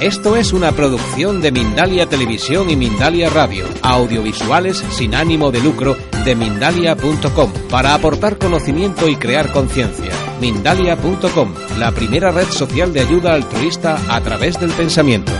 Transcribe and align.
Esto 0.00 0.34
es 0.34 0.52
una 0.52 0.72
producción 0.72 1.40
de 1.40 1.52
Mindalia 1.52 2.06
Televisión 2.06 2.68
y 2.68 2.74
Mindalia 2.74 3.30
Radio, 3.30 3.64
audiovisuales 3.80 4.78
sin 4.90 5.14
ánimo 5.14 5.52
de 5.52 5.60
lucro 5.60 5.96
de 6.24 6.34
mindalia.com, 6.34 7.52
para 7.70 7.94
aportar 7.94 8.36
conocimiento 8.36 9.06
y 9.08 9.14
crear 9.14 9.52
conciencia. 9.52 10.10
Mindalia.com, 10.40 11.54
la 11.78 11.92
primera 11.92 12.32
red 12.32 12.48
social 12.48 12.92
de 12.92 13.00
ayuda 13.00 13.34
altruista 13.34 13.96
a 14.08 14.20
través 14.20 14.58
del 14.58 14.72
pensamiento. 14.72 15.30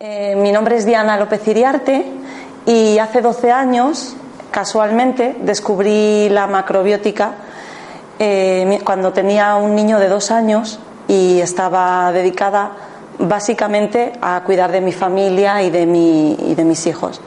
Eh, 0.00 0.34
mi 0.36 0.50
nombre 0.50 0.76
es 0.76 0.84
Diana 0.84 1.16
López 1.16 1.46
Iriarte 1.46 2.04
y 2.66 2.98
hace 2.98 3.22
12 3.22 3.52
años, 3.52 4.16
casualmente, 4.50 5.36
descubrí 5.40 6.28
la 6.30 6.48
macrobiótica 6.48 7.34
eh, 8.18 8.80
cuando 8.84 9.12
tenía 9.12 9.56
un 9.56 9.74
niño 9.74 9.98
de 9.98 10.08
dos 10.08 10.30
años 10.30 10.78
y 11.08 11.40
estaba 11.40 12.10
dedicada 12.12 12.72
básicamente 13.18 14.12
a 14.20 14.42
cuidar 14.44 14.72
de 14.72 14.80
mi 14.80 14.92
familia 14.92 15.62
y 15.62 15.70
de, 15.70 15.86
mi, 15.86 16.34
y 16.34 16.54
de 16.54 16.64
mis 16.64 16.86
hijos. 16.86 17.20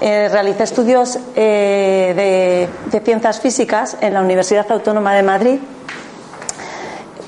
Eh, 0.00 0.28
realicé 0.30 0.62
estudios 0.62 1.18
eh, 1.34 2.68
de, 2.90 3.00
ciencias 3.00 3.40
físicas 3.40 3.96
en 4.00 4.14
la 4.14 4.20
Universidad 4.20 4.70
Autónoma 4.70 5.14
de 5.14 5.22
Madrid, 5.22 5.58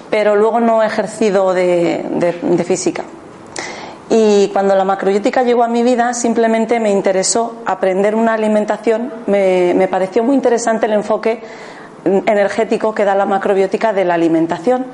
pero 0.08 0.36
luego 0.36 0.60
no 0.60 0.82
he 0.82 0.86
ejercido 0.86 1.52
de, 1.52 2.32
de 2.42 2.64
física. 2.64 3.04
Y 4.12 4.48
cuando 4.48 4.74
la 4.74 4.84
macrobiótica 4.84 5.44
llegó 5.44 5.62
a 5.62 5.68
mi 5.68 5.84
vida, 5.84 6.14
simplemente 6.14 6.80
me 6.80 6.90
interesó 6.90 7.62
aprender 7.64 8.16
una 8.16 8.34
alimentación. 8.34 9.12
Me, 9.28 9.72
me 9.76 9.86
pareció 9.86 10.24
muy 10.24 10.34
interesante 10.34 10.86
el 10.86 10.94
enfoque 10.94 11.40
energético 12.04 12.94
que 12.94 13.04
da 13.04 13.14
la 13.14 13.26
macrobiótica 13.26 13.92
de 13.92 14.04
la 14.04 14.14
alimentación. 14.14 14.86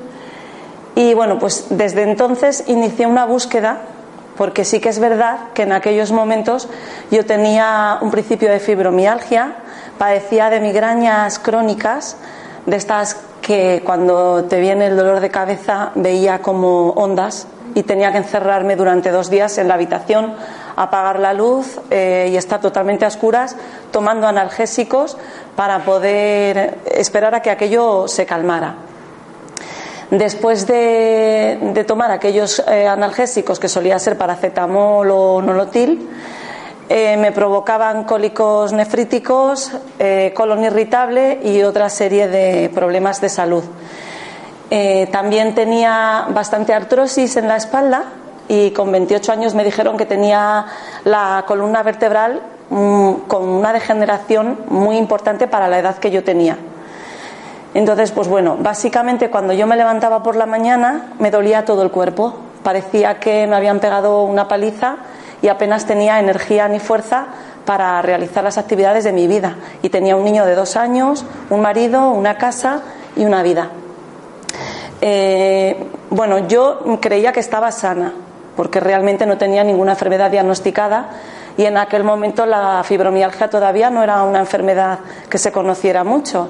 Y 0.95 1.13
bueno, 1.13 1.37
pues 1.39 1.67
desde 1.69 2.03
entonces 2.03 2.63
inicié 2.67 3.05
una 3.05 3.25
búsqueda, 3.25 3.81
porque 4.35 4.65
sí 4.65 4.79
que 4.79 4.89
es 4.89 4.99
verdad 4.99 5.51
que 5.53 5.63
en 5.63 5.71
aquellos 5.71 6.11
momentos 6.11 6.69
yo 7.11 7.25
tenía 7.25 7.97
un 8.01 8.11
principio 8.11 8.49
de 8.49 8.59
fibromialgia, 8.59 9.55
padecía 9.97 10.49
de 10.49 10.59
migrañas 10.59 11.39
crónicas, 11.39 12.17
de 12.65 12.75
estas 12.75 13.17
que 13.41 13.81
cuando 13.85 14.43
te 14.45 14.59
viene 14.59 14.87
el 14.87 14.97
dolor 14.97 15.19
de 15.19 15.29
cabeza 15.29 15.91
veía 15.95 16.39
como 16.39 16.89
ondas 16.89 17.47
y 17.75 17.83
tenía 17.83 18.11
que 18.11 18.17
encerrarme 18.17 18.75
durante 18.75 19.11
dos 19.11 19.29
días 19.29 19.57
en 19.57 19.67
la 19.67 19.75
habitación, 19.75 20.33
apagar 20.77 21.19
la 21.19 21.33
luz 21.33 21.79
eh, 21.89 22.29
y 22.31 22.37
estar 22.37 22.61
totalmente 22.61 23.03
a 23.03 23.09
oscuras, 23.09 23.55
tomando 23.91 24.27
analgésicos 24.27 25.17
para 25.55 25.83
poder 25.83 26.77
esperar 26.85 27.33
a 27.35 27.41
que 27.41 27.49
aquello 27.49 28.07
se 28.07 28.25
calmara. 28.25 28.75
Después 30.11 30.67
de, 30.67 31.83
tomar 31.85 32.11
aquellos 32.11 32.63
eh, 32.65 32.87
analgésicos 32.87 33.59
que 33.59 33.67
solía 33.67 33.99
ser 33.99 34.17
paracetamol 34.17 35.09
o 35.11 35.41
nolotil, 35.41 36.07
eh, 36.87 37.17
me 37.17 37.33
provocaban 37.33 38.05
cólicos 38.05 38.71
nefríticos, 38.71 39.71
colon 40.33 40.63
irritable 40.63 41.41
y 41.43 41.63
otra 41.63 41.89
serie 41.89 42.29
de 42.29 42.69
problemas 42.73 43.19
de 43.19 43.27
salud. 43.27 43.63
También 45.11 45.55
tenía 45.55 46.27
bastante 46.29 46.73
artrosis 46.73 47.35
en 47.37 47.47
la 47.47 47.55
espalda 47.57 48.05
y 48.47 48.71
con 48.71 48.91
28 48.91 49.31
años 49.31 49.55
me 49.55 49.63
dijeron 49.63 49.97
que 49.97 50.05
tenía 50.05 50.65
la 51.03 51.43
columna 51.47 51.83
vertebral 51.83 52.41
mm, 52.69 53.13
con 53.27 53.43
una 53.43 53.73
degeneración 53.73 54.59
muy 54.69 54.97
importante 54.97 55.47
para 55.47 55.67
la 55.67 55.79
edad 55.79 55.97
que 55.97 56.11
yo 56.11 56.23
tenía. 56.23 56.57
Entonces, 57.73 58.11
pues 58.11 58.27
bueno, 58.27 58.57
básicamente 58.59 59.29
cuando 59.29 59.53
yo 59.53 59.67
me 59.67 59.75
levantaba 59.75 60.23
por 60.23 60.35
la 60.35 60.45
mañana 60.45 61.13
me 61.19 61.31
dolía 61.31 61.65
todo 61.65 61.83
el 61.83 61.91
cuerpo. 61.91 62.33
Parecía 62.63 63.19
que 63.19 63.45
me 63.47 63.55
habían 63.55 63.79
pegado 63.79 64.23
una 64.23 64.47
paliza 64.47 64.97
y 65.41 65.47
apenas 65.49 65.85
tenía 65.85 66.19
energía 66.19 66.67
ni 66.67 66.79
fuerza 66.79 67.27
para 67.65 68.01
realizar 68.01 68.43
las 68.43 68.57
actividades 68.57 69.03
de 69.03 69.11
mi 69.11 69.27
vida. 69.27 69.57
Y 69.83 69.89
tenía 69.89 70.15
un 70.15 70.23
niño 70.23 70.45
de 70.45 70.55
dos 70.55 70.75
años, 70.75 71.25
un 71.49 71.61
marido, 71.61 72.09
una 72.11 72.37
casa 72.37 72.81
y 73.15 73.25
una 73.25 73.43
vida. 73.43 73.69
Eh, 75.01 75.85
bueno, 76.09 76.47
yo 76.47 76.79
creía 76.99 77.31
que 77.31 77.41
estaba 77.41 77.71
sana, 77.71 78.13
porque 78.57 78.81
realmente 78.81 79.25
no 79.25 79.37
tenía 79.37 79.63
ninguna 79.63 79.93
enfermedad 79.93 80.31
diagnosticada 80.31 81.11
y 81.55 81.65
en 81.65 81.77
aquel 81.77 82.03
momento 82.03 82.45
la 82.45 82.83
fibromialgia 82.83 83.49
todavía 83.49 83.89
no 83.89 84.03
era 84.03 84.23
una 84.23 84.39
enfermedad 84.39 84.99
que 85.29 85.37
se 85.37 85.53
conociera 85.53 86.03
mucho. 86.03 86.49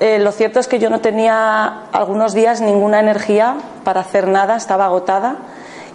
Eh, 0.00 0.18
lo 0.18 0.32
cierto 0.32 0.60
es 0.60 0.68
que 0.68 0.78
yo 0.78 0.90
no 0.90 1.00
tenía 1.00 1.82
algunos 1.92 2.34
días 2.34 2.60
ninguna 2.60 3.00
energía 3.00 3.56
para 3.84 4.00
hacer 4.00 4.28
nada, 4.28 4.56
estaba 4.56 4.86
agotada 4.86 5.36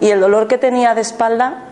y 0.00 0.10
el 0.10 0.20
dolor 0.20 0.46
que 0.46 0.58
tenía 0.58 0.94
de 0.94 1.00
espalda 1.00 1.64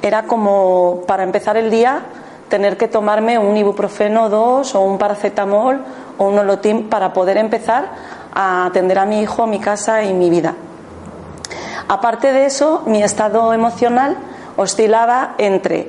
era 0.00 0.24
como 0.24 1.02
para 1.06 1.24
empezar 1.24 1.56
el 1.56 1.70
día 1.70 2.02
tener 2.48 2.76
que 2.76 2.88
tomarme 2.88 3.38
un 3.38 3.56
ibuprofeno 3.56 4.28
2 4.28 4.74
o 4.74 4.80
un 4.80 4.98
paracetamol 4.98 5.84
o 6.16 6.24
un 6.24 6.38
olotín 6.38 6.88
para 6.88 7.12
poder 7.12 7.36
empezar 7.36 7.90
a 8.32 8.66
atender 8.66 8.98
a 8.98 9.04
mi 9.04 9.20
hijo, 9.20 9.46
mi 9.46 9.60
casa 9.60 10.02
y 10.02 10.14
mi 10.14 10.30
vida. 10.30 10.54
Aparte 11.88 12.32
de 12.34 12.44
eso, 12.44 12.82
mi 12.84 13.02
estado 13.02 13.54
emocional 13.54 14.18
oscilaba 14.56 15.34
entre 15.38 15.88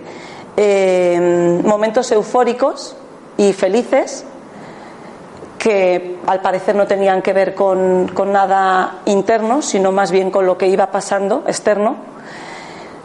eh, 0.55 1.61
momentos 1.63 2.09
eufóricos 2.11 2.95
y 3.35 3.51
felices, 3.51 4.25
que 5.57 6.17
al 6.25 6.39
parecer 6.39 6.75
no 6.75 6.87
tenían 6.87 7.21
que 7.21 7.33
ver 7.33 7.53
con, 7.53 8.11
nada 8.31 8.99
interno, 9.05 9.61
sino 9.61 9.91
más 9.91 10.11
bien 10.11 10.31
con 10.31 10.45
lo 10.45 10.57
que 10.57 10.67
iba 10.67 10.89
pasando 10.89 11.43
externo. 11.47 11.97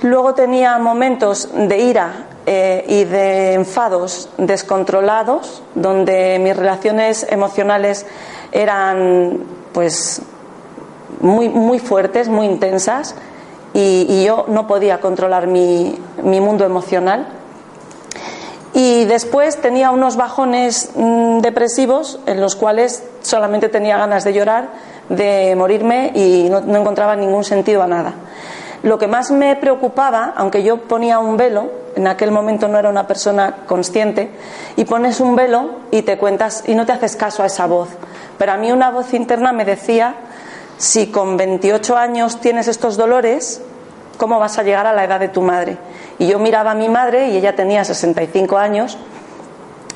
Luego 0.03 0.35
tenía 0.35 0.79
momentos 0.79 1.49
de 1.53 1.79
ira 1.79 2.27
eh, 2.47 2.85
y 2.87 3.05
de 3.05 3.55
enfados 3.55 4.29
descontrolados, 4.39 5.65
donde 5.75 6.39
mis 6.39 6.57
relaciones 6.57 7.27
emocionales 7.29 8.07
eran 8.53 9.39
pues 9.73 10.23
muy, 11.25 11.49
muy 11.49 11.79
fuertes, 11.79 12.29
muy 12.29 12.47
intensas 12.47 13.17
y, 13.73 14.25
yo 14.25 14.45
no 14.47 14.67
podía 14.67 15.01
controlar 15.01 15.47
mi, 15.49 15.99
mi, 16.23 16.41
mundo 16.41 16.65
emocional. 16.65 17.27
Y 18.73 19.05
después 19.07 19.61
tenía 19.61 19.91
unos 19.91 20.17
bajones 20.17 20.91
mm, 20.95 21.39
depresivos 21.39 22.21
en 22.27 22.41
los 22.41 22.55
cuales 22.55 23.03
solamente 23.23 23.69
tenía 23.69 23.97
ganas 23.97 24.25
de 24.25 24.33
llorar, 24.33 24.69
de 25.09 25.55
morirme 25.57 26.13
y 26.15 26.49
no, 26.51 26.61
no 26.61 26.79
encontraba 26.79 27.17
ningún 27.17 27.43
sentido 27.43 27.83
a 27.83 27.87
nada. 27.87 28.15
Lo 28.83 28.99
que 28.99 29.07
más 29.07 29.31
me 29.31 29.57
preocupaba, 29.57 30.35
aunque 30.37 30.63
yo 30.63 30.83
ponía 30.83 31.19
un 31.19 31.37
velo, 31.37 31.71
en 31.97 32.07
aquel 32.07 32.31
momento 32.33 32.69
no 32.69 32.79
era 32.79 32.91
una 32.91 33.07
persona 33.07 33.55
consciente, 33.67 34.31
y 34.77 34.85
pones 34.85 35.21
un 35.21 35.37
velo 35.37 35.71
y 35.91 36.03
te 36.03 36.19
cuentas 36.19 36.65
y 36.67 36.75
no 36.75 36.85
te 36.85 36.93
haces 36.93 37.17
caso 37.17 37.43
a 37.43 37.47
esa 37.47 37.67
voz. 37.67 37.89
Pero 38.37 38.53
a 38.53 38.57
mí 38.57 38.71
una 38.73 38.91
voz 38.91 39.15
interna 39.15 39.53
me 39.53 39.65
decía, 39.65 40.17
si 40.77 41.09
con 41.09 41.37
28 41.37 41.97
años 41.97 42.41
tienes 42.41 42.69
estos 42.69 42.97
dolores, 42.97 43.61
¿cómo 44.17 44.39
vas 44.39 44.59
a 44.59 44.63
llegar 44.63 44.87
a 44.87 44.93
la 44.93 45.05
edad 45.05 45.21
de 45.21 45.29
tu 45.29 45.43
madre? 45.43 45.79
Y 46.19 46.27
yo 46.27 46.39
miraba 46.39 46.73
a 46.73 46.75
mi 46.75 46.89
madre 46.89 47.29
y 47.29 47.37
ella 47.37 47.55
tenía 47.55 47.85
65 47.85 48.57
años 48.57 48.99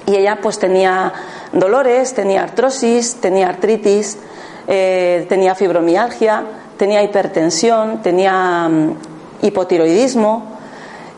y 0.07 0.17
ella 0.17 0.39
pues 0.41 0.59
tenía 0.59 1.13
dolores, 1.53 2.15
tenía 2.15 2.43
artrosis, 2.43 3.17
tenía 3.17 3.49
artritis, 3.49 4.19
eh, 4.67 5.27
tenía 5.29 5.55
fibromialgia, 5.55 6.45
tenía 6.77 7.03
hipertensión, 7.03 8.03
tenía 8.03 8.69
mm, 8.69 8.97
hipotiroidismo 9.43 10.59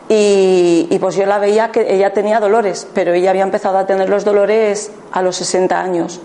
y, 0.09 0.87
y, 0.89 0.99
pues 0.99 1.15
yo 1.15 1.25
la 1.25 1.37
veía 1.37 1.71
que 1.71 1.95
ella 1.95 2.11
tenía 2.11 2.41
dolores, 2.41 2.85
pero 2.93 3.13
ella 3.13 3.29
había 3.29 3.43
empezado 3.43 3.77
a 3.77 3.85
tener 3.85 4.09
los 4.09 4.25
dolores 4.25 4.91
a 5.13 5.21
los 5.21 5.37
60 5.37 5.79
años. 5.79 6.19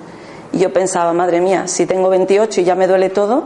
Yo 0.59 0.73
pensaba, 0.73 1.13
madre 1.13 1.41
mía, 1.41 1.67
si 1.67 1.87
tengo 1.87 2.09
28 2.09 2.61
y 2.61 2.65
ya 2.65 2.75
me 2.75 2.87
duele 2.87 3.11
todo, 3.11 3.45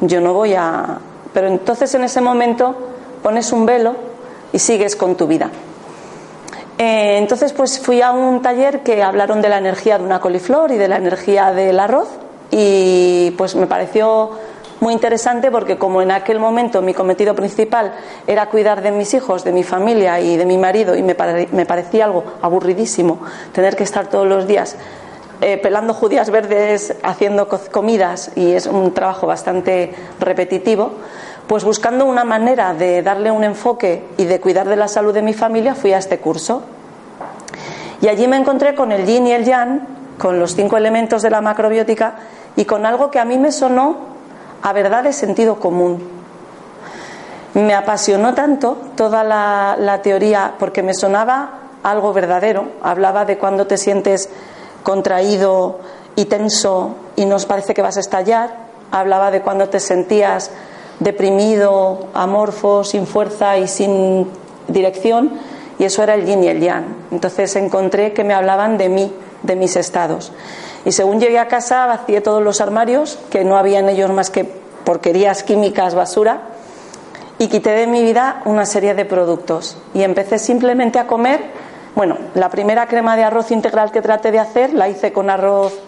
yo 0.00 0.20
no 0.20 0.32
voy 0.32 0.54
a... 0.54 0.98
Pero 1.32 1.48
entonces 1.48 1.94
en 1.94 2.04
ese 2.04 2.20
momento 2.20 2.74
pones 3.22 3.52
un 3.52 3.66
velo 3.66 3.94
y 4.52 4.58
sigues 4.58 4.96
con 4.96 5.16
tu 5.16 5.26
vida. 5.26 5.50
Eh, 6.78 7.18
entonces 7.18 7.52
pues 7.52 7.80
fui 7.80 8.02
a 8.02 8.12
un 8.12 8.40
taller 8.40 8.84
que 8.84 9.02
hablaron 9.02 9.42
de 9.42 9.48
la 9.48 9.58
energía 9.58 9.98
de 9.98 10.04
una 10.04 10.20
coliflor 10.20 10.70
y 10.70 10.76
de 10.76 10.86
la 10.86 10.96
energía 10.96 11.52
del 11.52 11.80
arroz 11.80 12.08
y 12.52 13.34
pues 13.36 13.56
me 13.56 13.66
pareció 13.66 14.30
muy 14.80 14.92
interesante 14.92 15.50
porque 15.50 15.76
como 15.76 16.02
en 16.02 16.12
aquel 16.12 16.38
momento 16.38 16.80
mi 16.80 16.94
cometido 16.94 17.34
principal 17.34 17.94
era 18.28 18.46
cuidar 18.46 18.80
de 18.80 18.92
mis 18.92 19.12
hijos, 19.12 19.42
de 19.42 19.52
mi 19.52 19.64
familia 19.64 20.20
y 20.20 20.36
de 20.36 20.46
mi 20.46 20.56
marido 20.56 20.94
y 20.94 21.02
me, 21.02 21.16
parecía 21.16 22.04
algo 22.04 22.22
aburridísimo 22.42 23.18
tener 23.52 23.74
que 23.74 23.82
estar 23.82 24.06
todos 24.06 24.28
los 24.28 24.46
días 24.46 24.76
eh, 25.40 25.58
pelando 25.58 25.94
judías 25.94 26.30
verdes, 26.30 26.94
haciendo 27.02 27.48
comidas 27.48 28.32
y 28.34 28.52
es 28.52 28.66
un 28.66 28.92
trabajo 28.92 29.26
bastante 29.26 29.94
repetitivo, 30.18 30.92
pues 31.46 31.64
buscando 31.64 32.04
una 32.04 32.24
manera 32.24 32.74
de 32.74 33.02
darle 33.02 33.30
un 33.30 33.44
enfoque 33.44 34.04
y 34.16 34.24
de 34.24 34.40
cuidar 34.40 34.68
de 34.68 34.76
la 34.76 34.88
salud 34.88 35.14
de 35.14 35.22
mi 35.22 35.32
familia 35.32 35.74
fui 35.74 35.92
a 35.92 35.98
este 35.98 36.18
curso. 36.18 36.62
Y 38.00 38.08
allí 38.08 38.28
me 38.28 38.36
encontré 38.36 38.74
con 38.74 38.92
el 38.92 39.06
yin 39.06 39.26
y 39.26 39.32
el 39.32 39.44
yang, 39.44 39.86
con 40.18 40.38
los 40.38 40.54
cinco 40.54 40.76
elementos 40.76 41.22
de 41.22 41.30
la 41.30 41.40
macrobiótica 41.40 42.16
y 42.56 42.64
con 42.64 42.84
algo 42.86 43.10
que 43.10 43.18
a 43.18 43.24
mí 43.24 43.38
me 43.38 43.52
sonó 43.52 43.96
a 44.62 44.72
verdad 44.72 45.04
de 45.04 45.12
sentido 45.12 45.60
común. 45.60 46.02
Me 47.54 47.74
apasionó 47.74 48.34
tanto 48.34 48.76
toda 48.96 49.24
la, 49.24 50.00
teoría 50.02 50.54
porque 50.58 50.82
me 50.82 50.94
sonaba 50.94 51.50
algo 51.82 52.12
verdadero. 52.12 52.68
Hablaba 52.82 53.24
de 53.24 53.38
cuando 53.38 53.66
te 53.66 53.78
sientes 53.78 54.28
contraído 54.88 55.80
y 56.16 56.24
tenso 56.24 56.94
y 57.14 57.26
nos 57.26 57.44
parece 57.44 57.74
que 57.74 57.82
vas 57.82 57.98
a 57.98 58.00
estallar. 58.00 58.56
Hablaba 58.90 59.30
de 59.30 59.42
cuando 59.42 59.68
te 59.68 59.80
sentías 59.80 60.50
deprimido, 60.98 62.06
amorfo, 62.14 62.84
sin 62.84 63.06
fuerza 63.06 63.58
y 63.58 63.68
sin 63.68 64.26
dirección. 64.66 65.32
Y 65.78 65.84
eso 65.84 66.02
era 66.02 66.14
el 66.14 66.24
yin 66.24 66.42
y 66.42 66.48
el 66.48 66.60
yang. 66.60 66.86
Entonces 67.10 67.54
encontré 67.56 68.14
que 68.14 68.24
me 68.24 68.32
hablaban 68.32 68.78
de 68.78 68.88
mí, 68.88 69.12
de 69.42 69.56
mis 69.56 69.76
estados. 69.76 70.32
Y 70.86 70.92
según 70.92 71.20
llegué 71.20 71.38
a 71.38 71.48
casa, 71.48 71.84
vacié 71.84 72.22
todos 72.22 72.42
los 72.42 72.62
armarios, 72.62 73.18
que 73.28 73.44
no 73.44 73.58
había 73.58 73.80
en 73.80 73.90
ellos 73.90 74.10
más 74.10 74.30
que 74.30 74.50
porquerías 74.84 75.42
químicas, 75.42 75.94
basura, 75.94 76.44
y 77.38 77.48
quité 77.48 77.72
de 77.72 77.86
mi 77.86 78.02
vida 78.02 78.40
una 78.46 78.64
serie 78.64 78.94
de 78.94 79.04
productos. 79.04 79.76
Y 79.92 80.02
empecé 80.02 80.38
simplemente 80.38 80.98
a 80.98 81.06
comer. 81.06 81.67
Bueno, 81.98 82.16
la 82.34 82.48
primera 82.48 82.86
crema 82.86 83.16
de 83.16 83.24
arroz 83.24 83.50
integral 83.50 83.90
que 83.90 84.00
traté 84.00 84.30
de 84.30 84.38
hacer 84.38 84.72
la 84.72 84.88
hice 84.88 85.12
con 85.12 85.28
arroz, 85.30 85.82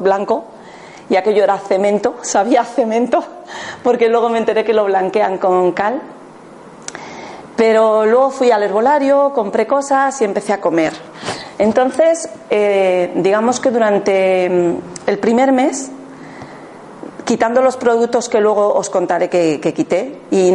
blanco, 0.00 0.44
y 1.10 1.16
aquello 1.16 1.44
era 1.44 1.58
cemento, 1.58 2.14
sabía 2.22 2.64
cemento, 2.64 3.22
porque 3.82 4.08
luego 4.08 4.30
me 4.30 4.38
enteré 4.38 4.64
que 4.64 4.72
lo 4.72 4.86
blanquean 4.86 5.36
con 5.36 5.72
cal. 5.72 6.00
Pero 7.56 8.06
luego 8.06 8.30
fui 8.30 8.52
al 8.52 8.62
herbolario, 8.62 9.34
compré 9.34 9.66
cosas 9.66 10.18
y 10.22 10.24
empecé 10.24 10.54
a 10.54 10.62
comer. 10.62 10.94
Entonces, 11.58 12.30
eh, 12.48 13.12
digamos 13.16 13.60
que 13.60 13.70
durante 13.70 14.48
mm, 14.48 15.08
el 15.08 15.18
primer 15.18 15.52
mes, 15.52 15.90
quitando 17.26 17.60
los 17.60 17.76
productos 17.76 18.30
que 18.30 18.40
luego 18.40 18.72
os 18.72 18.88
contaré 18.88 19.28
que, 19.28 19.60
quité 19.74 20.20
y, 20.30 20.54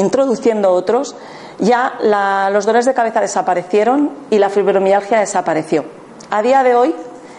introduciendo 0.00 0.72
otros, 0.72 1.14
ya 1.60 1.94
los 2.52 2.66
dolores 2.66 2.86
de 2.86 2.94
cabeza 2.94 3.20
desaparecieron 3.20 4.10
y 4.30 4.38
la 4.38 4.48
fibromialgia 4.48 5.20
desapareció. 5.20 5.84
A 6.30 6.42
día 6.42 6.62
de 6.62 6.74
hoy, 6.74 6.94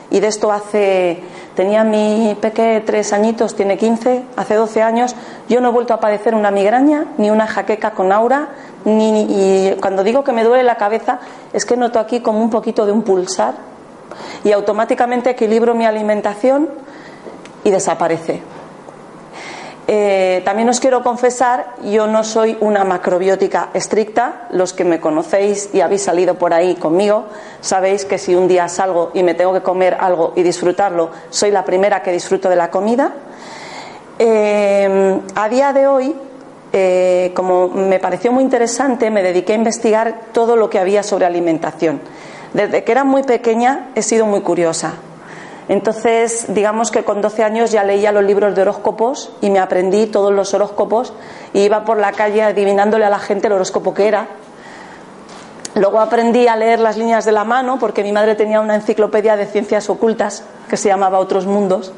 y 0.09 0.19
de 0.19 0.27
esto 0.27 0.51
hace, 0.51 1.23
tenía 1.55 1.83
mi 1.83 2.37
peque 2.39 2.83
tres 2.85 3.13
añitos, 3.13 3.55
tiene 3.55 3.77
15, 3.77 4.23
hace 4.35 4.55
12 4.55 4.81
años, 4.81 5.15
yo 5.49 5.61
no 5.61 5.69
he 5.69 5.71
vuelto 5.71 5.93
a 5.93 5.99
padecer 5.99 6.35
una 6.35 6.51
migraña 6.51 7.05
ni 7.17 7.29
una 7.29 7.47
jaqueca 7.47 7.91
con 7.91 8.11
aura, 8.11 8.49
ni, 8.85 9.21
y 9.29 9.75
cuando 9.79 10.03
digo 10.03 10.23
que 10.23 10.33
me 10.33 10.43
duele 10.43 10.63
la 10.63 10.75
cabeza 10.75 11.19
es 11.53 11.65
que 11.65 11.77
noto 11.77 11.99
aquí 11.99 12.19
como 12.19 12.41
un 12.41 12.49
poquito 12.49 12.85
de 12.85 12.91
un 12.91 13.03
pulsar 13.03 13.55
y 14.43 14.51
automáticamente 14.51 15.29
equilibro 15.29 15.73
mi 15.73 15.85
alimentación 15.85 16.69
y 17.63 17.71
desaparece. 17.71 18.41
Eh, 19.93 20.41
también 20.45 20.69
os 20.69 20.79
quiero 20.79 21.03
confesar, 21.03 21.75
yo 21.83 22.07
no 22.07 22.23
soy 22.23 22.55
una 22.61 22.85
macrobiótica 22.85 23.71
estricta. 23.73 24.47
Los 24.51 24.71
que 24.71 24.85
me 24.85 25.01
conocéis 25.01 25.69
y 25.73 25.81
habéis 25.81 26.03
salido 26.03 26.35
por 26.35 26.53
ahí 26.53 26.75
conmigo, 26.75 27.25
sabéis 27.59 28.05
que 28.05 28.17
si 28.17 28.33
un 28.33 28.47
día 28.47 28.69
salgo 28.69 29.11
y 29.13 29.21
me 29.21 29.33
tengo 29.33 29.51
que 29.51 29.59
comer 29.59 29.97
algo 29.99 30.31
y 30.37 30.43
disfrutarlo, 30.43 31.09
soy 31.29 31.51
la 31.51 31.65
primera 31.65 32.01
que 32.01 32.13
disfruto 32.13 32.47
de 32.47 32.55
la 32.55 32.71
comida. 32.71 33.11
Eh, 34.17 35.19
a 35.35 35.49
día 35.49 35.73
de 35.73 35.87
hoy 35.87 36.15
eh, 36.71 37.33
como 37.35 37.67
me 37.67 37.99
pareció 37.99 38.31
muy 38.31 38.45
interesante, 38.45 39.11
me 39.11 39.21
dediqué 39.21 39.51
a 39.51 39.55
investigar 39.57 40.21
todo 40.31 40.55
lo 40.55 40.69
que 40.69 40.79
había 40.79 41.03
sobre 41.03 41.25
alimentación. 41.25 41.99
Desde 42.53 42.85
que 42.85 42.93
era 42.93 43.03
muy 43.03 43.23
pequeña 43.23 43.89
he 43.95 44.01
sido 44.03 44.25
muy 44.25 44.39
curiosa. 44.39 44.93
Entonces, 45.71 46.47
digamos 46.49 46.91
que 46.91 47.05
con 47.05 47.21
12 47.21 47.45
años 47.45 47.71
ya 47.71 47.85
leía 47.85 48.11
los 48.11 48.25
libros 48.25 48.53
de 48.53 48.63
horóscopos 48.63 49.31
y 49.39 49.49
me 49.49 49.59
aprendí 49.59 50.05
todos 50.05 50.33
los 50.33 50.53
horóscopos 50.53 51.13
y 51.53 51.61
iba 51.61 51.85
por 51.85 51.97
la 51.97 52.11
calle 52.11 52.43
adivinándole 52.43 53.05
a 53.05 53.09
la 53.09 53.19
gente 53.19 53.47
el 53.47 53.53
horóscopo 53.53 53.93
que 53.93 54.09
era. 54.09 54.27
Luego 55.75 56.01
aprendí 56.01 56.45
a 56.47 56.57
leer 56.57 56.81
las 56.81 56.97
líneas 56.97 57.23
de 57.23 57.31
la 57.31 57.45
mano 57.45 57.79
porque 57.79 58.03
mi 58.03 58.11
madre 58.11 58.35
tenía 58.35 58.59
una 58.59 58.75
enciclopedia 58.75 59.37
de 59.37 59.45
ciencias 59.45 59.89
ocultas 59.89 60.43
que 60.69 60.75
se 60.75 60.89
llamaba 60.89 61.19
Otros 61.19 61.45
Mundos 61.45 61.93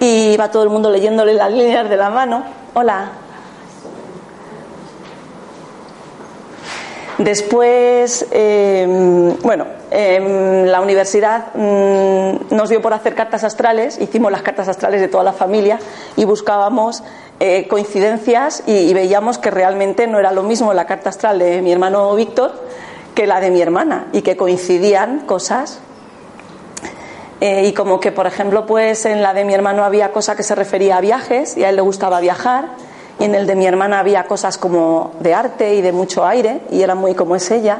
y 0.00 0.32
iba 0.32 0.50
todo 0.50 0.64
el 0.64 0.68
mundo 0.68 0.90
leyéndole 0.90 1.34
las 1.34 1.52
líneas 1.52 1.88
de 1.88 1.96
la 1.96 2.10
mano. 2.10 2.42
Hola, 2.74 3.12
Después, 7.18 8.26
em, 8.30 9.36
bueno, 9.42 9.66
em, 9.90 10.64
la 10.66 10.80
universidad 10.80 11.46
mm, 11.52 12.54
nos 12.54 12.68
dio 12.68 12.80
por 12.80 12.94
hacer 12.94 13.16
cartas 13.16 13.42
astrales, 13.42 13.98
hicimos 14.00 14.30
las 14.30 14.42
cartas 14.42 14.68
astrales 14.68 15.00
de 15.00 15.08
toda 15.08 15.24
la 15.24 15.32
familia 15.32 15.80
y 16.14 16.24
buscábamos 16.24 17.02
eh, 17.40 17.66
coincidencias 17.66 18.62
y, 18.66 18.94
veíamos 18.94 19.38
que 19.38 19.50
realmente 19.50 20.06
no 20.06 20.20
era 20.20 20.30
lo 20.30 20.44
mismo 20.44 20.72
la 20.72 20.86
carta 20.86 21.10
astral 21.10 21.40
de 21.40 21.60
mi 21.60 21.72
hermano 21.72 22.14
Víctor 22.14 22.52
que 23.16 23.26
la 23.26 23.40
de 23.40 23.50
mi 23.50 23.60
hermana 23.60 24.06
y 24.12 24.22
que 24.22 24.36
coincidían 24.36 25.20
cosas. 25.26 25.80
Eh, 27.40 27.66
y 27.66 27.72
como 27.72 27.98
que, 27.98 28.12
por 28.12 28.28
ejemplo, 28.28 28.64
pues 28.64 29.06
en 29.06 29.22
la 29.22 29.34
de 29.34 29.44
mi 29.44 29.54
hermano 29.54 29.84
había 29.84 30.12
cosa 30.12 30.36
que 30.36 30.44
se 30.44 30.54
refería 30.54 30.98
a 30.98 31.00
viajes 31.00 31.56
y 31.56 31.64
a 31.64 31.70
él 31.70 31.76
le 31.76 31.82
gustaba 31.82 32.20
viajar 32.20 32.66
y 32.66 32.87
en 33.18 33.34
el 33.34 33.46
de 33.46 33.54
mi 33.54 33.66
hermana 33.66 33.98
había 33.98 34.24
cosas 34.24 34.58
como 34.58 35.12
de 35.20 35.34
arte 35.34 35.74
y 35.74 35.82
de 35.82 35.92
mucho 35.92 36.26
aire 36.26 36.60
y 36.70 36.82
era 36.82 36.94
muy 36.94 37.14
como 37.14 37.36
es 37.36 37.50
ella. 37.50 37.78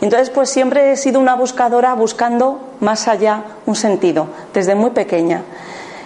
Entonces, 0.00 0.30
pues 0.30 0.48
siempre 0.48 0.92
he 0.92 0.96
sido 0.96 1.18
una 1.18 1.34
buscadora 1.34 1.94
buscando 1.94 2.60
más 2.80 3.08
allá 3.08 3.42
un 3.66 3.74
sentido, 3.74 4.28
desde 4.54 4.74
muy 4.74 4.90
pequeña. 4.90 5.42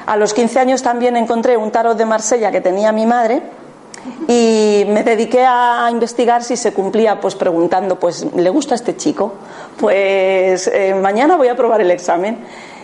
A 0.06 0.16
los 0.16 0.32
15 0.32 0.58
años 0.58 0.82
también 0.82 1.16
encontré 1.16 1.56
un 1.56 1.70
tarot 1.70 1.96
de 1.96 2.06
Marsella 2.06 2.50
que 2.50 2.60
tenía 2.60 2.90
mi 2.90 3.06
madre 3.06 3.42
y 4.26 4.84
me 4.88 5.04
dediqué 5.04 5.44
a 5.46 5.88
investigar 5.90 6.42
si 6.42 6.56
se 6.56 6.72
cumplía, 6.72 7.20
pues 7.20 7.34
preguntando, 7.34 8.00
pues, 8.00 8.26
¿le 8.34 8.50
gusta 8.50 8.74
este 8.74 8.96
chico? 8.96 9.34
Pues 9.78 10.68
eh, 10.68 10.94
mañana 10.94 11.36
voy 11.36 11.48
a 11.48 11.56
probar 11.56 11.80
el 11.82 11.90
examen. 11.90 12.38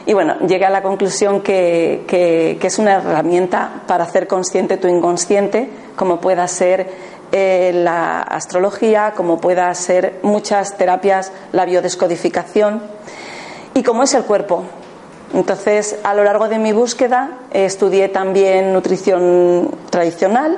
Y 0.08 0.14
bueno, 0.14 0.38
llegué 0.38 0.64
a 0.64 0.70
la 0.70 0.82
conclusión 0.82 1.42
que, 1.42 2.56
es 2.62 2.78
una 2.78 2.94
herramienta 2.94 3.82
para 3.86 4.04
hacer 4.04 4.26
consciente 4.26 4.78
tu 4.78 4.88
inconsciente, 4.88 5.68
como 5.96 6.18
pueda 6.18 6.48
ser 6.48 6.88
eh, 7.30 7.72
la 7.74 8.22
astrología, 8.22 9.12
como 9.14 9.38
pueda 9.38 9.74
ser 9.74 10.18
muchas 10.22 10.78
terapias, 10.78 11.30
la 11.52 11.66
biodescodificación 11.66 12.80
y 13.74 13.82
como 13.82 14.02
es 14.02 14.14
el 14.14 14.24
cuerpo. 14.24 14.62
Entonces, 15.34 15.98
a 16.02 16.14
lo 16.14 16.24
largo 16.24 16.48
de 16.48 16.58
mi 16.58 16.72
búsqueda, 16.72 17.40
estudié 17.52 18.08
también 18.08 18.72
nutrición 18.72 19.72
tradicional, 19.90 20.56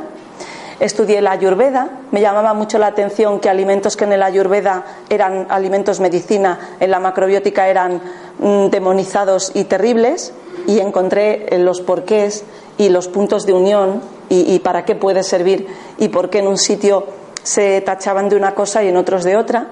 estudié 0.81 1.21
la 1.21 1.33
ayurveda, 1.33 1.91
me 2.11 2.21
llamaba 2.21 2.55
mucho 2.55 2.79
la 2.79 2.89
atención 2.89 3.39
que 3.39 3.49
alimentos 3.49 3.97
que 3.97 4.05
en 4.05 4.13
el 4.13 4.23
ayurveda 4.23 4.85
eran 5.09 5.47
alimentos 5.51 6.01
medicina, 6.01 6.77
en 6.81 6.91
la 6.91 6.99
macrobiótica 6.99 7.69
eran 7.69 8.01
Mm, 8.41 8.71
demonizados 8.71 9.53
y 9.53 9.65
terribles 9.65 10.33
y 10.67 10.79
encontré 10.81 11.55
eh, 11.55 11.59
los 11.59 11.83
porqués 11.83 12.43
y 12.79 12.89
los 12.89 13.07
puntos 13.09 13.45
de 13.45 13.53
unión 13.53 14.01
y, 14.31 14.61
para 14.61 14.87
qué 14.87 14.95
puede 14.95 15.25
servir 15.25 15.67
y 15.99 16.09
por 16.09 16.31
qué 16.31 16.39
en 16.39 16.47
un 16.47 16.57
sitio 16.57 17.05
se 17.43 17.83
tachaban 17.83 18.31
de 18.31 18.37
una 18.37 18.55
cosa 18.55 18.83
y 18.83 18.89
en 18.89 18.97
otros 18.97 19.25
de 19.25 19.37
otra. 19.37 19.67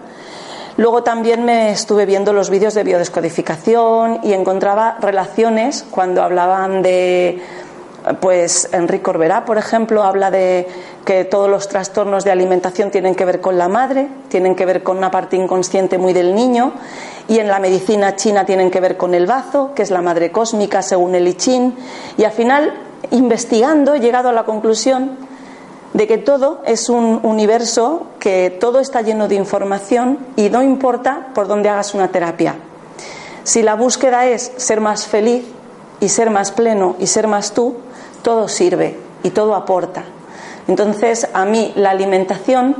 Luego 0.76 1.02
también 1.02 1.44
me 1.46 1.70
estuve 1.70 2.04
viendo 2.04 2.34
los 2.34 2.50
vídeos 2.50 2.74
de 2.74 2.82
biodescodificación 2.82 4.20
y 4.22 4.34
encontraba 4.34 4.98
relaciones 5.00 5.86
cuando 5.90 6.22
hablaban 6.22 6.82
de 6.82 7.40
pues 8.20 8.68
Enrique 8.72 9.02
Corberá, 9.02 9.44
por 9.44 9.58
ejemplo, 9.58 10.02
habla 10.02 10.30
de 10.30 10.66
que 11.04 11.24
todos 11.24 11.48
los 11.48 11.68
trastornos 11.68 12.24
de 12.24 12.30
alimentación 12.30 12.90
tienen 12.90 13.14
que 13.14 13.24
ver 13.24 13.40
con 13.40 13.58
la 13.58 13.68
madre, 13.68 14.08
tienen 14.28 14.54
que 14.54 14.66
ver 14.66 14.82
con 14.82 14.98
una 14.98 15.10
parte 15.10 15.36
inconsciente 15.36 15.98
muy 15.98 16.12
del 16.12 16.34
niño, 16.34 16.72
y 17.28 17.38
en 17.38 17.48
la 17.48 17.58
medicina 17.58 18.16
china 18.16 18.46
tienen 18.46 18.70
que 18.70 18.80
ver 18.80 18.96
con 18.96 19.14
el 19.14 19.26
bazo, 19.26 19.72
que 19.74 19.82
es 19.82 19.90
la 19.90 20.02
madre 20.02 20.30
cósmica 20.30 20.82
según 20.82 21.14
el 21.14 21.28
I 21.28 21.34
Ching, 21.34 21.74
y 22.16 22.24
al 22.24 22.32
final, 22.32 22.72
investigando, 23.10 23.94
he 23.94 24.00
llegado 24.00 24.28
a 24.28 24.32
la 24.32 24.44
conclusión 24.44 25.16
de 25.92 26.06
que 26.06 26.18
todo 26.18 26.62
es 26.66 26.88
un 26.88 27.20
universo, 27.22 28.06
que 28.20 28.50
todo 28.50 28.78
está 28.78 29.00
lleno 29.02 29.26
de 29.26 29.34
información 29.34 30.18
y 30.36 30.50
no 30.50 30.62
importa 30.62 31.28
por 31.34 31.48
dónde 31.48 31.70
hagas 31.70 31.94
una 31.94 32.08
terapia. 32.08 32.56
Si 33.42 33.62
la 33.62 33.74
búsqueda 33.74 34.26
es 34.26 34.52
ser 34.56 34.80
más 34.80 35.06
feliz, 35.06 35.44
y 36.00 36.08
ser 36.08 36.30
más 36.30 36.52
pleno 36.52 36.96
y 36.98 37.06
ser 37.06 37.26
más 37.26 37.52
tú, 37.52 37.74
todo 38.22 38.48
sirve 38.48 38.96
y 39.22 39.30
todo 39.30 39.54
aporta. 39.54 40.04
Entonces, 40.66 41.28
a 41.32 41.44
mí 41.44 41.72
la 41.76 41.90
alimentación 41.90 42.76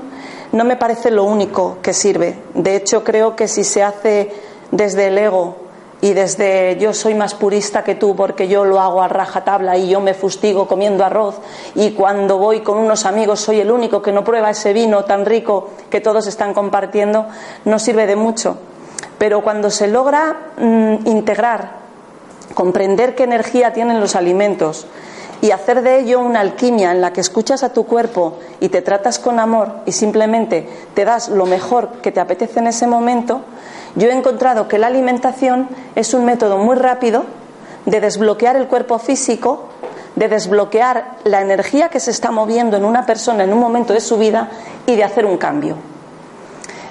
no 0.53 0.65
me 0.65 0.77
parece 0.77 1.11
lo 1.11 1.25
único 1.25 1.79
que 1.83 1.93
sirve. 1.93 2.39
De 2.55 2.77
hecho, 2.77 3.05
creo 3.05 3.37
que 3.37 3.49
si 3.49 3.65
se 3.65 3.83
hace 3.83 4.31
desde 4.71 5.09
el 5.09 5.19
ego 5.19 5.57
y 6.01 6.13
desde 6.13 6.77
yo 6.79 6.93
soy 6.93 7.15
más 7.15 7.35
purista 7.35 7.83
que 7.83 7.95
tú 7.95 8.15
porque 8.15 8.47
yo 8.47 8.65
lo 8.65 8.81
hago 8.81 9.03
a 9.03 9.09
rajatabla 9.09 9.77
y 9.77 9.89
yo 9.89 10.01
me 10.01 10.15
fustigo 10.15 10.69
comiendo 10.69 11.05
arroz 11.05 11.37
y 11.75 11.91
cuando 11.91 12.39
voy 12.39 12.61
con 12.61 12.79
unos 12.79 13.05
amigos 13.05 13.41
soy 13.41 13.61
el 13.61 13.71
único 13.71 14.01
que 14.01 14.13
no 14.13 14.23
prueba 14.23 14.51
ese 14.51 14.73
vino 14.73 15.05
tan 15.05 15.27
rico 15.27 15.71
que 15.91 16.01
todos 16.01 16.27
están 16.29 16.55
compartiendo, 16.55 17.27
no 17.65 17.79
sirve 17.79 18.07
de 18.07 18.17
mucho. 18.17 18.59
Pero 19.19 19.43
cuando 19.43 19.71
se 19.71 19.89
logra 19.89 20.53
mm, 20.57 21.07
integrar, 21.07 21.79
comprender 22.55 23.15
qué 23.15 23.25
energía 23.25 23.73
tienen 23.73 24.01
los 24.01 24.15
alimentos 24.15 24.87
y 25.41 25.53
hacer 25.53 25.83
de 25.83 26.01
ello 26.01 26.21
una 26.21 26.41
alquimia 26.41 26.91
en 26.91 27.01
la 27.01 27.13
que 27.13 27.21
escuchas 27.21 27.63
a 27.63 27.73
tu 27.73 27.85
cuerpo 27.85 28.39
y 28.61 28.69
te 28.69 28.83
tratas 28.83 29.19
con 29.19 29.39
amor 29.39 29.81
y 29.87 29.93
simplemente 29.93 30.69
te 30.95 31.05
das 31.05 31.29
lo 31.29 31.47
mejor 31.47 32.01
que 32.03 32.13
te 32.13 32.21
apetece 32.21 32.59
en 32.59 32.67
ese 32.67 32.87
momento, 32.87 33.43
yo 33.95 34.09
he 34.09 34.13
encontrado 34.13 34.69
que 34.69 34.79
la 34.79 34.89
alimentación 34.89 35.69
es 35.95 36.15
un 36.15 36.25
método 36.25 36.59
muy 36.59 36.77
rápido 36.77 37.25
de 37.87 38.01
desbloquear 38.01 38.57
el 38.57 38.67
cuerpo 38.67 38.99
físico, 38.99 39.65
de 40.17 40.29
desbloquear 40.29 41.17
la 41.25 41.41
energía 41.41 41.89
que 41.89 42.01
se 42.01 42.11
está 42.11 42.31
moviendo 42.31 42.77
en 42.77 42.85
una 42.85 43.07
persona 43.07 43.45
en 43.45 43.53
un 43.53 43.61
momento 43.61 43.93
de 43.93 44.01
su 44.01 44.19
vida 44.19 44.49
y 44.87 44.97
de 44.97 45.05
hacer 45.05 45.25
un 45.25 45.39
cambio. 45.39 45.77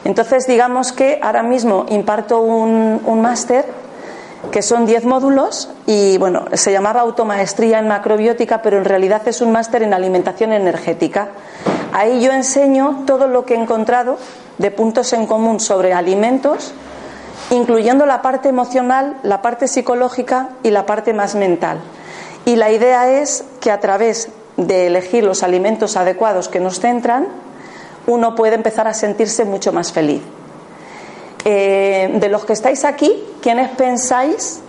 Entonces, 0.05 0.47
digamos 0.47 0.93
que 0.93 1.19
ahora 1.21 1.43
mismo 1.43 1.85
imparto 1.89 2.39
un, 2.39 3.01
un 3.05 3.21
máster 3.21 3.65
que 4.51 4.61
son 4.61 4.85
10 4.85 5.05
módulos 5.05 5.69
y 5.85 6.17
bueno, 6.17 6.45
se 6.53 6.71
llamaba 6.71 7.01
automaestría 7.01 7.79
en 7.79 7.87
macrobiótica, 7.87 8.61
pero 8.61 8.77
en 8.77 8.85
realidad 8.85 9.27
es 9.27 9.41
un 9.41 9.51
máster 9.51 9.83
en 9.83 9.93
alimentación 9.93 10.51
energética. 10.53 11.29
Ahí 11.93 12.21
yo 12.21 12.31
enseño 12.31 13.03
todo 13.05 13.27
lo 13.27 13.45
que 13.45 13.55
he 13.55 13.57
encontrado 13.57 14.17
de 14.57 14.71
puntos 14.71 15.13
en 15.13 15.25
común 15.25 15.59
sobre 15.59 15.93
alimentos, 15.93 16.73
incluyendo 17.51 18.05
la 18.05 18.21
parte 18.21 18.49
emocional, 18.49 19.17
la 19.23 19.41
parte 19.41 19.67
psicológica 19.67 20.49
y 20.63 20.71
la 20.71 20.85
parte 20.85 21.13
más 21.13 21.35
mental. 21.35 21.79
Y 22.45 22.55
la 22.55 22.71
idea 22.71 23.09
es 23.21 23.43
que 23.59 23.71
a 23.71 23.79
través 23.79 24.29
de 24.57 24.87
elegir 24.87 25.23
los 25.23 25.43
alimentos 25.43 25.97
adecuados 25.97 26.49
que 26.49 26.59
nos 26.59 26.79
centran, 26.79 27.27
uno 28.07 28.35
puede 28.35 28.55
empezar 28.55 28.87
a 28.87 28.93
sentirse 28.93 29.45
mucho 29.45 29.71
más 29.71 29.91
feliz. 29.91 30.21
Eh, 31.49 32.09
de 32.19 32.27
los 32.27 32.43
que 32.43 32.51
estáis 32.51 32.83
aquí, 32.83 33.23
¿quiénes 33.41 33.69
pensáis 33.69 34.59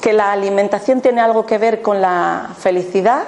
que 0.00 0.12
la 0.12 0.32
alimentación 0.32 1.00
tiene 1.00 1.20
algo 1.20 1.46
que 1.46 1.56
ver 1.56 1.82
con 1.82 2.00
la 2.00 2.50
felicidad? 2.58 3.22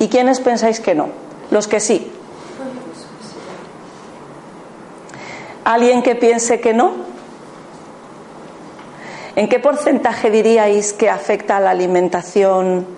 ¿Y 0.00 0.08
quiénes 0.08 0.40
pensáis 0.40 0.80
que 0.80 0.96
no? 0.96 1.10
Los 1.52 1.68
que 1.68 1.78
sí. 1.78 2.10
¿Alguien 5.62 6.02
que 6.02 6.16
piense 6.16 6.60
que 6.60 6.74
no? 6.74 6.94
¿En 9.36 9.48
qué 9.48 9.60
porcentaje 9.60 10.32
diríais 10.32 10.92
que 10.92 11.08
afecta 11.08 11.58
a 11.58 11.60
la 11.60 11.70
alimentación 11.70 12.88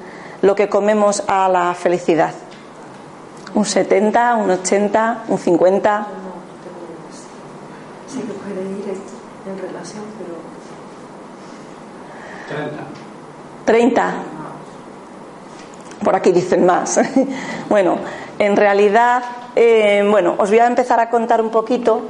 lo 0.40 0.54
que 0.54 0.70
comemos 0.70 1.22
a 1.28 1.50
la 1.50 1.74
felicidad? 1.74 2.32
¿Un 3.52 3.66
70, 3.66 4.36
un 4.36 4.50
80, 4.52 5.24
un 5.28 5.38
50? 5.38 6.06
Sí 8.12 8.20
que 8.20 8.32
puede 8.32 8.62
ir 8.62 8.96
en 9.46 9.58
relación, 9.58 10.02
pero... 10.18 10.34
30. 12.48 12.82
30. 13.64 14.14
Por 16.02 16.16
aquí 16.16 16.32
dicen 16.32 16.66
más. 16.66 16.98
bueno, 17.68 17.98
en 18.38 18.56
realidad, 18.56 19.22
eh, 19.54 20.04
bueno, 20.10 20.34
os 20.38 20.48
voy 20.50 20.58
a 20.58 20.66
empezar 20.66 20.98
a 20.98 21.08
contar 21.08 21.40
un 21.40 21.50
poquito 21.50 22.02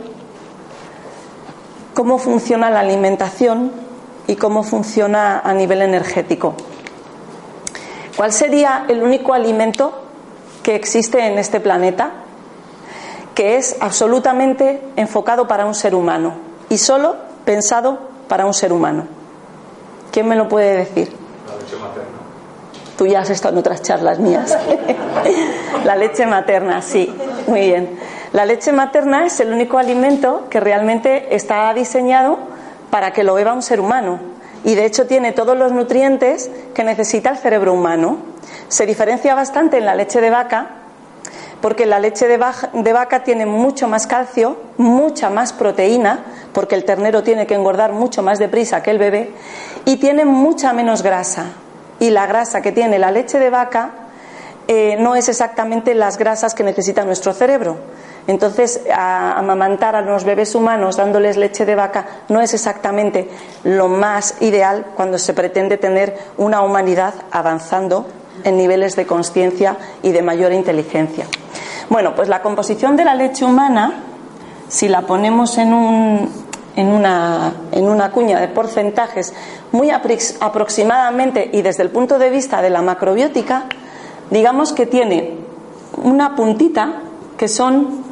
cómo 1.92 2.18
funciona 2.18 2.70
la 2.70 2.80
alimentación 2.80 3.72
y 4.26 4.36
cómo 4.36 4.62
funciona 4.62 5.40
a 5.40 5.52
nivel 5.52 5.82
energético. 5.82 6.54
¿Cuál 8.16 8.32
sería 8.32 8.86
el 8.88 9.02
único 9.02 9.34
alimento 9.34 10.04
que 10.62 10.74
existe 10.76 11.26
en 11.26 11.38
este 11.38 11.60
planeta 11.60 12.12
que 13.40 13.56
es 13.56 13.74
absolutamente 13.80 14.82
enfocado 14.96 15.48
para 15.48 15.64
un 15.64 15.74
ser 15.74 15.94
humano 15.94 16.34
y 16.68 16.76
solo 16.76 17.16
pensado 17.46 17.98
para 18.28 18.44
un 18.44 18.52
ser 18.52 18.70
humano? 18.70 19.06
¿Quién 20.12 20.28
me 20.28 20.36
lo 20.36 20.46
puede 20.46 20.76
decir? 20.76 21.10
La 21.46 21.56
leche 21.56 21.76
materna. 21.76 22.18
Tú 22.98 23.06
ya 23.06 23.20
has 23.20 23.30
estado 23.30 23.54
en 23.54 23.60
otras 23.60 23.80
charlas 23.80 24.18
mías. 24.18 24.58
la 25.86 25.96
leche 25.96 26.26
materna, 26.26 26.82
sí, 26.82 27.16
muy 27.46 27.60
bien. 27.60 27.98
La 28.34 28.44
leche 28.44 28.72
materna 28.72 29.24
es 29.24 29.40
el 29.40 29.54
único 29.54 29.78
alimento 29.78 30.44
que 30.50 30.60
realmente 30.60 31.34
está 31.34 31.72
diseñado 31.72 32.36
para 32.90 33.14
que 33.14 33.24
lo 33.24 33.32
beba 33.32 33.54
un 33.54 33.62
ser 33.62 33.80
humano 33.80 34.20
y 34.64 34.74
de 34.74 34.84
hecho 34.84 35.06
tiene 35.06 35.32
todos 35.32 35.56
los 35.56 35.72
nutrientes 35.72 36.50
que 36.74 36.84
necesita 36.84 37.30
el 37.30 37.38
cerebro 37.38 37.72
humano. 37.72 38.18
Se 38.68 38.84
diferencia 38.84 39.34
bastante 39.34 39.78
en 39.78 39.86
la 39.86 39.94
leche 39.94 40.20
de 40.20 40.28
vaca 40.28 40.79
porque 41.60 41.86
la 41.86 41.98
leche 41.98 42.26
de, 42.26 42.36
vaca 42.36 43.22
tiene 43.22 43.46
mucho 43.46 43.88
más 43.88 44.06
calcio, 44.06 44.56
mucha 44.78 45.30
más 45.30 45.52
proteína, 45.52 46.24
porque 46.52 46.74
el 46.74 46.84
ternero 46.84 47.22
tiene 47.22 47.46
que 47.46 47.54
engordar 47.54 47.92
mucho 47.92 48.22
más 48.22 48.38
deprisa 48.38 48.82
que 48.82 48.90
el 48.90 48.98
bebé, 48.98 49.32
y 49.84 49.96
tiene 49.96 50.24
mucha 50.24 50.72
menos 50.72 51.02
grasa. 51.02 51.46
Y 51.98 52.10
la 52.10 52.26
grasa 52.26 52.62
que 52.62 52.72
tiene 52.72 52.98
la 52.98 53.10
leche 53.10 53.38
de 53.38 53.50
vaca 53.50 53.90
eh, 54.68 54.96
no 54.98 55.16
es 55.16 55.28
exactamente 55.28 55.94
las 55.94 56.16
grasas 56.16 56.54
que 56.54 56.62
necesita 56.62 57.04
nuestro 57.04 57.32
cerebro. 57.32 57.76
Entonces, 58.26 58.82
amamantar 58.94 59.96
a 59.96 60.02
los 60.02 60.24
bebés 60.24 60.54
humanos 60.54 60.96
dándoles 60.96 61.36
leche 61.36 61.64
de 61.64 61.74
vaca 61.74 62.06
no 62.28 62.40
es 62.40 62.54
exactamente 62.54 63.28
lo 63.64 63.88
más 63.88 64.36
ideal 64.40 64.86
cuando 64.94 65.18
se 65.18 65.34
pretende 65.34 65.78
tener 65.78 66.16
una 66.36 66.62
humanidad 66.62 67.14
avanzando 67.32 68.06
en 68.44 68.56
niveles 68.56 68.96
de 68.96 69.06
conciencia 69.06 69.76
y 70.02 70.12
de 70.12 70.22
mayor 70.22 70.52
inteligencia. 70.52 71.26
Bueno, 71.88 72.14
pues 72.14 72.28
la 72.28 72.42
composición 72.42 72.96
de 72.96 73.04
la 73.04 73.14
leche 73.14 73.44
humana, 73.44 73.94
si 74.68 74.88
la 74.88 75.02
ponemos 75.02 75.58
en, 75.58 75.74
un, 75.74 76.30
en, 76.76 76.88
una, 76.88 77.52
en 77.72 77.88
una 77.88 78.12
cuña 78.12 78.40
de 78.40 78.48
porcentajes 78.48 79.34
muy 79.72 79.90
aproximadamente 79.90 81.50
y 81.52 81.62
desde 81.62 81.82
el 81.82 81.90
punto 81.90 82.18
de 82.18 82.30
vista 82.30 82.62
de 82.62 82.70
la 82.70 82.82
macrobiótica, 82.82 83.64
digamos 84.30 84.72
que 84.72 84.86
tiene 84.86 85.38
una 86.02 86.36
puntita 86.36 87.02
que 87.36 87.48
son 87.48 88.04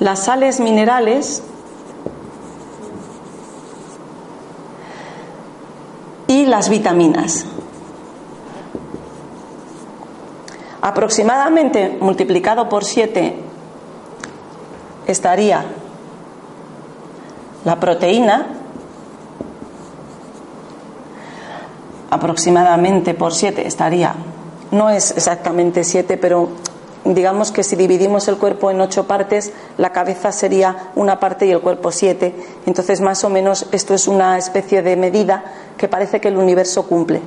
las 0.00 0.24
sales 0.24 0.60
minerales 0.60 1.42
y 6.26 6.46
las 6.46 6.68
vitaminas. 6.70 7.44
Aproximadamente 10.82 11.96
multiplicado 12.00 12.68
por 12.68 12.84
7 12.84 13.36
estaría 15.06 15.64
la 17.64 17.78
proteína, 17.78 18.46
aproximadamente 22.10 23.14
por 23.14 23.32
7 23.32 23.64
estaría, 23.64 24.12
no 24.72 24.90
es 24.90 25.12
exactamente 25.12 25.84
7, 25.84 26.16
pero 26.16 26.48
digamos 27.04 27.52
que 27.52 27.62
si 27.62 27.76
dividimos 27.76 28.26
el 28.26 28.36
cuerpo 28.36 28.70
en 28.70 28.80
ocho 28.80 29.06
partes, 29.06 29.52
la 29.78 29.90
cabeza 29.90 30.32
sería 30.32 30.90
una 30.94 31.18
parte 31.20 31.46
y 31.46 31.50
el 31.50 31.60
cuerpo 31.60 31.90
siete. 31.90 32.34
Entonces, 32.66 33.00
más 33.00 33.24
o 33.24 33.30
menos, 33.30 33.66
esto 33.72 33.94
es 33.94 34.08
una 34.08 34.38
especie 34.38 34.82
de 34.82 34.96
medida 34.96 35.44
que 35.76 35.88
parece 35.88 36.20
que 36.20 36.28
el 36.28 36.36
universo 36.36 36.86
cumple. 36.86 37.20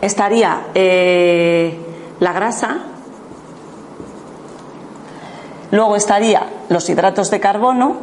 Estaría 0.00 0.68
eh, 0.74 1.89
la 2.20 2.32
grasa, 2.32 2.76
luego 5.70 5.96
estaría 5.96 6.46
los 6.68 6.88
hidratos 6.88 7.30
de 7.30 7.40
carbono, 7.40 7.96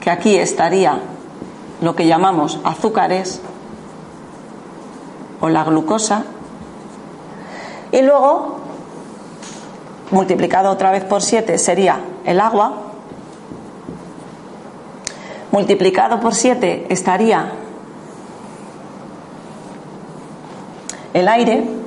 que 0.00 0.10
aquí 0.10 0.36
estaría 0.36 1.00
lo 1.80 1.96
que 1.96 2.06
llamamos 2.06 2.60
azúcares 2.64 3.40
o 5.40 5.48
la 5.48 5.64
glucosa, 5.64 6.24
y 7.92 8.00
luego, 8.00 8.56
multiplicado 10.10 10.70
otra 10.70 10.90
vez 10.90 11.04
por 11.04 11.20
7, 11.20 11.58
sería 11.58 12.00
el 12.24 12.40
agua. 12.40 12.72
Multiplicado 15.50 16.18
por 16.18 16.34
7 16.34 16.86
estaría 16.88 17.52
el 21.12 21.28
aire, 21.28 21.81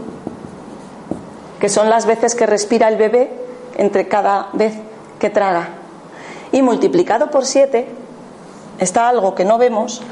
que 1.65 1.69
son 1.69 1.89
las 1.89 2.05
veces 2.05 2.36
que 2.36 2.45
respira 2.45 2.88
el 2.89 2.95
bebé 2.95 3.27
entre 3.75 4.07
cada 4.07 4.50
vez 4.53 4.75
que 5.17 5.31
traga. 5.31 5.69
Y 6.51 6.62
multiplicado 6.62 7.31
por 7.31 7.43
7 7.43 7.88
está 8.77 9.10
algo 9.10 9.34
que 9.34 9.45
no 9.45 9.57
vemos, 9.57 10.03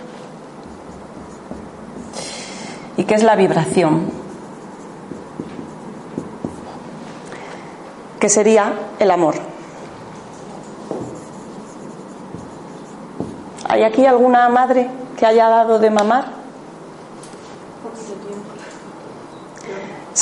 y 2.98 3.04
qué 3.04 3.14
es 3.14 3.22
la 3.22 3.36
vibración, 3.36 4.10
que 8.20 8.30
sería 8.30 8.74
el 8.98 9.12
amor. 9.12 9.36
¿Hay 13.70 13.84
aquí 13.84 14.08
alguna 14.08 14.50
madre 14.50 14.90
que 15.20 15.28
haya 15.28 15.50
dado 15.50 15.78
de 15.78 15.92
mamar? 15.92 16.33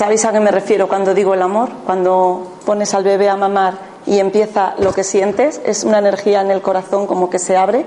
¿Sabéis 0.01 0.25
a 0.25 0.31
qué 0.31 0.39
me 0.39 0.50
refiero 0.50 0.88
cuando 0.88 1.13
digo 1.13 1.36
el 1.36 1.43
amor? 1.43 1.70
Cuando 1.86 2.53
pones 2.65 2.96
al 2.96 3.03
bebé 3.03 3.29
a 3.29 3.36
mamar 3.36 3.75
y 4.08 4.17
empieza 4.17 4.74
lo 4.79 4.93
que 4.93 5.03
sientes, 5.03 5.62
es 5.63 5.84
una 5.84 6.00
energía 6.00 6.41
en 6.41 6.50
el 6.50 6.63
corazón 6.63 7.05
como 7.05 7.29
que 7.29 7.38
se 7.38 7.55
abre 7.55 7.86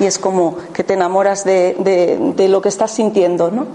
y 0.00 0.06
es 0.06 0.18
como 0.18 0.56
que 0.74 0.82
te 0.82 0.94
enamoras 0.94 1.44
de, 1.44 2.34
lo 2.48 2.60
que 2.60 2.68
estás 2.68 2.90
sintiendo, 2.90 3.52
¿no? 3.52 3.66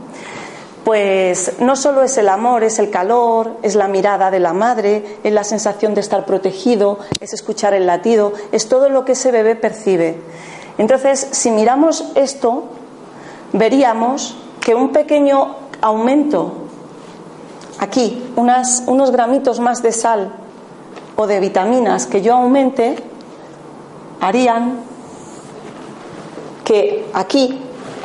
Pues 0.84 1.54
no 1.60 1.78
solo 1.78 2.04
es 2.04 2.18
el 2.18 2.28
amor, 2.28 2.66
es 2.66 2.78
el 2.80 2.90
calor, 2.90 3.56
es 3.62 3.76
la 3.76 3.88
mirada 3.88 4.32
de 4.32 4.42
la 4.42 4.52
madre, 4.52 5.20
es 5.24 5.32
la 5.32 5.46
sensación 5.46 5.94
de 5.94 6.02
estar 6.02 6.26
protegido, 6.26 7.00
es 7.22 7.32
escuchar 7.32 7.74
el 7.74 7.86
latido, 7.86 8.34
es 8.52 8.68
todo 8.68 8.90
lo 8.90 9.06
que 9.06 9.14
ese 9.14 9.32
bebé 9.32 9.56
percibe. 9.56 10.18
Entonces, 10.78 11.26
si 11.32 11.52
miramos 11.52 12.04
esto, 12.16 12.66
veríamos 13.54 14.36
que 14.60 14.76
un 14.76 14.90
pequeño 14.92 15.56
aumento 15.80 16.67
aquí 17.80 18.24
unos 18.36 19.12
gramitos 19.12 19.60
más 19.60 19.82
de 19.82 19.92
sal 19.92 20.32
o 21.16 21.28
de 21.28 21.40
vitaminas 21.40 22.06
que 22.06 22.22
yo 22.22 22.36
aumente 22.36 22.96
harían 24.22 24.80
que 26.64 27.06
aquí, 27.14 27.60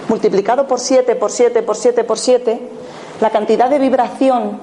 multiplicado 0.09 0.69
por 0.69 0.79
7, 0.79 1.17
por 1.17 1.31
7, 1.31 1.63
por 1.63 1.77
7, 1.77 2.05
por 2.05 2.19
7, 2.19 2.71
la 3.21 3.31
cantidad 3.31 3.69
de 3.69 3.79
vibración 3.79 4.59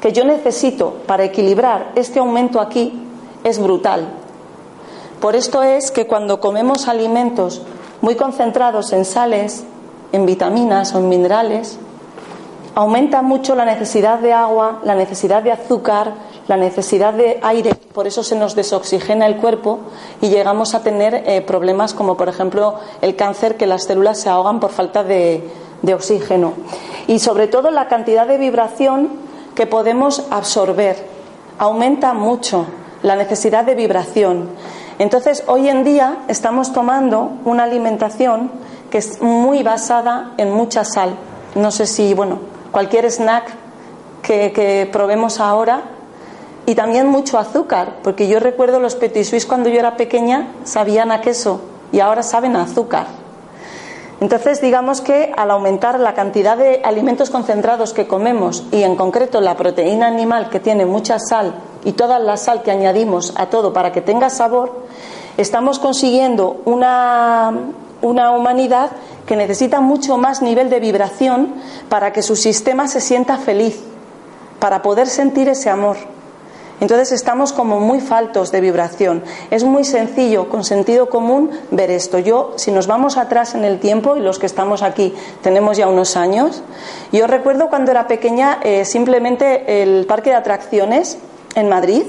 que 0.00 0.12
yo 0.12 0.24
necesito 0.24 0.94
para 1.06 1.24
equilibrar 1.24 1.92
este 1.94 2.20
aumento 2.20 2.60
aquí 2.60 3.02
es 3.44 3.58
brutal. 3.58 4.08
Por 5.20 5.36
esto 5.36 5.62
es 5.62 5.90
que 5.90 6.06
cuando 6.06 6.40
comemos 6.40 6.88
alimentos 6.88 7.62
muy 8.00 8.14
concentrados 8.14 8.92
en 8.92 9.04
sales, 9.04 9.64
en 10.12 10.24
vitaminas 10.24 10.94
o 10.94 10.98
en 10.98 11.08
minerales, 11.08 11.78
aumenta 12.78 13.22
mucho 13.22 13.56
la 13.56 13.64
necesidad 13.64 14.20
de 14.20 14.32
agua, 14.32 14.78
la 14.84 14.94
necesidad 14.94 15.42
de 15.42 15.50
azúcar, 15.50 16.12
la 16.46 16.56
necesidad 16.56 17.12
de 17.12 17.40
aire, 17.42 17.74
por 17.74 18.06
eso 18.06 18.22
se 18.22 18.36
nos 18.36 18.54
desoxigena 18.54 19.26
el 19.26 19.38
cuerpo 19.38 19.80
y 20.20 20.28
llegamos 20.28 20.76
a 20.76 20.82
tener 20.84 21.24
eh, 21.26 21.40
problemas 21.40 21.92
como 21.92 22.16
por 22.16 22.28
ejemplo 22.28 22.76
el 23.02 23.16
cáncer, 23.16 23.56
que 23.56 23.66
las 23.66 23.82
células 23.82 24.20
se 24.20 24.28
ahogan 24.28 24.60
por 24.60 24.70
falta 24.70 25.02
de, 25.02 25.42
de 25.82 25.92
oxígeno. 25.92 26.52
Y 27.08 27.18
sobre 27.18 27.48
todo 27.48 27.72
la 27.72 27.88
cantidad 27.88 28.28
de 28.28 28.38
vibración 28.38 29.08
que 29.56 29.66
podemos 29.66 30.28
absorber 30.30 31.04
aumenta 31.58 32.14
mucho 32.14 32.64
la 33.02 33.16
necesidad 33.16 33.64
de 33.64 33.74
vibración. 33.74 34.50
Entonces, 35.00 35.42
hoy 35.48 35.68
en 35.68 35.82
día 35.82 36.18
estamos 36.28 36.72
tomando 36.72 37.32
una 37.44 37.64
alimentación 37.64 38.52
que 38.88 38.98
es 38.98 39.20
muy 39.20 39.64
basada 39.64 40.34
en 40.36 40.52
mucha 40.52 40.84
sal. 40.84 41.16
No 41.56 41.72
sé 41.72 41.84
si, 41.86 42.14
bueno, 42.14 42.38
cualquier 42.70 43.10
snack 43.10 43.52
que, 44.22 44.88
probemos 44.92 45.40
ahora 45.40 45.82
y 46.66 46.74
también 46.74 47.06
mucho 47.06 47.38
azúcar, 47.38 47.96
porque 48.02 48.28
yo 48.28 48.40
recuerdo 48.40 48.78
los 48.78 48.94
petit 48.94 49.24
suisse 49.24 49.46
cuando 49.46 49.70
yo 49.70 49.78
era 49.78 49.96
pequeña 49.96 50.48
sabían 50.64 51.10
a 51.12 51.20
queso 51.20 51.60
y 51.92 52.00
ahora 52.00 52.22
saben 52.22 52.56
a 52.56 52.62
azúcar. 52.62 53.06
Entonces, 54.20 54.60
digamos 54.60 55.00
que 55.00 55.32
al 55.36 55.50
aumentar 55.50 56.00
la 56.00 56.12
cantidad 56.12 56.56
de 56.56 56.82
alimentos 56.84 57.30
concentrados 57.30 57.94
que 57.94 58.08
comemos 58.08 58.64
y 58.72 58.82
en 58.82 58.96
concreto 58.96 59.40
la 59.40 59.56
proteína 59.56 60.08
animal 60.08 60.50
que 60.50 60.58
tiene 60.58 60.84
mucha 60.86 61.18
sal 61.20 61.54
y 61.84 61.92
toda 61.92 62.18
la 62.18 62.36
sal 62.36 62.62
que 62.62 62.72
añadimos 62.72 63.32
a 63.36 63.46
todo 63.46 63.72
para 63.72 63.92
que 63.92 64.00
tenga 64.00 64.28
sabor, 64.28 64.72
estamos 65.36 65.78
consiguiendo 65.78 66.60
una, 66.64 67.52
una 68.02 68.30
humanidad 68.32 68.90
que 69.26 69.36
necesita 69.36 69.80
mucho 69.80 70.16
más 70.16 70.42
nivel 70.42 70.70
de 70.70 70.80
vibración 70.80 71.54
para 71.88 72.12
que 72.12 72.22
su 72.22 72.36
sistema 72.36 72.88
se 72.88 73.00
sienta 73.00 73.36
feliz, 73.38 73.80
para 74.58 74.82
poder 74.82 75.08
sentir 75.08 75.48
ese 75.48 75.70
amor. 75.70 75.96
Entonces 76.80 77.10
estamos 77.10 77.52
como 77.52 77.80
muy 77.80 78.00
faltos 78.00 78.52
de 78.52 78.60
vibración. 78.60 79.24
Es 79.50 79.64
muy 79.64 79.84
sencillo, 79.84 80.48
con 80.48 80.62
sentido 80.62 81.10
común, 81.10 81.50
ver 81.72 81.90
esto. 81.90 82.18
Yo, 82.18 82.52
si 82.56 82.70
nos 82.70 82.86
vamos 82.86 83.16
atrás 83.16 83.54
en 83.54 83.64
el 83.64 83.80
tiempo, 83.80 84.16
y 84.16 84.20
los 84.20 84.38
que 84.38 84.46
estamos 84.46 84.82
aquí 84.82 85.12
tenemos 85.42 85.76
ya 85.76 85.88
unos 85.88 86.16
años, 86.16 86.62
yo 87.10 87.26
recuerdo 87.26 87.68
cuando 87.68 87.90
era 87.90 88.06
pequeña 88.06 88.60
eh, 88.62 88.84
simplemente 88.84 89.82
el 89.82 90.06
parque 90.06 90.30
de 90.30 90.36
atracciones 90.36 91.18
en 91.56 91.68
Madrid, 91.68 92.04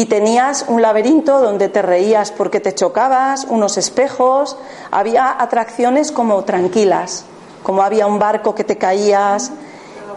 y 0.00 0.06
tenías 0.06 0.64
un 0.66 0.80
laberinto 0.80 1.40
donde 1.40 1.68
te 1.68 1.82
reías 1.82 2.32
porque 2.32 2.58
te 2.58 2.74
chocabas, 2.74 3.44
unos 3.44 3.76
espejos, 3.76 4.56
había 4.90 5.30
atracciones 5.38 6.10
como 6.10 6.42
tranquilas, 6.44 7.26
como 7.62 7.82
había 7.82 8.06
un 8.06 8.18
barco 8.18 8.54
que 8.54 8.64
te 8.64 8.78
caías 8.78 9.52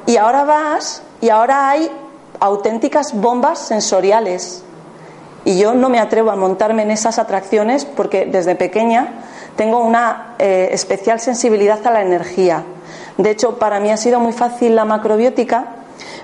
y 0.06 0.16
ahora 0.16 0.46
vas 0.46 1.02
y 1.20 1.28
ahora 1.28 1.70
hay 1.70 1.92
auténticas 2.40 3.12
bombas 3.14 3.60
sensoriales. 3.60 4.64
Y 5.44 5.60
yo 5.60 5.74
no 5.74 5.90
me 5.90 6.00
atrevo 6.00 6.32
a 6.32 6.38
montarme 6.38 6.84
en 6.84 6.92
esas 6.92 7.20
atracciones 7.20 7.84
porque 7.84 8.26
desde 8.26 8.56
pequeña 8.56 9.10
tengo 9.58 9.80
una 9.80 10.36
eh, 10.40 10.70
especial 10.72 11.20
sensibilidad 11.20 11.86
a 11.86 11.92
la 11.92 12.04
energía. 12.04 12.64
De 13.18 13.32
hecho, 13.32 13.60
para 13.60 13.82
mí 13.82 13.92
ha 13.92 13.98
sido 13.98 14.22
muy 14.22 14.32
fácil 14.32 14.78
la 14.78 14.86
macrobiótica 14.86 15.83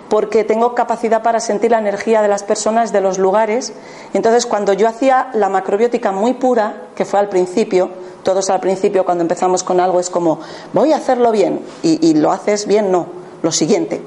porque 0.09 0.43
tengo 0.43 0.73
capacidad 0.73 1.21
para 1.21 1.39
sentir 1.39 1.71
la 1.71 1.79
energía 1.79 2.21
de 2.21 2.27
las 2.27 2.43
personas, 2.43 2.91
de 2.91 2.99
los 2.99 3.19
lugares. 3.19 3.73
Entonces, 4.13 4.45
cuando 4.45 4.73
yo 4.73 4.87
hacía 4.87 5.29
la 5.33 5.49
macrobiótica 5.49 6.11
muy 6.11 6.33
pura, 6.33 6.87
que 6.95 7.05
fue 7.05 7.19
al 7.19 7.29
principio, 7.29 7.89
todos 8.23 8.49
al 8.49 8.59
principio 8.59 9.05
cuando 9.05 9.21
empezamos 9.21 9.63
con 9.63 9.79
algo 9.79 9.99
es 9.99 10.09
como, 10.09 10.39
voy 10.73 10.91
a 10.91 10.97
hacerlo 10.97 11.31
bien, 11.31 11.61
y, 11.83 12.13
lo 12.15 12.31
haces 12.31 12.67
bien, 12.67 12.91
no, 12.91 13.05
lo 13.43 13.51
siguiente. 13.51 14.01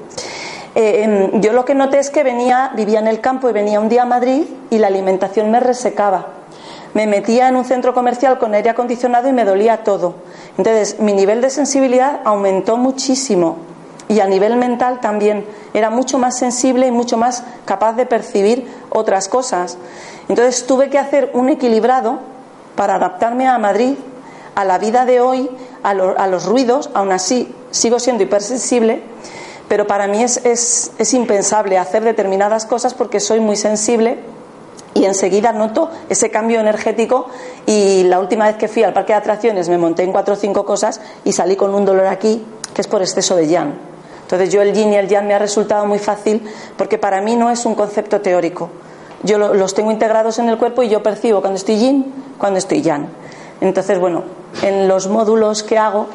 Eh, 0.75 1.03
em, 1.03 1.41
yo 1.41 1.53
lo 1.53 1.65
que 1.65 1.75
noté 1.75 1.99
es 1.99 2.09
que 2.09 2.23
venía, 2.23 2.71
vivía 2.75 2.99
en 2.99 3.07
el 3.07 3.21
campo 3.21 3.49
y 3.49 3.53
venía 3.53 3.79
un 3.79 3.89
día 3.89 4.03
a 4.03 4.05
Madrid 4.05 4.43
y 4.69 4.79
la 4.79 4.87
alimentación 4.87 5.51
me 5.51 5.59
resecaba. 5.59 6.27
Me 6.93 7.07
metía 7.07 7.47
en 7.47 7.55
un 7.55 7.65
centro 7.65 7.93
comercial 7.93 8.37
con 8.37 8.53
aire 8.53 8.69
acondicionado 8.69 9.27
y 9.27 9.33
me 9.33 9.45
dolía 9.45 9.83
todo. 9.83 10.15
Entonces, 10.57 10.99
mi 10.99 11.13
nivel 11.13 11.41
de 11.41 11.49
sensibilidad 11.49 12.21
aumentó 12.23 12.77
muchísimo 12.77 13.72
y 14.07 14.19
a 14.19 14.27
nivel 14.27 14.57
mental 14.57 14.99
también 14.99 15.45
era 15.73 15.89
mucho 15.89 16.17
más 16.17 16.37
sensible 16.37 16.87
y 16.87 16.91
mucho 16.91 17.17
más 17.17 17.43
capaz 17.65 17.93
de 17.93 18.05
percibir 18.05 18.67
otras 18.89 19.27
cosas. 19.27 19.77
Entonces 20.29 20.65
tuve 20.65 20.89
que 20.89 20.99
hacer 20.99 21.31
un 21.33 21.49
equilibrado 21.49 22.19
para 22.75 22.95
adaptarme 22.95 23.47
a 23.47 23.57
Madrid, 23.57 23.95
a 24.55 24.65
la 24.65 24.77
vida 24.77 25.05
de 25.05 25.19
hoy, 25.19 25.49
a, 25.83 25.93
los 25.93 26.45
ruidos, 26.45 26.89
aún 26.93 27.11
así 27.11 27.53
sigo 27.71 27.99
siendo 27.99 28.23
hipersensible, 28.23 29.01
pero 29.67 29.87
para 29.87 30.07
mí 30.07 30.23
es, 30.23 30.37
es 30.45 31.13
impensable 31.13 31.77
hacer 31.77 32.03
determinadas 32.03 32.65
cosas 32.65 32.93
porque 32.93 33.19
soy 33.19 33.39
muy 33.39 33.55
sensible 33.55 34.19
y 34.93 35.05
enseguida 35.05 35.53
noto 35.53 35.89
ese 36.09 36.29
cambio 36.29 36.59
energético 36.59 37.27
y 37.65 38.03
la 38.03 38.19
última 38.19 38.45
vez 38.45 38.57
que 38.57 38.67
fui 38.67 38.83
al 38.83 38.93
parque 38.93 39.13
de 39.13 39.19
atracciones 39.19 39.69
me 39.69 39.77
monté 39.77 40.03
en 40.03 40.11
cuatro 40.11 40.35
o 40.35 40.37
cinco 40.37 40.65
cosas 40.65 41.01
y 41.23 41.31
salí 41.31 41.55
con 41.55 41.73
un 41.73 41.85
dolor 41.85 42.05
aquí 42.05 42.45
que 42.73 42.81
es 42.81 42.87
por 42.87 43.01
exceso 43.01 43.35
de 43.35 43.47
yang. 43.47 43.92
Entonces 44.33 44.51
yo 44.51 44.63
el 44.63 44.73
yin 44.73 44.91
y 44.91 44.95
el 44.95 45.07
yang 45.07 45.27
me 45.27 45.35
ha 45.35 45.37
resultado 45.37 45.85
muy 45.85 45.99
fácil 45.99 46.41
porque 46.75 46.97
para 46.97 47.21
mí 47.21 47.35
no 47.35 47.51
es 47.51 47.67
un 47.67 47.75
concepto 47.75 48.19
teórico. 48.19 48.67
Yo 49.21 49.37
los 49.37 49.75
tengo 49.75 49.91
integrados 49.91 50.39
en 50.39 50.49
el 50.49 50.57
cuerpo 50.57 50.81
y 50.81 50.89
yo 50.89 51.03
percibo 51.03 51.39
cuando 51.39 51.57
estoy 51.57 51.77
yin, 51.77 52.11
cuando 52.39 52.57
estoy 52.57 52.81
yang. 52.81 53.09
Entonces, 53.61 53.99
bueno, 53.99 54.23
en 54.63 54.87
los 54.87 55.07
módulos 55.07 55.61
que 55.61 55.77
hago 55.77 56.07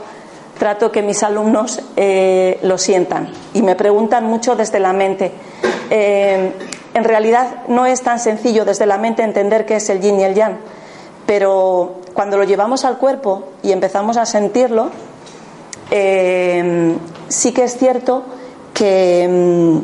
trato 0.58 0.90
que 0.90 1.00
mis 1.00 1.22
alumnos 1.22 1.80
eh, 1.94 2.58
lo 2.64 2.76
sientan 2.76 3.30
y 3.54 3.62
me 3.62 3.76
preguntan 3.76 4.24
mucho 4.24 4.56
desde 4.56 4.80
la 4.80 4.92
mente. 4.92 5.30
Eh, 5.88 6.52
en 6.94 7.04
realidad 7.04 7.68
no 7.68 7.86
es 7.86 8.02
tan 8.02 8.18
sencillo 8.18 8.64
desde 8.64 8.86
la 8.86 8.98
mente 8.98 9.22
entender 9.22 9.64
qué 9.64 9.76
es 9.76 9.88
el 9.90 10.00
yin 10.00 10.18
y 10.18 10.24
el 10.24 10.34
yang, 10.34 10.56
pero 11.24 12.00
cuando 12.14 12.36
lo 12.36 12.42
llevamos 12.42 12.84
al 12.84 12.98
cuerpo 12.98 13.44
y 13.62 13.70
empezamos 13.70 14.16
a 14.16 14.26
sentirlo, 14.26 14.90
eh, 15.90 16.96
sí 17.28 17.52
que 17.52 17.64
es 17.64 17.76
cierto 17.76 18.24
que, 18.74 19.28
mm, 19.28 19.78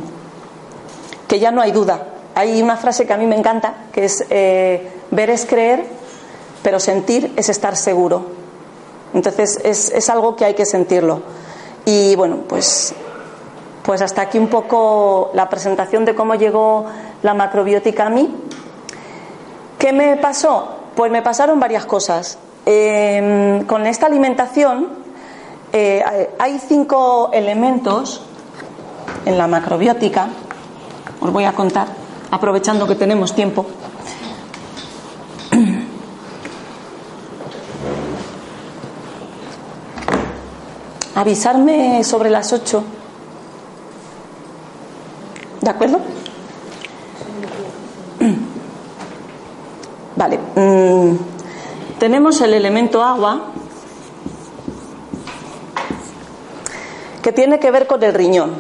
que 1.29 1.39
ya 1.39 1.51
no 1.51 1.61
hay 1.61 1.73
duda. 1.73 2.09
Hay 2.35 2.61
una 2.63 2.77
frase 2.77 3.07
que 3.07 3.13
a 3.13 3.17
mí 3.17 3.27
me 3.27 3.37
encanta, 3.37 3.87
que 3.93 4.05
es 4.05 4.25
eh, 4.31 4.91
ver 5.11 5.31
es 5.31 5.47
creer, 5.47 5.85
pero 6.63 6.81
sentir 6.81 7.33
es 7.37 7.49
estar 7.49 7.77
seguro. 7.77 8.25
Entonces 9.15 9.61
es, 9.63 9.91
es, 9.91 10.11
algo 10.11 10.35
que 10.35 10.45
hay 10.45 10.55
que 10.55 10.67
sentirlo. 10.67 11.23
Y 11.85 12.17
bueno, 12.17 12.39
pues, 12.49 12.93
pues 13.85 14.03
hasta 14.03 14.23
aquí 14.23 14.39
un 14.39 14.49
poco 14.49 15.31
la 15.35 15.49
presentación 15.49 16.05
de 16.05 16.15
cómo 16.15 16.35
llegó 16.35 16.87
la 17.23 17.35
macrobiótica 17.35 18.07
a 18.07 18.11
mí. 18.11 18.35
¿Qué 19.79 19.93
me 19.93 20.17
pasó? 20.17 20.69
Pues 20.97 21.13
me 21.13 21.23
pasaron 21.23 21.61
varias 21.61 21.85
cosas. 21.85 22.39
Eh, 22.67 23.63
con 23.69 23.87
esta 23.87 24.07
alimentación 24.07 25.04
eh, 25.77 26.31
hay 26.39 26.61
cinco 26.61 27.31
elementos 27.33 28.21
en 29.27 29.37
la 29.37 29.49
macrobiótica, 29.49 30.29
os 31.21 31.33
voy 31.33 31.47
a 31.47 31.53
contar, 31.53 31.89
aprovechando 32.31 32.87
que 32.87 32.95
tenemos 32.95 33.35
tiempo. 33.35 33.67
Avisarme 41.17 42.05
sobre 42.05 42.31
las 42.31 42.53
ocho. 42.53 42.85
¿De 45.61 45.71
acuerdo? 45.71 45.99
Vale. 50.15 50.39
Mm, 50.55 51.17
tenemos 51.99 52.41
el 52.43 52.55
elemento 52.55 53.03
agua 53.03 53.54
que 57.25 57.33
tiene 57.33 57.59
que 57.59 57.71
ver 57.71 57.87
con 57.87 58.03
el 58.03 58.13
riñón. 58.13 58.53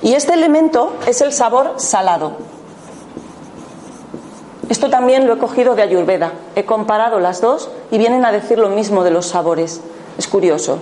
Y 0.00 0.14
este 0.14 0.32
elemento 0.32 0.94
es 1.06 1.20
el 1.20 1.34
sabor 1.34 1.74
salado. 1.76 2.38
Esto 4.70 4.88
también 4.88 5.26
lo 5.26 5.34
he 5.34 5.38
cogido 5.38 5.74
de 5.74 5.82
Ayurveda. 5.82 6.32
He 6.54 6.64
comparado 6.64 7.20
las 7.20 7.42
dos 7.42 7.70
y 7.90 7.98
vienen 7.98 8.24
a 8.24 8.32
decir 8.32 8.58
lo 8.58 8.70
mismo 8.70 9.04
de 9.04 9.10
los 9.10 9.26
sabores. 9.26 9.82
Es 10.16 10.26
curioso. 10.26 10.78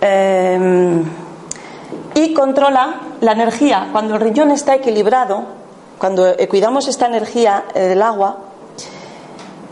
Em, 0.00 1.04
y 2.14 2.34
controla 2.34 3.02
la 3.20 3.32
energía. 3.32 3.90
Cuando 3.92 4.16
el 4.16 4.20
riñón 4.20 4.50
está 4.50 4.74
equilibrado, 4.74 5.44
cuando 5.98 6.34
cuidamos 6.50 6.88
esta 6.88 7.06
energía 7.06 7.66
eh, 7.72 7.82
del 7.82 8.02
agua, 8.02 8.38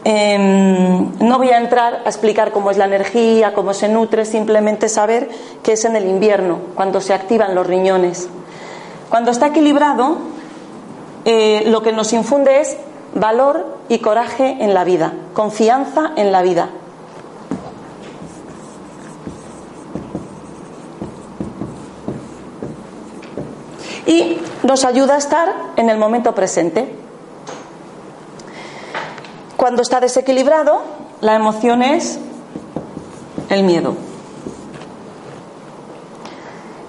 em, 0.04 1.18
no 1.18 1.38
voy 1.38 1.50
a 1.50 1.58
entrar 1.58 2.02
a 2.04 2.08
explicar 2.08 2.52
cómo 2.52 2.70
es 2.70 2.76
la 2.76 2.84
energía, 2.84 3.54
cómo 3.54 3.74
se 3.74 3.88
nutre, 3.88 4.24
simplemente 4.24 4.88
saber 4.88 5.28
que 5.62 5.72
es 5.72 5.84
en 5.84 5.96
el 5.96 6.06
invierno, 6.06 6.58
cuando 6.74 7.00
se 7.00 7.14
activan 7.14 7.54
los 7.54 7.66
riñones. 7.66 8.28
Cuando 9.08 9.30
está 9.30 9.48
equilibrado, 9.48 10.18
eh, 11.24 11.64
lo 11.66 11.82
que 11.82 11.92
nos 11.92 12.12
infunde 12.12 12.60
es 12.60 12.76
valor 13.14 13.78
y 13.88 13.98
coraje 13.98 14.58
en 14.60 14.74
la 14.74 14.84
vida, 14.84 15.12
confianza 15.32 16.12
en 16.16 16.32
la 16.32 16.42
vida. 16.42 16.68
Y 24.06 24.38
nos 24.62 24.84
ayuda 24.84 25.14
a 25.14 25.18
estar 25.18 25.54
en 25.76 25.88
el 25.88 25.96
momento 25.96 26.34
presente. 26.34 27.03
Cuando 29.64 29.80
está 29.80 29.98
desequilibrado, 29.98 30.82
la 31.22 31.36
emoción 31.36 31.82
es 31.82 32.18
el 33.48 33.62
miedo. 33.62 33.96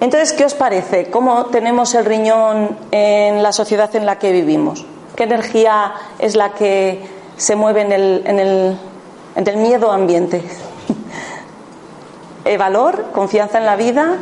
Entonces, 0.01 0.33
¿qué 0.33 0.43
os 0.43 0.55
parece? 0.55 1.09
¿Cómo 1.09 1.45
tenemos 1.45 1.95
el 1.95 2.03
riñón 2.03 2.77
en 2.91 3.41
la 3.41 3.53
sociedad 3.53 3.95
en 3.95 4.05
la 4.05 4.19
que 4.19 4.33
vivimos? 4.33 4.85
¿Qué 5.15 5.23
energía 5.23 5.93
es 6.19 6.35
la 6.35 6.51
que 6.51 7.01
se 7.38 7.55
mueve 7.55 7.83
en 7.83 7.93
el, 7.93 8.23
en 8.25 8.39
el, 8.39 8.77
en 9.38 9.47
el 9.47 9.55
miedo 9.55 9.93
ambiente? 9.93 10.43
¿El 12.43 12.57
valor? 12.57 13.05
¿Confianza 13.13 13.57
en 13.57 13.65
la 13.65 13.77
vida? 13.77 14.17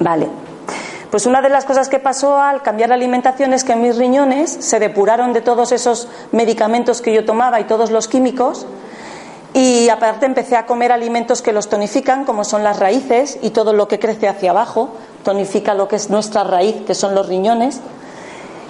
Vale. 0.00 0.45
Pues 1.16 1.24
una 1.24 1.40
de 1.40 1.48
las 1.48 1.64
cosas 1.64 1.88
que 1.88 1.98
pasó 1.98 2.38
al 2.38 2.60
cambiar 2.60 2.90
la 2.90 2.94
alimentación 2.94 3.54
es 3.54 3.64
que 3.64 3.74
mis 3.74 3.96
riñones 3.96 4.50
se 4.50 4.78
depuraron 4.78 5.32
de 5.32 5.40
todos 5.40 5.72
esos 5.72 6.08
medicamentos 6.30 7.00
que 7.00 7.10
yo 7.10 7.24
tomaba 7.24 7.58
y 7.58 7.64
todos 7.64 7.90
los 7.90 8.06
químicos 8.06 8.66
y 9.54 9.88
aparte 9.88 10.26
empecé 10.26 10.56
a 10.56 10.66
comer 10.66 10.92
alimentos 10.92 11.40
que 11.40 11.54
los 11.54 11.70
tonifican, 11.70 12.26
como 12.26 12.44
son 12.44 12.62
las 12.62 12.78
raíces 12.80 13.38
y 13.40 13.48
todo 13.48 13.72
lo 13.72 13.88
que 13.88 13.98
crece 13.98 14.28
hacia 14.28 14.50
abajo, 14.50 14.90
tonifica 15.24 15.72
lo 15.72 15.88
que 15.88 15.96
es 15.96 16.10
nuestra 16.10 16.44
raíz, 16.44 16.84
que 16.86 16.94
son 16.94 17.14
los 17.14 17.26
riñones. 17.26 17.80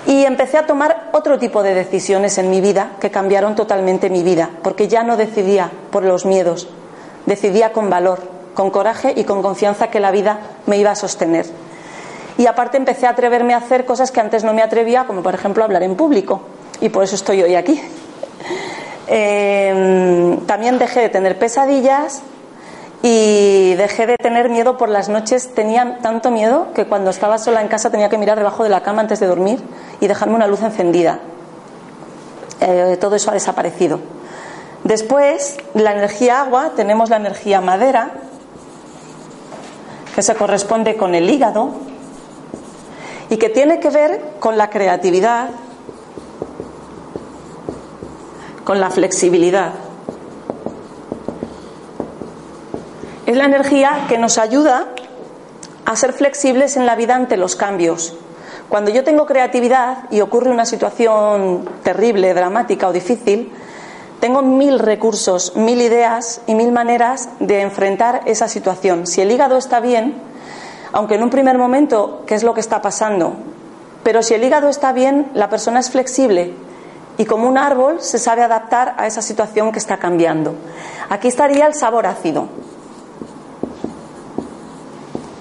Y 0.07 0.25
empecé 0.25 0.57
a 0.57 0.67
tomar 0.67 1.11
otro 1.15 1.41
tipo 1.41 1.65
de 1.65 1.75
decisiones 1.75 2.39
en 2.39 2.49
mi 2.49 2.61
vida 2.61 2.93
que 3.01 3.11
cambiaron 3.11 3.57
totalmente 3.57 4.09
mi 4.09 4.23
vida, 4.23 4.51
porque 4.63 4.87
ya 4.87 5.03
no 5.03 5.17
decidía 5.17 5.73
por 5.91 6.05
los 6.05 6.25
miedos, 6.25 6.69
decidía 7.27 7.73
con 7.73 7.91
valor, 7.91 8.21
con 8.55 8.71
coraje 8.71 9.15
y 9.17 9.25
con 9.25 9.43
confianza 9.43 9.89
que 9.89 9.99
la 9.99 10.13
vida 10.13 10.39
me 10.67 10.79
iba 10.79 10.93
a 10.93 10.95
sostener. 10.95 11.66
Y 12.39 12.47
aparte 12.47 12.77
empecé 12.77 13.07
a 13.07 13.11
atreverme 13.11 13.55
a 13.55 13.59
hacer 13.59 13.85
cosas 13.85 14.11
que 14.11 14.21
antes 14.21 14.45
no 14.45 14.53
me 14.53 14.63
atrevía, 14.63 15.05
como 15.07 15.23
por 15.23 15.35
ejemplo 15.35 15.65
hablar 15.65 15.83
en 15.83 15.97
público. 15.97 16.43
Y 16.81 16.91
por 16.91 17.05
eso 17.05 17.15
estoy 17.15 17.43
hoy 17.43 17.55
aquí. 17.55 17.81
Eh, 19.09 20.39
también 20.47 20.79
dejé 20.79 21.01
de 21.01 21.09
tener 21.09 21.39
pesadillas 21.39 22.23
y 23.03 23.75
dejé 23.75 24.07
de 24.07 24.17
tener 24.17 24.51
miedo 24.51 24.77
por 24.77 24.89
las 24.89 25.09
noches. 25.09 25.55
Tenía 25.55 25.99
tanto 26.03 26.31
miedo 26.31 26.69
que 26.75 26.87
cuando 26.87 27.11
estaba 27.11 27.39
sola 27.39 27.63
en 27.63 27.69
casa 27.69 27.91
tenía 27.91 28.09
que 28.09 28.19
mirar 28.19 28.37
debajo 28.37 28.65
de 28.65 28.69
la 28.69 28.83
cama 28.83 29.01
antes 29.01 29.21
de 29.21 29.27
dormir 29.27 29.61
y 30.01 30.07
dejarme 30.07 30.35
una 30.35 30.47
luz 30.47 30.63
encendida. 30.63 31.21
Eh, 32.61 32.99
todo 33.01 33.17
eso 33.17 33.31
ha 33.31 33.35
desaparecido. 33.35 34.01
Después, 34.85 35.57
la 35.75 35.93
energía 35.93 36.41
agua, 36.41 36.73
tenemos 36.77 37.11
la 37.11 37.17
energía 37.17 37.61
madera, 37.61 38.11
que 40.15 40.23
se 40.23 40.35
corresponde 40.35 40.97
con 40.97 41.15
el 41.15 41.29
hígado 41.29 41.86
y 43.31 43.37
que 43.37 43.49
tiene 43.49 43.81
que 43.81 43.91
ver 43.91 44.35
con 44.41 44.57
la 44.57 44.71
creatividad, 44.71 45.51
con 48.65 48.81
la 48.81 48.91
flexibilidad. 48.91 49.73
Es 53.27 53.37
la 53.37 53.45
energía 53.45 54.07
que 54.09 54.19
nos 54.19 54.39
ayuda 54.39 54.87
a 55.85 55.97
ser 55.97 56.13
flexibles 56.13 56.77
en 56.77 56.87
la 56.87 56.95
vida 56.95 57.15
ante 57.15 57.37
los 57.37 57.57
cambios. 57.57 58.15
Cuando 58.69 58.91
yo 58.91 59.05
tengo 59.05 59.27
creatividad 59.27 60.11
y 60.11 60.21
ocurre 60.21 60.51
una 60.51 60.67
situación 60.67 61.69
terrible, 61.83 62.35
dramática 62.35 62.89
o 62.89 62.93
difícil, 62.93 63.53
tengo 64.21 64.43
mil 64.43 64.79
recursos, 64.79 65.55
mil 65.57 65.81
ideas 65.81 66.41
y 66.47 66.55
mil 66.55 66.73
maneras 66.73 67.29
de 67.39 67.61
enfrentar 67.61 68.23
esa 68.27 68.49
situación. 68.49 69.07
Si 69.07 69.21
el 69.21 69.31
hígado 69.31 69.57
está 69.57 69.79
bien, 69.79 70.15
aunque 70.93 71.15
en 71.15 71.23
un 71.23 71.31
primer 71.31 71.59
momento, 71.59 72.23
¿qué 72.27 72.35
es 72.35 72.43
lo 72.43 72.55
que 72.55 72.61
está 72.61 72.83
pasando? 72.83 73.35
Pero 74.03 74.23
si 74.23 74.35
el 74.35 74.45
hígado 74.45 74.69
está 74.69 74.93
bien, 74.93 75.31
la 75.35 75.49
persona 75.49 75.81
es 75.81 75.91
flexible 75.91 76.55
y 77.19 77.25
como 77.25 77.49
un 77.49 77.59
árbol 77.59 78.01
se 78.01 78.19
sabe 78.19 78.43
adaptar 78.43 78.95
a 78.99 79.07
esa 79.07 79.23
situación 79.23 79.73
que 79.73 79.79
está 79.79 79.97
cambiando. 79.97 80.55
Aquí 81.09 81.29
estaría 81.29 81.67
el 81.67 81.75
sabor 81.75 82.07
ácido. 82.07 82.49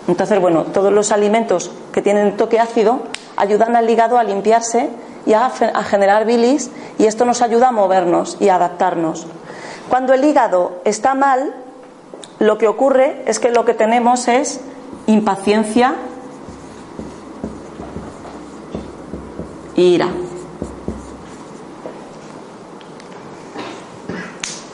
Entonces, 0.07 0.39
bueno, 0.39 0.63
todos 0.65 0.93
los 0.93 1.11
alimentos 1.11 1.71
que 1.91 2.01
tienen 2.01 2.37
toque 2.37 2.59
ácido 2.59 3.01
ayudan 3.37 3.75
al 3.75 3.89
hígado 3.89 4.17
a 4.17 4.23
limpiarse 4.23 4.89
y 5.25 5.33
a, 5.33 5.49
generar 5.49 6.25
bilis 6.25 6.69
y 6.97 7.05
esto 7.05 7.25
nos 7.25 7.41
ayuda 7.41 7.69
a 7.69 7.71
movernos 7.71 8.37
y 8.39 8.49
a 8.49 8.55
adaptarnos. 8.55 9.25
Cuando 9.89 10.13
el 10.13 10.23
hígado 10.23 10.79
está 10.85 11.15
mal, 11.15 11.53
lo 12.39 12.57
que 12.57 12.67
ocurre 12.67 13.23
es 13.25 13.39
que 13.39 13.49
lo 13.49 13.65
que 13.65 13.73
tenemos 13.73 14.27
es 14.27 14.61
impaciencia 15.07 15.95
ira. 19.75 20.09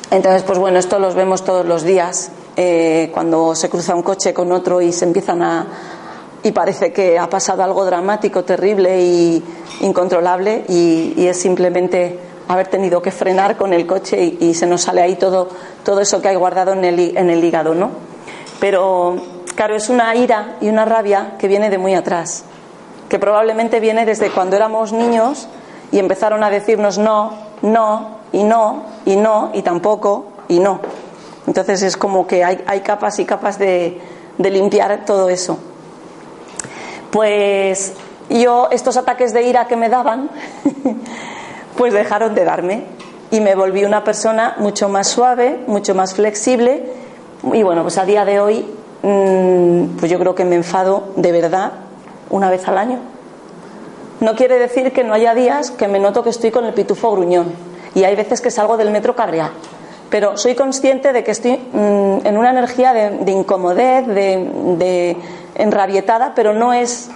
Entonces, 0.09 0.43
pues 0.43 0.59
bueno, 0.59 0.77
esto 0.77 0.99
los 0.99 1.15
vemos 1.15 1.43
todos 1.43 1.65
los 1.65 1.83
días 1.83 2.31
eh, 2.57 3.09
cuando 3.13 3.55
se 3.55 3.69
cruza 3.69 3.95
un 3.95 4.03
coche 4.03 4.33
con 4.33 4.51
otro 4.51 4.81
y 4.81 4.91
se 4.91 5.05
empiezan 5.05 5.41
a 5.41 5.67
y 6.43 6.51
parece 6.51 6.91
que 6.91 7.19
ha 7.19 7.29
pasado 7.29 7.63
algo 7.63 7.85
dramático, 7.85 8.43
terrible 8.43 8.99
e 8.99 9.41
incontrolable 9.81 10.65
y, 10.67 11.27
es 11.27 11.37
simplemente 11.39 12.19
haber 12.47 12.67
tenido 12.67 13.01
que 13.01 13.11
frenar 13.11 13.57
con 13.57 13.73
el 13.73 13.85
coche 13.85 14.37
y, 14.39 14.53
se 14.53 14.65
nos 14.65 14.81
sale 14.81 15.01
ahí 15.01 15.15
todo, 15.15 15.49
todo 15.85 16.01
eso 16.01 16.21
que 16.21 16.29
hay 16.29 16.35
guardado 16.35 16.73
en 16.73 16.83
el, 16.83 17.17
en 17.17 17.29
el 17.29 17.43
hígado, 17.43 17.75
¿no? 17.75 17.91
Pero 18.59 19.40
claro, 19.53 19.75
es 19.75 19.89
una 19.89 20.15
ira 20.15 20.57
y 20.61 20.69
una 20.69 20.85
rabia 20.85 21.33
que 21.37 21.47
viene 21.47 21.69
de 21.69 21.77
muy 21.77 21.93
atrás, 21.93 22.43
que 23.09 23.19
probablemente 23.19 23.79
viene 23.79 24.05
desde 24.05 24.31
cuando 24.31 24.55
éramos 24.55 24.93
niños 24.93 25.47
y 25.91 25.99
empezaron 25.99 26.43
a 26.43 26.49
decirnos 26.49 26.97
no, 26.97 27.33
no, 27.61 28.17
y 28.31 28.43
no, 28.43 28.83
y 29.05 29.15
no, 29.15 29.51
y 29.53 29.61
tampoco, 29.61 30.27
y 30.47 30.59
no. 30.59 30.79
Entonces 31.47 31.81
es 31.81 31.97
como 31.97 32.27
que 32.27 32.43
hay, 32.43 32.79
capas 32.81 33.19
y 33.19 33.25
capas 33.25 33.57
de, 33.57 33.99
de 34.37 34.49
limpiar 34.49 35.05
todo 35.05 35.29
eso. 35.29 35.57
Pues 37.11 37.93
yo, 38.29 38.69
estos 38.71 38.95
ataques 38.95 39.33
de 39.33 39.43
ira 39.43 39.67
que 39.67 39.75
me 39.75 39.89
daban, 39.89 40.29
pues 41.77 41.93
dejaron 41.93 42.35
de 42.35 42.45
darme 42.45 42.85
y 43.31 43.41
me 43.41 43.55
volví 43.55 43.83
una 43.83 44.03
persona 44.03 44.55
mucho 44.59 44.87
más 44.87 45.07
suave, 45.07 45.59
mucho 45.67 45.95
más 45.95 46.13
flexible 46.13 46.83
y 47.43 47.63
bueno, 47.63 47.81
pues 47.81 47.97
a 47.97 48.05
día 48.05 48.23
de 48.23 48.39
hoy, 48.39 48.65
pues 49.01 50.11
yo 50.11 50.19
creo 50.19 50.35
que 50.35 50.45
me 50.45 50.55
enfado 50.55 51.09
de 51.15 51.31
verdad 51.31 51.71
una 52.29 52.49
vez 52.49 52.67
al 52.67 52.77
año. 52.77 52.99
No 54.19 54.35
quiere 54.35 54.59
decir 54.59 54.93
que 54.93 55.03
no 55.03 55.13
haya 55.13 55.33
días 55.33 55.71
que 55.71 55.87
me 55.87 55.99
noto 55.99 56.23
que 56.23 56.29
estoy 56.29 56.51
con 56.51 56.65
el 56.65 56.73
pitufo 56.73 57.11
gruñón 57.11 57.53
y 57.95 58.03
hay 58.03 58.15
veces 58.15 58.41
que 58.41 58.51
salgo 58.51 58.77
del 58.77 58.91
metro 58.91 59.15
cabreado. 59.15 59.51
Pero 60.09 60.37
soy 60.37 60.55
consciente 60.55 61.13
de 61.13 61.23
que 61.23 61.31
estoy 61.31 61.57
mm, 61.57 62.25
en 62.25 62.37
una 62.37 62.51
energía 62.51 62.93
de, 62.93 63.31
incomodez, 63.31 64.05
de, 64.07 65.17
enrabietada, 65.55 66.33
pero 66.35 66.53
no 66.53 66.73
es 66.73 67.09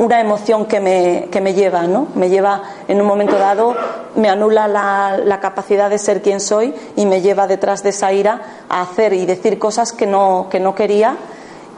una 0.00 0.20
emoción 0.20 0.66
que 0.66 0.80
me, 0.80 1.28
que 1.30 1.40
me 1.40 1.54
lleva, 1.54 1.82
¿no? 1.82 2.08
Me 2.14 2.28
lleva 2.28 2.62
en 2.88 3.00
un 3.00 3.06
momento 3.06 3.38
dado, 3.38 3.76
me 4.16 4.28
anula 4.28 4.66
la, 4.66 5.20
la, 5.22 5.40
capacidad 5.40 5.88
de 5.88 5.98
ser 5.98 6.22
quien 6.22 6.40
soy 6.40 6.74
y 6.96 7.06
me 7.06 7.20
lleva 7.20 7.46
detrás 7.46 7.82
de 7.82 7.90
esa 7.90 8.12
ira 8.12 8.40
a 8.68 8.82
hacer 8.82 9.12
y 9.12 9.26
decir 9.26 9.58
cosas 9.58 9.92
que 9.92 10.06
no, 10.06 10.48
que 10.50 10.58
no 10.58 10.74
quería 10.74 11.16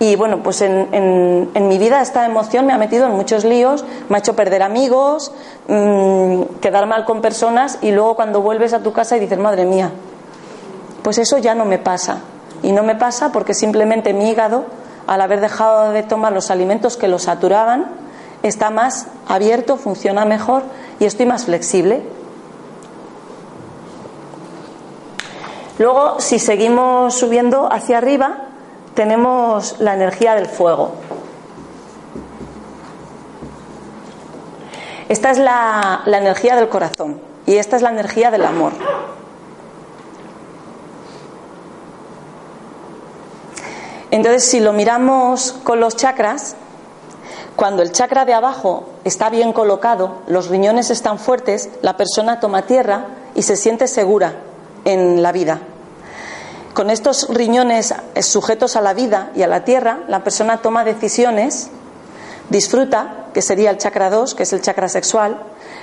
y 0.02 0.16
bueno, 0.16 0.42
pues 0.42 0.60
en, 0.62 1.68
mi 1.68 1.78
vida 1.78 2.02
esta 2.02 2.26
emoción 2.26 2.66
me 2.66 2.72
ha 2.72 2.76
metido 2.76 3.06
en 3.06 3.12
muchos 3.12 3.44
líos, 3.44 3.84
me 4.08 4.16
ha 4.16 4.18
hecho 4.18 4.34
perder 4.34 4.60
amigos, 4.64 5.30
mm, 5.68 6.42
quedar 6.60 6.86
mal 6.86 7.04
con 7.04 7.20
personas 7.20 7.78
y 7.82 7.92
luego 7.92 8.16
cuando 8.16 8.40
vuelves 8.40 8.72
a 8.72 8.80
tu 8.80 8.92
casa 8.92 9.16
y 9.16 9.20
dices, 9.20 9.38
madre 9.38 9.64
mía, 9.64 9.92
pues 11.04 11.18
eso 11.18 11.38
ya 11.38 11.54
no 11.54 11.64
me 11.64 11.78
pasa. 11.78 12.18
Y 12.64 12.72
no 12.72 12.82
me 12.82 12.96
pasa 12.96 13.30
porque 13.30 13.54
simplemente 13.54 14.12
mi 14.12 14.28
hígado, 14.28 14.64
al 15.06 15.20
haber 15.20 15.40
dejado 15.40 15.92
de 15.92 16.02
tomar 16.02 16.32
los 16.32 16.50
alimentos 16.50 16.96
que 16.96 17.06
lo 17.06 17.20
saturaban, 17.20 17.86
está 18.42 18.70
más 18.70 19.06
abierto, 19.28 19.76
funciona 19.76 20.24
mejor 20.24 20.62
y 20.98 21.04
estoy 21.04 21.26
más 21.26 21.44
flexible. 21.44 22.02
Luego, 25.78 26.20
si 26.20 26.38
seguimos 26.38 27.14
subiendo 27.14 27.72
hacia 27.72 27.98
arriba, 27.98 28.38
tenemos 28.94 29.76
la 29.80 29.94
energía 29.94 30.34
del 30.34 30.46
fuego. 30.46 30.92
Esta 35.08 35.30
es 35.30 35.38
la, 35.38 36.02
energía 36.06 36.56
del 36.56 36.68
corazón 36.68 37.20
y 37.46 37.56
esta 37.56 37.76
es 37.76 37.82
la 37.82 37.90
energía 37.90 38.30
del 38.30 38.44
amor. 38.44 38.72
Entonces, 44.10 44.44
si 44.44 44.60
lo 44.60 44.72
miramos 44.72 45.52
con 45.64 45.80
los 45.80 45.96
chakras, 45.96 46.56
cuando 47.62 47.84
el 47.84 47.92
chakra 47.92 48.24
de 48.24 48.34
abajo 48.34 48.88
está 49.04 49.30
bien 49.30 49.52
colocado, 49.52 50.22
los 50.26 50.48
riñones 50.48 50.90
están 50.90 51.20
fuertes, 51.20 51.70
la 51.80 51.96
persona 51.96 52.40
toma 52.40 52.62
tierra 52.62 53.06
y 53.36 53.42
se 53.42 53.54
siente 53.54 53.86
segura 53.86 54.34
en 54.84 55.22
la 55.22 55.30
vida. 55.30 55.60
Con 56.74 56.90
estos 56.90 57.28
riñones 57.28 57.94
sujetos 58.20 58.74
a 58.74 58.80
la 58.80 58.94
vida 58.94 59.30
y 59.36 59.44
a 59.44 59.46
la 59.46 59.64
tierra, 59.64 60.00
la 60.08 60.24
persona 60.24 60.56
toma 60.60 60.82
decisiones, 60.82 61.70
disfruta, 62.50 63.26
que 63.32 63.42
sería 63.42 63.70
el 63.70 63.78
chakra 63.78 64.10
2, 64.10 64.34
que 64.34 64.42
es 64.42 64.52
el 64.52 64.60
chakra 64.60 64.88
sexual, 64.88 65.40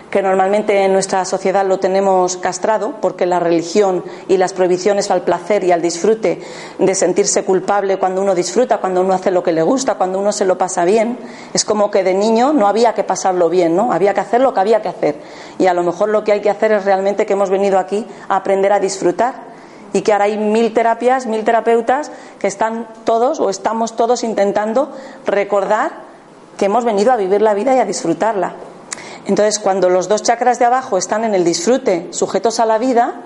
que 0.10 0.22
normalmente 0.22 0.84
en 0.84 0.94
nuestra 0.94 1.24
sociedad 1.24 1.66
lo 1.66 1.80
tenemos 1.80 2.38
castrado 2.38 2.96
porque 3.00 3.26
la 3.26 3.40
religión 3.40 4.04
y 4.28 4.38
las 4.38 4.54
prohibiciones 4.54 5.12
al 5.12 5.22
placer 5.22 5.64
y 5.64 5.72
al 5.72 5.82
disfrute 5.82 6.42
de 6.80 6.96
sentirse 6.96 7.44
culpable 7.44 7.98
cuando 7.98 8.22
uno 8.22 8.34
disfruta, 8.34 8.80
cuando 8.80 9.02
uno 9.02 9.14
hace 9.14 9.32
lo 9.32 9.44
que 9.44 9.52
le 9.52 9.62
gusta, 9.62 9.96
cuando 9.96 10.20
uno 10.20 10.32
se 10.32 10.46
lo 10.46 10.58
pasa 10.58 10.84
bien, 10.84 11.18
es 11.54 11.64
como 11.64 11.92
que 11.92 12.04
de 12.04 12.14
niño 12.14 12.54
no 12.54 12.68
había 12.68 12.94
que 12.94 13.04
pasarlo 13.04 13.50
bien, 13.50 13.76
¿no? 13.76 13.92
Había 13.94 14.14
que 14.14 14.22
hacer 14.22 14.42
lo 14.42 14.54
que 14.54 14.60
había 14.60 14.82
que 14.82 14.90
hacer. 14.90 15.16
Y 15.60 15.68
a 15.68 15.74
lo 15.74 15.84
mejor 15.84 16.10
lo 16.10 16.24
que 16.24 16.32
hay 16.32 16.42
que 16.42 16.50
hacer 16.50 16.72
es 16.72 16.86
realmente 16.86 17.26
que 17.26 17.34
hemos 17.34 17.50
venido 17.50 17.78
aquí 17.78 18.06
a 18.28 18.38
aprender 18.38 18.74
a 18.74 18.80
disfrutar 18.80 19.50
y 19.94 20.02
que 20.02 20.12
ahora 20.12 20.26
hay 20.26 20.38
mil 20.38 20.74
terapias, 20.74 21.28
mil 21.28 21.44
terapeutas 21.44 22.12
que 22.40 22.48
están 22.48 22.88
todos 23.04 23.40
o 23.40 23.50
estamos 23.50 23.96
todos 23.96 24.24
intentando 24.24 24.92
recordar 25.26 26.10
que 26.58 26.66
hemos 26.66 26.84
venido 26.84 27.12
a 27.12 27.16
vivir 27.16 27.42
la 27.42 27.54
vida 27.54 27.76
y 27.76 27.80
a 27.80 27.86
disfrutarla. 27.86 28.54
Entonces, 29.26 29.60
cuando 29.60 29.90
los 29.90 30.08
dos 30.08 30.24
chakras 30.24 30.60
de 30.60 30.66
abajo 30.66 30.98
están 30.98 31.24
en 31.24 31.36
el 31.36 31.44
disfrute, 31.44 32.08
sujetos 32.12 32.60
a 32.60 32.66
la 32.66 32.78
vida, 32.78 33.22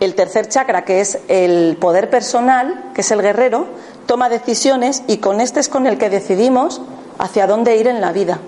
el 0.00 0.14
tercer 0.14 0.48
chakra, 0.48 0.84
que 0.84 1.00
es 1.00 1.18
el 1.28 1.76
poder 1.80 2.10
personal, 2.10 2.90
que 2.94 3.02
es 3.02 3.10
el 3.10 3.22
guerrero, 3.22 3.66
toma 4.06 4.28
decisiones 4.28 5.02
y 5.06 5.18
con 5.18 5.40
este 5.40 5.60
es 5.60 5.68
con 5.68 5.86
el 5.86 5.98
que 5.98 6.10
decidimos 6.10 6.80
hacia 7.18 7.46
dónde 7.46 7.76
ir 7.76 7.86
en 7.86 8.00
la 8.00 8.12
vida. 8.12 8.38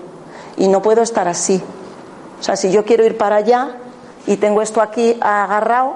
Y 0.57 0.67
no 0.67 0.81
puedo 0.81 1.01
estar 1.01 1.27
así. 1.27 1.61
O 2.39 2.43
sea, 2.43 2.55
si 2.55 2.71
yo 2.71 2.83
quiero 2.83 3.05
ir 3.05 3.17
para 3.17 3.37
allá 3.37 3.77
y 4.25 4.37
tengo 4.37 4.61
esto 4.61 4.81
aquí 4.81 5.17
agarrado, 5.21 5.95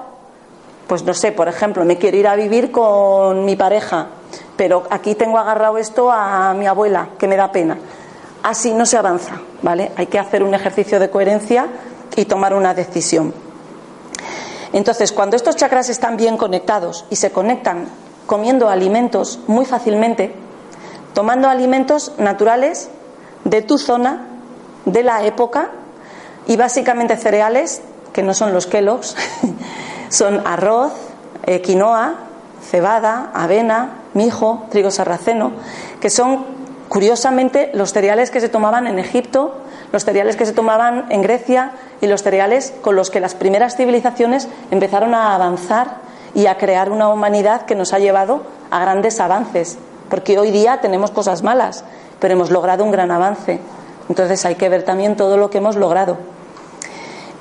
pues 0.86 1.04
no 1.04 1.14
sé, 1.14 1.32
por 1.32 1.48
ejemplo, 1.48 1.84
me 1.84 1.98
quiero 1.98 2.16
ir 2.16 2.28
a 2.28 2.36
vivir 2.36 2.70
con 2.70 3.44
mi 3.44 3.56
pareja, 3.56 4.08
pero 4.56 4.84
aquí 4.90 5.14
tengo 5.14 5.38
agarrado 5.38 5.78
esto 5.78 6.10
a 6.10 6.52
mi 6.54 6.66
abuela, 6.66 7.10
que 7.18 7.28
me 7.28 7.36
da 7.36 7.52
pena. 7.52 7.78
Así 8.42 8.72
no 8.72 8.86
se 8.86 8.96
avanza, 8.96 9.40
¿vale? 9.62 9.92
Hay 9.96 10.06
que 10.06 10.18
hacer 10.18 10.42
un 10.42 10.54
ejercicio 10.54 10.98
de 10.98 11.10
coherencia 11.10 11.66
y 12.16 12.24
tomar 12.24 12.54
una 12.54 12.74
decisión. 12.74 13.32
Entonces, 14.72 15.12
cuando 15.12 15.36
estos 15.36 15.56
chakras 15.56 15.88
están 15.88 16.16
bien 16.16 16.36
conectados 16.36 17.04
y 17.10 17.16
se 17.16 17.30
conectan 17.30 17.86
comiendo 18.26 18.68
alimentos 18.68 19.40
muy 19.46 19.64
fácilmente, 19.64 20.34
tomando 21.14 21.48
alimentos 21.48 22.12
naturales 22.18 22.88
de 23.44 23.62
tu 23.62 23.78
zona, 23.78 24.26
de 24.86 25.02
la 25.02 25.24
época, 25.24 25.70
y 26.46 26.56
básicamente 26.56 27.16
cereales, 27.16 27.82
que 28.12 28.22
no 28.22 28.34
son 28.34 28.52
los 28.52 28.66
Kellogg's, 28.66 29.14
Son 30.12 30.46
arroz, 30.46 30.92
eh, 31.46 31.62
quinoa, 31.62 32.16
cebada, 32.70 33.30
avena, 33.32 34.02
mijo, 34.12 34.66
trigo 34.70 34.90
sarraceno, 34.90 35.52
que 36.02 36.10
son 36.10 36.44
curiosamente 36.92 37.70
los 37.72 37.90
cereales 37.94 38.30
que 38.30 38.38
se 38.38 38.50
tomaban 38.50 38.86
en 38.86 38.98
Egipto, 38.98 39.54
los 39.92 40.04
cereales 40.04 40.36
que 40.36 40.44
se 40.44 40.52
tomaban 40.52 41.06
en 41.08 41.22
Grecia 41.22 41.72
y 42.02 42.06
los 42.06 42.22
cereales 42.22 42.74
con 42.82 42.96
los 42.96 43.08
que 43.08 43.18
las 43.18 43.34
primeras 43.34 43.76
civilizaciones 43.76 44.46
empezaron 44.70 45.14
a 45.14 45.34
avanzar 45.34 46.02
y 46.34 46.48
a 46.48 46.58
crear 46.58 46.90
una 46.90 47.08
humanidad 47.08 47.62
que 47.62 47.74
nos 47.74 47.94
ha 47.94 47.98
llevado 47.98 48.42
a 48.70 48.80
grandes 48.80 49.20
avances. 49.20 49.78
Porque 50.10 50.38
hoy 50.38 50.50
día 50.50 50.82
tenemos 50.82 51.10
cosas 51.10 51.42
malas, 51.42 51.82
pero 52.20 52.34
hemos 52.34 52.50
logrado 52.50 52.84
un 52.84 52.90
gran 52.90 53.10
avance. 53.10 53.58
Entonces 54.10 54.44
hay 54.44 54.56
que 54.56 54.68
ver 54.68 54.82
también 54.82 55.16
todo 55.16 55.38
lo 55.38 55.48
que 55.48 55.58
hemos 55.58 55.76
logrado. 55.76 56.18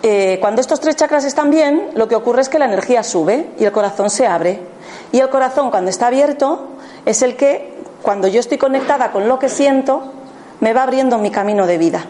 Eh, 0.02 0.38
cuando 0.40 0.62
estos 0.62 0.80
tres 0.80 0.96
chakras 0.96 1.26
están 1.26 1.50
bien, 1.50 1.90
lo 1.96 2.08
que 2.08 2.16
ocurre 2.16 2.40
es 2.40 2.48
que 2.48 2.58
la 2.58 2.68
energía 2.68 3.04
sube 3.04 3.50
y 3.60 3.66
el 3.66 3.74
corazón 3.74 4.10
se 4.10 4.28
abre. 4.28 4.62
Y 5.12 5.20
el 5.20 5.30
corazón, 5.30 5.72
cuando 5.72 5.90
está 5.90 6.08
abierto, 6.08 6.70
es 7.06 7.22
el 7.22 7.36
que, 7.36 7.71
cuando 8.02 8.28
yo 8.28 8.40
estoy 8.40 8.58
conectada 8.58 9.12
con 9.12 9.28
lo 9.28 9.40
que 9.40 9.50
siento, 9.50 10.04
me 10.60 10.74
va 10.74 10.84
abriendo 10.84 11.18
mi 11.18 11.32
camino 11.32 11.68
de 11.68 11.78
vida. 11.78 12.06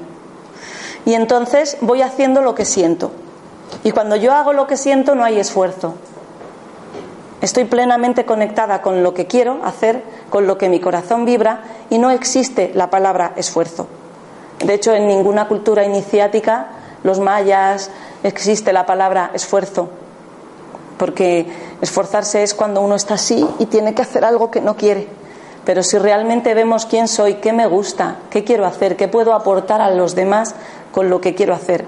Y 1.06 1.14
entonces 1.14 1.78
voy 1.82 2.02
haciendo 2.02 2.42
lo 2.42 2.56
que 2.56 2.66
siento. 2.66 3.12
Y 3.84 3.92
cuando 3.92 4.16
yo 4.16 4.34
hago 4.34 4.54
lo 4.54 4.68
que 4.68 4.78
siento, 4.78 5.16
no 5.16 5.24
hay 5.24 5.40
esfuerzo. 5.40 5.96
Estoy 7.42 7.66
plenamente 7.66 8.26
conectada 8.26 8.82
con 8.82 9.02
lo 9.02 9.14
que 9.14 9.26
quiero 9.26 9.62
hacer, 9.64 10.04
con 10.30 10.46
lo 10.46 10.58
que 10.58 10.70
mi 10.70 10.80
corazón 10.80 11.26
vibra, 11.26 11.64
y 11.90 11.98
no 11.98 12.12
existe 12.12 12.72
la 12.76 12.90
palabra 12.90 13.34
esfuerzo. 13.36 13.88
De 14.60 14.76
hecho, 14.76 14.94
en 14.94 15.08
ninguna 15.08 15.48
cultura 15.48 15.84
iniciática 15.84 16.68
los 17.04 17.20
mayas, 17.20 17.90
existe 18.24 18.74
la 18.74 18.86
palabra 18.86 19.32
esfuerzo, 19.34 19.90
porque 20.98 21.48
esforzarse 21.82 22.44
es 22.44 22.54
cuando 22.54 22.82
uno 22.82 22.94
está 22.94 23.16
así 23.16 23.48
y 23.58 23.66
tiene 23.66 23.96
que 23.96 24.04
hacer 24.04 24.24
algo 24.24 24.52
que 24.52 24.62
no 24.62 24.76
quiere. 24.76 25.08
Pero 25.66 25.84
si 25.84 25.98
realmente 25.98 26.54
vemos 26.54 26.86
quién 26.86 27.08
soy, 27.08 27.36
qué 27.36 27.54
me 27.54 27.68
gusta, 27.68 28.18
qué 28.30 28.44
quiero 28.44 28.66
hacer, 28.66 28.96
qué 28.96 29.08
puedo 29.08 29.34
aportar 29.34 29.82
a 29.82 29.92
los 29.92 30.16
demás 30.16 30.56
con 30.92 31.10
lo 31.10 31.22
que 31.22 31.36
quiero 31.36 31.54
hacer, 31.54 31.86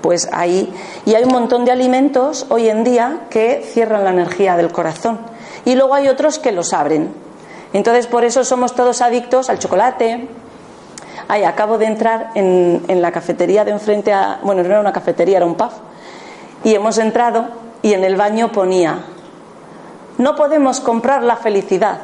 pues 0.00 0.28
ahí. 0.32 0.72
Y 1.04 1.14
hay 1.14 1.24
un 1.24 1.32
montón 1.32 1.64
de 1.64 1.72
alimentos 1.72 2.46
hoy 2.48 2.68
en 2.68 2.84
día 2.84 3.22
que 3.30 3.62
cierran 3.64 4.04
la 4.04 4.10
energía 4.10 4.56
del 4.56 4.70
corazón. 4.70 5.18
Y 5.64 5.74
luego 5.74 5.94
hay 5.94 6.08
otros 6.08 6.38
que 6.38 6.52
los 6.52 6.72
abren. 6.72 7.12
Entonces 7.72 8.06
por 8.06 8.24
eso 8.24 8.44
somos 8.44 8.74
todos 8.74 9.02
adictos 9.02 9.50
al 9.50 9.58
chocolate, 9.58 10.28
Ay, 11.28 11.42
acabo 11.42 11.76
de 11.76 11.86
entrar 11.86 12.30
en, 12.34 13.02
la 13.02 13.10
cafetería 13.10 13.64
de 13.64 13.72
enfrente 13.72 14.12
a. 14.12 14.38
Bueno, 14.42 14.62
no 14.62 14.68
era 14.68 14.80
una 14.80 14.92
cafetería, 14.92 15.38
era 15.38 15.46
un 15.46 15.56
pub. 15.56 15.70
Y 16.62 16.74
hemos 16.74 16.98
entrado 16.98 17.46
y 17.82 17.94
en 17.94 18.04
el 18.04 18.16
baño 18.16 18.52
ponía: 18.52 19.00
No 20.18 20.36
podemos 20.36 20.78
comprar 20.78 21.22
la 21.22 21.36
felicidad, 21.36 21.98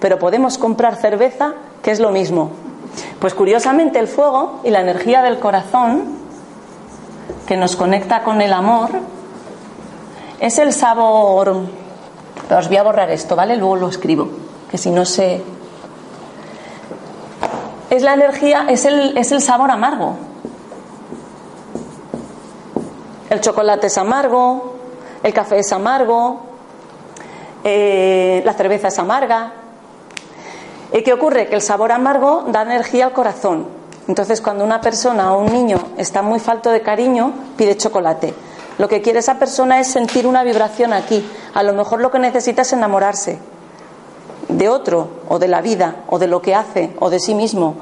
pero 0.00 0.18
podemos 0.18 0.58
comprar 0.58 0.96
cerveza, 0.96 1.54
que 1.82 1.90
es 1.90 2.00
lo 2.00 2.10
mismo. 2.10 2.50
Pues 3.18 3.34
curiosamente, 3.34 3.98
el 3.98 4.08
fuego 4.08 4.60
y 4.64 4.70
la 4.70 4.80
energía 4.80 5.22
del 5.22 5.38
corazón, 5.38 6.18
que 7.46 7.56
nos 7.56 7.76
conecta 7.76 8.22
con 8.22 8.40
el 8.40 8.52
amor, 8.52 8.90
es 10.40 10.58
el 10.58 10.72
sabor. 10.72 11.62
os 12.50 12.68
voy 12.68 12.76
a 12.76 12.82
borrar 12.82 13.10
esto, 13.10 13.36
¿vale? 13.36 13.56
Luego 13.56 13.76
lo 13.76 13.88
escribo, 13.88 14.28
que 14.70 14.78
si 14.78 14.90
no 14.90 15.04
se 15.04 15.42
es 17.90 18.02
la 18.02 18.14
energía, 18.14 18.66
es 18.68 18.84
el, 18.84 19.16
es 19.16 19.30
el 19.32 19.40
sabor 19.40 19.70
amargo. 19.70 20.16
El 23.30 23.40
chocolate 23.40 23.86
es 23.86 23.98
amargo, 23.98 24.74
el 25.22 25.32
café 25.32 25.58
es 25.58 25.72
amargo, 25.72 26.40
eh, 27.62 28.42
la 28.44 28.52
cerveza 28.54 28.88
es 28.88 28.98
amarga. 28.98 29.52
¿Y 30.94 31.02
qué 31.02 31.12
ocurre? 31.12 31.48
Que 31.48 31.56
el 31.56 31.60
sabor 31.60 31.90
amargo 31.90 32.44
da 32.46 32.62
energía 32.62 33.06
al 33.06 33.12
corazón. 33.12 33.66
Entonces, 34.06 34.40
cuando 34.40 34.62
una 34.64 34.80
persona 34.80 35.34
o 35.34 35.40
un 35.40 35.52
niño 35.52 35.76
está 35.98 36.22
muy 36.22 36.38
falto 36.38 36.70
de 36.70 36.82
cariño, 36.82 37.32
pide 37.56 37.76
chocolate. 37.76 38.32
Lo 38.78 38.88
que 38.88 39.02
quiere 39.02 39.18
esa 39.18 39.36
persona 39.36 39.80
es 39.80 39.88
sentir 39.88 40.24
una 40.24 40.44
vibración 40.44 40.92
aquí. 40.92 41.28
A 41.52 41.64
lo 41.64 41.72
mejor 41.72 42.00
lo 42.00 42.12
que 42.12 42.20
necesita 42.20 42.62
es 42.62 42.72
enamorarse 42.72 43.38
de 44.48 44.68
otro, 44.68 45.08
o 45.28 45.40
de 45.40 45.48
la 45.48 45.62
vida, 45.62 46.04
o 46.06 46.20
de 46.20 46.28
lo 46.28 46.40
que 46.40 46.54
hace, 46.54 46.92
o 47.00 47.10
de 47.10 47.18
sí 47.18 47.34
mismo. 47.34 47.74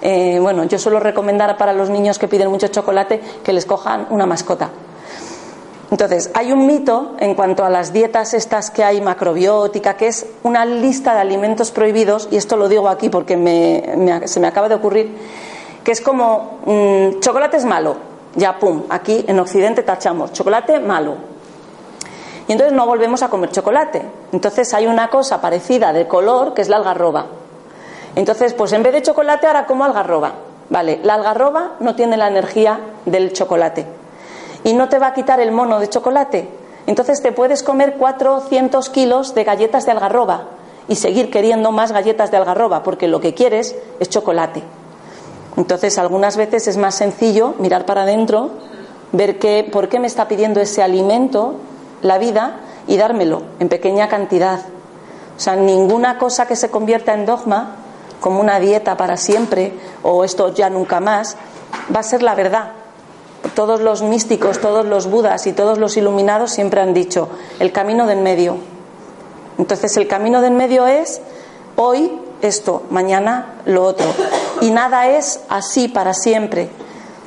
Eh, 0.00 0.38
bueno, 0.40 0.62
yo 0.62 0.78
suelo 0.78 1.00
recomendar 1.00 1.56
para 1.56 1.72
los 1.72 1.90
niños 1.90 2.20
que 2.20 2.28
piden 2.28 2.50
mucho 2.50 2.68
chocolate 2.68 3.20
que 3.42 3.52
les 3.52 3.66
cojan 3.66 4.06
una 4.10 4.26
mascota. 4.26 4.70
Entonces, 5.90 6.30
hay 6.34 6.52
un 6.52 6.66
mito 6.66 7.16
en 7.18 7.34
cuanto 7.34 7.64
a 7.64 7.70
las 7.70 7.92
dietas 7.92 8.32
estas 8.32 8.70
que 8.70 8.84
hay 8.84 9.00
macrobiótica, 9.00 9.96
que 9.96 10.06
es 10.06 10.24
una 10.44 10.64
lista 10.64 11.14
de 11.14 11.20
alimentos 11.20 11.72
prohibidos, 11.72 12.28
y 12.30 12.36
esto 12.36 12.56
lo 12.56 12.68
digo 12.68 12.88
aquí 12.88 13.08
porque 13.08 13.34
se 14.26 14.40
me 14.40 14.46
acaba 14.46 14.68
de 14.68 14.76
ocurrir, 14.76 15.16
que 15.82 15.90
es 15.90 16.00
como 16.00 16.60
mm, 16.64 17.18
chocolate 17.18 17.56
es 17.56 17.64
malo, 17.64 17.96
ya 18.36 18.56
pum, 18.58 18.84
aquí 18.88 19.24
en 19.26 19.40
Occidente 19.40 19.82
tachamos 19.82 20.32
chocolate 20.32 20.78
malo. 20.78 21.16
Y 22.46 22.52
entonces 22.52 22.74
no 22.74 22.86
volvemos 22.86 23.22
a 23.22 23.28
comer 23.28 23.50
chocolate. 23.50 24.02
Entonces 24.32 24.72
hay 24.74 24.86
una 24.86 25.08
cosa 25.08 25.40
parecida 25.40 25.92
de 25.92 26.08
color 26.08 26.52
que 26.52 26.62
es 26.62 26.68
la 26.68 26.78
algarroba. 26.78 27.26
Entonces, 28.16 28.54
pues 28.54 28.72
en 28.72 28.82
vez 28.82 28.92
de 28.92 29.02
chocolate 29.02 29.46
ahora 29.46 29.66
como 29.66 29.84
algarroba. 29.84 30.32
Vale, 30.68 30.98
la 31.04 31.14
algarroba 31.14 31.72
no 31.78 31.94
tiene 31.94 32.16
la 32.16 32.26
energía 32.26 32.80
del 33.06 33.32
chocolate 33.32 33.99
y 34.64 34.74
no 34.74 34.88
te 34.88 34.98
va 34.98 35.08
a 35.08 35.14
quitar 35.14 35.40
el 35.40 35.52
mono 35.52 35.78
de 35.78 35.88
chocolate. 35.88 36.48
Entonces 36.86 37.22
te 37.22 37.32
puedes 37.32 37.62
comer 37.62 37.94
400 37.94 38.90
kilos 38.90 39.34
de 39.34 39.44
galletas 39.44 39.86
de 39.86 39.92
algarroba 39.92 40.44
y 40.88 40.96
seguir 40.96 41.30
queriendo 41.30 41.72
más 41.72 41.92
galletas 41.92 42.30
de 42.30 42.36
algarroba 42.36 42.82
porque 42.82 43.08
lo 43.08 43.20
que 43.20 43.34
quieres 43.34 43.76
es 44.00 44.08
chocolate. 44.08 44.62
Entonces 45.56 45.98
algunas 45.98 46.36
veces 46.36 46.66
es 46.68 46.76
más 46.76 46.94
sencillo 46.94 47.54
mirar 47.58 47.84
para 47.84 48.02
adentro, 48.02 48.50
ver 49.12 49.38
qué, 49.38 49.68
por 49.70 49.88
qué 49.88 49.98
me 49.98 50.06
está 50.06 50.28
pidiendo 50.28 50.60
ese 50.60 50.82
alimento 50.82 51.54
la 52.02 52.18
vida 52.18 52.56
y 52.86 52.96
dármelo 52.96 53.42
en 53.58 53.68
pequeña 53.68 54.08
cantidad. 54.08 54.60
O 55.36 55.40
sea, 55.40 55.56
ninguna 55.56 56.18
cosa 56.18 56.46
que 56.46 56.56
se 56.56 56.70
convierta 56.70 57.14
en 57.14 57.26
dogma, 57.26 57.76
como 58.20 58.40
una 58.40 58.58
dieta 58.58 58.96
para 58.96 59.16
siempre 59.16 59.72
o 60.02 60.24
esto 60.24 60.52
ya 60.52 60.70
nunca 60.70 61.00
más, 61.00 61.36
va 61.94 62.00
a 62.00 62.04
ser 62.04 62.22
la 62.22 62.34
verdad 62.34 62.79
todos 63.54 63.80
los 63.80 64.02
místicos, 64.02 64.60
todos 64.60 64.86
los 64.86 65.10
budas 65.10 65.46
y 65.46 65.52
todos 65.52 65.78
los 65.78 65.96
iluminados 65.96 66.50
siempre 66.50 66.80
han 66.80 66.94
dicho 66.94 67.28
el 67.58 67.72
camino 67.72 68.06
del 68.06 68.20
medio. 68.20 68.56
Entonces 69.58 69.96
el 69.96 70.06
camino 70.08 70.40
del 70.40 70.52
medio 70.52 70.86
es 70.86 71.20
hoy 71.76 72.18
esto, 72.42 72.82
mañana 72.90 73.54
lo 73.66 73.84
otro. 73.84 74.06
Y 74.60 74.70
nada 74.70 75.08
es 75.08 75.40
así 75.48 75.88
para 75.88 76.14
siempre. 76.14 76.70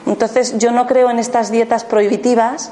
Entonces 0.06 0.58
yo 0.58 0.71
no 0.71 0.88
creo 0.88 1.10
en 1.10 1.19
estas 1.19 1.52
dietas 1.52 1.84
prohibitivas 1.84 2.71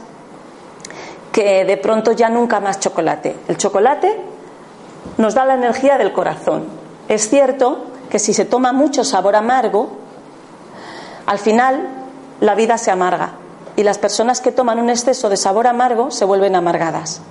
que 1.32 1.64
de 1.66 1.78
pronto 1.78 2.12
ya 2.12 2.30
nunca 2.30 2.60
más 2.60 2.80
chocolate. 2.80 3.36
El 3.48 3.58
chocolate 3.58 4.20
nos 5.18 5.34
da 5.34 5.46
la 5.46 5.54
energía 5.54 5.98
del 5.98 6.12
corazón. 6.12 6.66
Es 7.08 7.30
cierto 7.30 7.86
que 8.10 8.20
si 8.20 8.34
se 8.34 8.46
toma 8.46 8.74
mucho 8.74 9.04
sabor 9.04 9.36
amargo, 9.36 9.90
al 11.26 11.40
final 11.40 12.01
la 12.42 12.56
vida 12.56 12.78
se 12.78 12.92
amarga 12.92 13.34
y 13.78 13.84
las 13.84 13.98
personas 13.98 14.42
que 14.42 14.52
toman 14.52 14.80
un 14.80 14.90
exceso 14.90 15.30
de 15.30 15.38
sabor 15.38 15.68
amargo 15.68 16.12
se 16.12 16.26
vuelven 16.26 16.56
amargadas. 16.56 17.22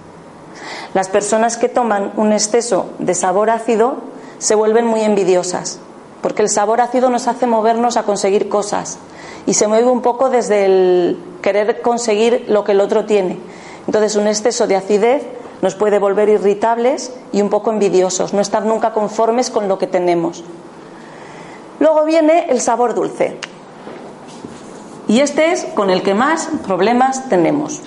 Las 0.95 1.09
personas 1.09 1.57
que 1.57 1.69
toman 1.69 2.13
un 2.17 2.33
exceso 2.33 2.87
de 2.99 3.15
sabor 3.15 3.51
ácido 3.51 3.97
se 4.39 4.55
vuelven 4.55 4.87
muy 4.87 5.03
envidiosas, 5.03 5.79
porque 6.23 6.43
el 6.43 6.49
sabor 6.49 6.81
ácido 6.81 7.11
nos 7.11 7.29
hace 7.29 7.47
movernos 7.47 7.97
a 7.97 8.05
conseguir 8.05 8.49
cosas 8.49 8.99
y 9.47 9.55
se 9.55 9.69
mueve 9.69 9.91
un 9.91 10.01
poco 10.01 10.31
desde 10.31 10.65
el 10.65 11.19
querer 11.43 11.83
conseguir 11.83 12.47
lo 12.49 12.65
que 12.65 12.73
el 12.73 12.81
otro 12.81 13.05
tiene. 13.05 13.39
Entonces 13.87 14.17
un 14.17 14.29
exceso 14.29 14.67
de 14.67 14.77
acidez 14.77 15.25
nos 15.61 15.75
puede 15.75 15.99
volver 15.99 16.29
irritables 16.29 17.13
y 17.33 17.43
un 17.43 17.51
poco 17.51 17.71
envidiosos, 17.71 18.33
no 18.33 18.41
estar 18.41 18.65
nunca 18.65 18.93
conformes 18.93 19.51
con 19.51 19.69
lo 19.69 19.79
que 19.79 19.87
tenemos. 19.87 20.45
Luego 21.81 22.05
viene 22.05 22.47
el 22.49 22.61
sabor 22.61 22.95
dulce. 22.95 23.39
Y 25.11 25.23
este 25.23 25.51
es 25.51 25.65
con 25.65 25.91
el 25.91 26.05
que 26.05 26.15
más 26.15 26.49
problemas 26.65 27.29
tenemos. 27.29 27.81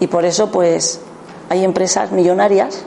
Y 0.00 0.08
por 0.08 0.24
eso, 0.24 0.50
pues, 0.50 1.00
hay 1.48 1.62
empresas 1.62 2.10
millonarias 2.10 2.84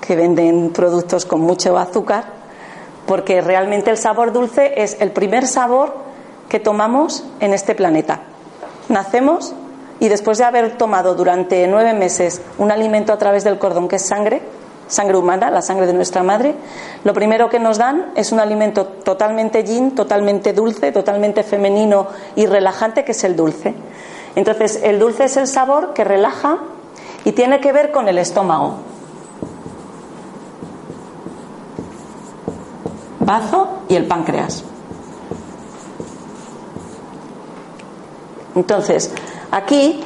que 0.00 0.16
venden 0.16 0.70
productos 0.70 1.26
con 1.26 1.42
mucho 1.42 1.76
azúcar, 1.76 2.24
porque 3.04 3.42
realmente 3.42 3.90
el 3.90 3.98
sabor 3.98 4.32
dulce 4.32 4.72
es 4.82 4.96
el 5.00 5.10
primer 5.10 5.46
sabor 5.46 5.96
que 6.48 6.58
tomamos 6.58 7.24
en 7.40 7.52
este 7.52 7.74
planeta. 7.74 8.22
Nacemos 8.88 9.52
y 10.00 10.08
después 10.08 10.38
de 10.38 10.44
haber 10.44 10.78
tomado 10.78 11.14
durante 11.14 11.66
nueve 11.66 11.92
meses 11.92 12.40
un 12.56 12.70
alimento 12.70 13.12
a 13.12 13.18
través 13.18 13.44
del 13.44 13.58
cordón 13.58 13.86
que 13.86 13.96
es 13.96 14.06
sangre, 14.06 14.40
sangre 14.88 15.16
humana, 15.16 15.50
la 15.50 15.62
sangre 15.62 15.86
de 15.86 15.92
nuestra 15.92 16.22
madre, 16.22 16.54
lo 17.04 17.12
primero 17.12 17.48
que 17.48 17.58
nos 17.58 17.78
dan 17.78 18.12
es 18.14 18.32
un 18.32 18.40
alimento 18.40 18.84
totalmente 18.86 19.64
yin, 19.64 19.94
totalmente 19.94 20.52
dulce, 20.52 20.92
totalmente 20.92 21.42
femenino 21.42 22.08
y 22.36 22.46
relajante, 22.46 23.04
que 23.04 23.12
es 23.12 23.24
el 23.24 23.36
dulce. 23.36 23.74
Entonces, 24.34 24.80
el 24.82 24.98
dulce 24.98 25.24
es 25.24 25.36
el 25.36 25.48
sabor 25.48 25.92
que 25.94 26.04
relaja 26.04 26.58
y 27.24 27.32
tiene 27.32 27.60
que 27.60 27.72
ver 27.72 27.90
con 27.90 28.08
el 28.08 28.18
estómago. 28.18 28.74
Bazo 33.20 33.80
y 33.88 33.96
el 33.96 34.06
páncreas. 34.06 34.62
Entonces, 38.54 39.12
aquí 39.50 40.04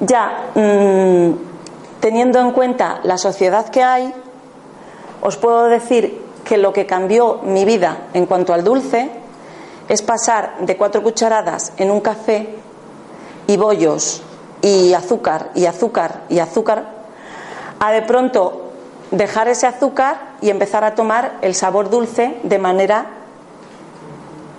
ya 0.00 0.50
mmm, 0.54 1.51
teniendo 2.02 2.40
en 2.40 2.50
cuenta 2.50 2.98
la 3.04 3.16
sociedad 3.16 3.68
que 3.68 3.84
hay, 3.84 4.12
os 5.20 5.36
puedo 5.36 5.66
decir 5.66 6.20
que 6.44 6.58
lo 6.58 6.72
que 6.72 6.84
cambió 6.84 7.38
mi 7.44 7.64
vida 7.64 8.08
en 8.12 8.26
cuanto 8.26 8.52
al 8.52 8.64
dulce 8.64 9.08
es 9.88 10.02
pasar 10.02 10.56
de 10.62 10.76
cuatro 10.76 11.04
cucharadas 11.04 11.72
en 11.76 11.92
un 11.92 12.00
café 12.00 12.56
y 13.46 13.56
bollos 13.56 14.20
y 14.62 14.92
azúcar 14.94 15.50
y 15.54 15.66
azúcar 15.66 16.22
y 16.28 16.40
azúcar 16.40 16.86
a 17.78 17.92
de 17.92 18.02
pronto 18.02 18.72
dejar 19.12 19.46
ese 19.46 19.68
azúcar 19.68 20.32
y 20.40 20.50
empezar 20.50 20.82
a 20.82 20.96
tomar 20.96 21.34
el 21.40 21.54
sabor 21.54 21.88
dulce 21.88 22.36
de 22.42 22.58
manera 22.58 23.06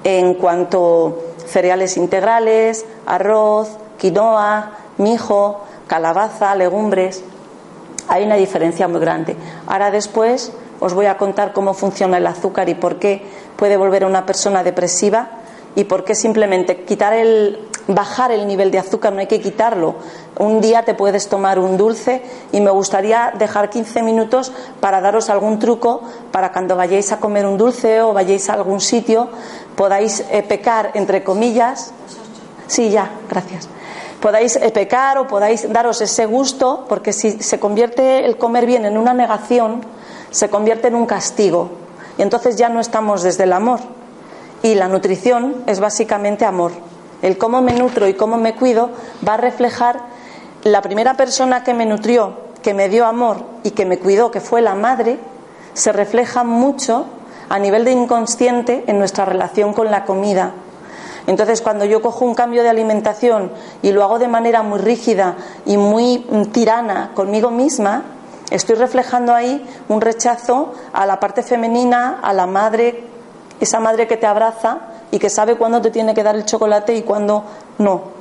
en 0.06 0.36
cuanto 0.36 1.24
cereales 1.46 1.98
integrales, 1.98 2.86
arroz, 3.06 3.68
quinoa, 3.98 4.72
mijo, 4.98 5.60
calabaza, 5.88 6.56
legumbres 6.56 7.22
hay 8.08 8.24
una 8.24 8.36
diferencia 8.36 8.88
muy 8.88 9.00
grande. 9.00 9.36
Ahora 9.68 9.92
después 9.92 10.52
os 10.80 10.94
voy 10.94 11.06
a 11.06 11.18
contar 11.18 11.54
cómo 11.54 11.74
funciona 11.74 12.18
el 12.18 12.28
azúcar 12.28 12.70
y 12.70 12.76
por 12.76 13.00
qué 13.00 13.24
puede 13.56 13.78
volver 13.78 14.04
a 14.04 14.08
una 14.08 14.26
persona 14.26 14.64
depresiva 14.64 15.30
y 15.76 15.86
por 15.86 16.04
qué 16.04 16.16
simplemente 16.16 16.84
quitar 16.84 17.14
el 17.14 17.60
bajar 17.88 18.32
el 18.32 18.48
nivel 18.48 18.72
de 18.72 18.80
azúcar 18.80 19.12
no 19.12 19.20
hay 19.20 19.28
que 19.28 19.42
quitarlo. 19.42 19.96
Un 20.40 20.62
día 20.62 20.84
te 20.84 20.94
puedes 20.94 21.28
tomar 21.28 21.60
un 21.60 21.78
dulce 21.78 22.22
y 22.52 22.62
me 22.62 22.72
gustaría 22.72 23.34
dejar 23.38 23.70
15 23.70 24.02
minutos 24.04 24.52
para 24.80 25.02
daros 25.02 25.30
algún 25.30 25.60
truco 25.60 26.02
para 26.32 26.52
cuando 26.52 26.76
vayáis 26.76 27.12
a 27.12 27.20
comer 27.20 27.46
un 27.46 27.58
dulce 27.58 28.02
o 28.02 28.14
vayáis 28.14 28.50
a 28.50 28.54
algún 28.54 28.80
sitio 28.80 29.30
podáis 29.76 30.24
eh, 30.32 30.44
pecar 30.44 30.92
entre 30.94 31.24
comillas. 31.24 31.92
Sí, 32.68 32.90
ya, 32.90 33.10
gracias 33.30 33.68
podáis 34.24 34.56
eh, 34.56 34.72
pecar 34.72 35.20
o 35.20 35.28
podáis 35.28 35.68
daros 35.68 36.00
ese 36.00 36.26
gusto, 36.26 36.86
porque 36.88 37.12
si 37.12 37.44
se 37.44 37.60
convierte 37.60 38.24
el 38.24 38.38
comer 38.38 38.66
bien 38.66 38.86
en 38.86 38.98
una 38.98 39.14
negación, 39.14 39.84
se 40.32 40.50
convierte 40.50 40.88
en 40.88 40.96
un 40.96 41.06
castigo. 41.06 41.72
Y 42.18 42.22
entonces 42.22 42.56
ya 42.56 42.70
no 42.70 42.80
estamos 42.80 43.22
desde 43.22 43.44
el 43.44 43.52
amor. 43.52 43.82
Y 44.62 44.76
la 44.76 44.88
nutrición 44.88 45.66
es 45.68 45.82
básicamente 45.82 46.46
amor. 46.46 46.72
El 47.22 47.38
cómo 47.38 47.62
me 47.62 47.74
nutro 47.74 48.08
y 48.08 48.14
cómo 48.14 48.38
me 48.38 48.56
cuido 48.56 48.92
va 49.28 49.34
a 49.34 49.38
reflejar 49.38 50.00
la 50.64 50.82
primera 50.82 51.16
persona 51.16 51.66
que 51.66 51.74
me 51.74 51.86
nutrió, 51.86 52.38
que 52.62 52.74
me 52.74 52.88
dio 52.88 53.06
amor 53.06 53.44
y 53.64 53.72
que 53.72 53.86
me 53.86 54.00
cuidó, 54.00 54.32
que 54.32 54.40
fue 54.40 54.62
la 54.62 54.74
madre, 54.74 55.20
se 55.74 55.92
refleja 55.92 56.46
mucho 56.46 57.08
a 57.50 57.60
nivel 57.60 57.84
de 57.84 57.92
inconsciente 57.92 58.86
en 58.88 59.00
nuestra 59.00 59.26
relación 59.26 59.74
con 59.74 59.92
la 59.92 60.06
comida 60.06 60.54
entonces, 61.26 61.62
cuando 61.62 61.86
yo 61.86 62.02
cojo 62.02 62.26
un 62.26 62.36
cambio 62.36 62.64
de 62.64 62.70
alimentación 62.70 63.52
y 63.82 63.92
lo 63.92 64.04
hago 64.04 64.20
de 64.20 64.28
manera 64.28 64.62
muy 64.62 64.80
rígida 64.80 65.36
y 65.66 65.78
muy 65.78 66.26
mm, 66.30 66.46
tirana 66.52 67.12
conmigo 67.14 67.50
misma, 67.50 68.04
estoy 68.52 68.76
reflejando 68.76 69.34
ahí 69.34 69.66
un 69.88 70.02
rechazo 70.02 70.74
a 70.92 71.06
la 71.06 71.20
parte 71.20 71.42
femenina, 71.42 72.20
a 72.22 72.34
la 72.34 72.46
madre, 72.46 73.06
esa 73.60 73.80
madre 73.80 74.08
que 74.08 74.18
te 74.18 74.26
abraza 74.26 74.80
y 75.12 75.20
que 75.20 75.30
sabe 75.30 75.56
cuándo 75.56 75.82
te 75.82 75.92
tiene 75.92 76.14
que 76.14 76.24
dar 76.24 76.36
el 76.36 76.46
chocolate 76.46 76.94
y 76.96 77.04
cuándo 77.04 77.46
no. 77.78 78.12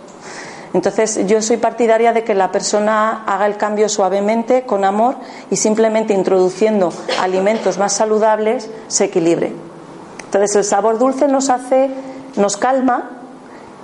Entonces 0.72 1.26
yo 1.26 1.42
soy 1.42 1.58
partidaria 1.58 2.12
de 2.12 2.24
que 2.24 2.34
la 2.34 2.50
persona 2.50 3.24
haga 3.26 3.46
el 3.46 3.56
cambio 3.56 3.88
suavemente, 3.88 4.62
con 4.62 4.84
amor 4.84 5.16
y 5.50 5.56
simplemente 5.56 6.14
introduciendo 6.14 6.92
alimentos 7.20 7.76
más 7.78 7.92
saludables 7.92 8.70
se 8.88 9.04
equilibre. 9.04 9.52
Entonces 10.24 10.56
el 10.56 10.64
sabor 10.64 10.98
dulce 10.98 11.28
nos 11.28 11.50
hace 11.50 11.90
nos 12.36 12.56
calma 12.56 13.10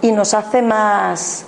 y 0.03 0.13
nos 0.13 0.35
hace 0.35 0.63
más 0.63 1.45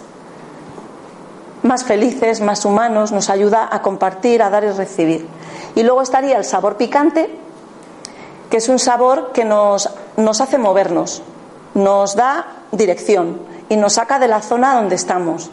más 1.63 1.85
felices, 1.85 2.41
más 2.41 2.65
humanos, 2.65 3.13
nos 3.13 3.29
ayuda 3.29 3.69
a 3.71 3.83
compartir, 3.83 4.43
a 4.43 4.51
dar 4.51 4.65
y 4.65 4.71
recibir. 4.71 5.27
Y 5.75 5.83
luego 5.83 6.03
estaría 6.03 6.37
el 6.37 6.45
sabor 6.45 6.77
picante, 6.77 7.31
que 8.49 8.57
es 8.57 8.69
un 8.69 8.79
sabor 8.79 9.33
que 9.33 9.45
nos, 9.45 9.91
nos 10.17 10.41
hace 10.41 10.59
movernos, 10.59 11.23
nos 11.75 12.17
da 12.17 12.47
dirección 12.73 13.41
y 13.69 13.77
nos 13.77 13.95
saca 13.95 14.19
de 14.19 14.29
la 14.29 14.43
zona 14.43 14.75
donde 14.75 14.97
estamos. 14.97 15.51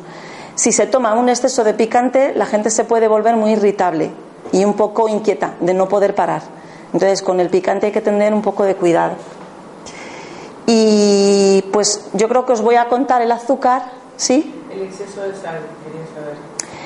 Si 0.55 0.71
se 0.71 0.87
toma 0.87 1.13
un 1.13 1.29
exceso 1.29 1.63
de 1.63 1.73
picante, 1.73 2.33
la 2.35 2.45
gente 2.45 2.71
se 2.71 2.83
puede 2.83 3.07
volver 3.07 3.35
muy 3.35 3.51
irritable 3.51 4.11
y 4.51 4.65
un 4.65 4.73
poco 4.73 5.07
inquieta 5.07 5.53
de 5.59 5.73
no 5.73 5.87
poder 5.87 6.15
parar. 6.15 6.41
Entonces, 6.93 7.21
con 7.21 7.39
el 7.39 7.49
picante 7.49 7.87
hay 7.87 7.91
que 7.91 8.01
tener 8.01 8.33
un 8.33 8.41
poco 8.41 8.63
de 8.63 8.75
cuidado. 8.75 9.13
Y 10.65 11.06
pues 11.61 12.09
yo 12.13 12.27
creo 12.27 12.45
que 12.45 12.53
os 12.53 12.61
voy 12.61 12.75
a 12.75 12.87
contar 12.87 13.21
el 13.21 13.31
azúcar, 13.31 13.91
¿sí? 14.15 14.53
El 14.71 14.81
exceso 14.83 15.21
de 15.21 15.35
sal, 15.35 15.59
quería 15.83 16.05
saber. 16.13 16.35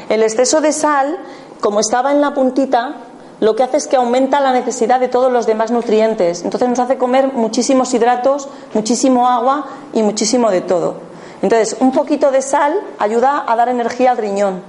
El 0.09 0.23
exceso 0.23 0.61
de 0.61 0.71
sal, 0.71 1.17
como 1.59 1.79
estaba 1.79 2.11
en 2.11 2.21
la 2.21 2.33
puntita, 2.33 2.95
lo 3.39 3.55
que 3.55 3.63
hace 3.63 3.77
es 3.77 3.87
que 3.87 3.95
aumenta 3.95 4.39
la 4.39 4.53
necesidad 4.53 4.99
de 4.99 5.07
todos 5.07 5.31
los 5.31 5.47
demás 5.47 5.71
nutrientes. 5.71 6.43
Entonces 6.43 6.69
nos 6.69 6.79
hace 6.79 6.97
comer 6.97 7.33
muchísimos 7.33 7.93
hidratos, 7.93 8.49
muchísimo 8.73 9.27
agua 9.27 9.65
y 9.93 10.03
muchísimo 10.03 10.51
de 10.51 10.61
todo. 10.61 10.95
Entonces, 11.41 11.75
un 11.79 11.91
poquito 11.91 12.29
de 12.29 12.43
sal 12.43 12.79
ayuda 12.99 13.43
a 13.47 13.55
dar 13.55 13.69
energía 13.69 14.11
al 14.11 14.17
riñón. 14.17 14.61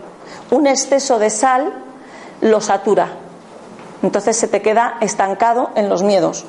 Un 0.51 0.67
exceso 0.67 1.19
de 1.19 1.29
sal 1.29 1.73
lo 2.41 2.61
satura. 2.63 3.13
Entonces 4.03 4.37
se 4.37 4.49
te 4.49 4.63
queda 4.63 4.97
estancado 5.01 5.71
en 5.75 5.89
los 5.89 6.03
miedos. 6.03 6.45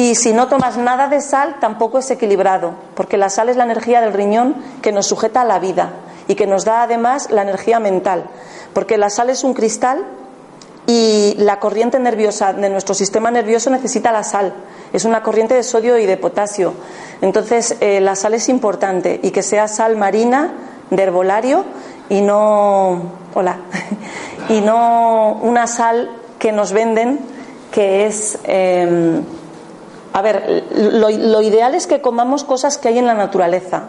Y 0.00 0.14
si 0.14 0.32
no 0.32 0.48
tomas 0.48 0.78
nada 0.78 1.08
de 1.08 1.20
sal, 1.20 1.56
tampoco 1.60 1.98
es 1.98 2.10
equilibrado, 2.10 2.72
porque 2.94 3.18
la 3.18 3.28
sal 3.28 3.50
es 3.50 3.58
la 3.58 3.64
energía 3.64 4.00
del 4.00 4.14
riñón 4.14 4.54
que 4.80 4.92
nos 4.92 5.06
sujeta 5.06 5.42
a 5.42 5.44
la 5.44 5.58
vida 5.58 5.90
y 6.26 6.36
que 6.36 6.46
nos 6.46 6.64
da 6.64 6.84
además 6.84 7.30
la 7.30 7.42
energía 7.42 7.80
mental, 7.80 8.24
porque 8.72 8.96
la 8.96 9.10
sal 9.10 9.28
es 9.28 9.44
un 9.44 9.52
cristal 9.52 10.06
y 10.86 11.34
la 11.36 11.60
corriente 11.60 11.98
nerviosa 11.98 12.54
de 12.54 12.70
nuestro 12.70 12.94
sistema 12.94 13.30
nervioso 13.30 13.68
necesita 13.68 14.10
la 14.10 14.22
sal. 14.22 14.54
Es 14.94 15.04
una 15.04 15.22
corriente 15.22 15.52
de 15.52 15.62
sodio 15.62 15.98
y 15.98 16.06
de 16.06 16.16
potasio. 16.16 16.72
Entonces, 17.20 17.76
eh, 17.80 18.00
la 18.00 18.16
sal 18.16 18.32
es 18.32 18.48
importante 18.48 19.20
y 19.22 19.32
que 19.32 19.42
sea 19.42 19.68
sal 19.68 19.98
marina 19.98 20.50
de 20.88 21.02
herbolario 21.02 21.66
y 22.08 22.22
no, 22.22 23.02
hola, 23.34 23.58
y 24.48 24.62
no 24.62 25.38
una 25.42 25.66
sal 25.66 26.10
que 26.38 26.52
nos 26.52 26.72
venden 26.72 27.20
que 27.70 28.06
es 28.06 28.38
eh, 28.44 29.20
a 30.12 30.22
ver, 30.22 30.64
lo, 30.74 31.42
ideal 31.42 31.74
es 31.74 31.86
que 31.86 32.00
comamos 32.00 32.44
cosas 32.44 32.78
que 32.78 32.88
hay 32.88 32.98
en 32.98 33.06
la 33.06 33.14
naturaleza. 33.14 33.84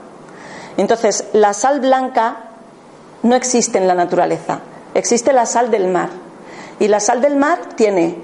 Entonces, 0.78 1.26
la 1.34 1.53
sal 1.53 1.80
blanca 1.80 2.51
no 3.24 3.36
existe 3.36 3.78
en 3.78 3.88
la 3.88 3.95
naturaleza, 3.95 4.59
existe 4.93 5.34
la 5.34 5.45
sal 5.45 5.72
del 5.72 5.88
mar. 5.88 6.09
Y 6.80 6.88
la 6.88 6.99
sal 6.99 7.22
del 7.22 7.36
mar 7.36 7.59
tiene 7.76 8.17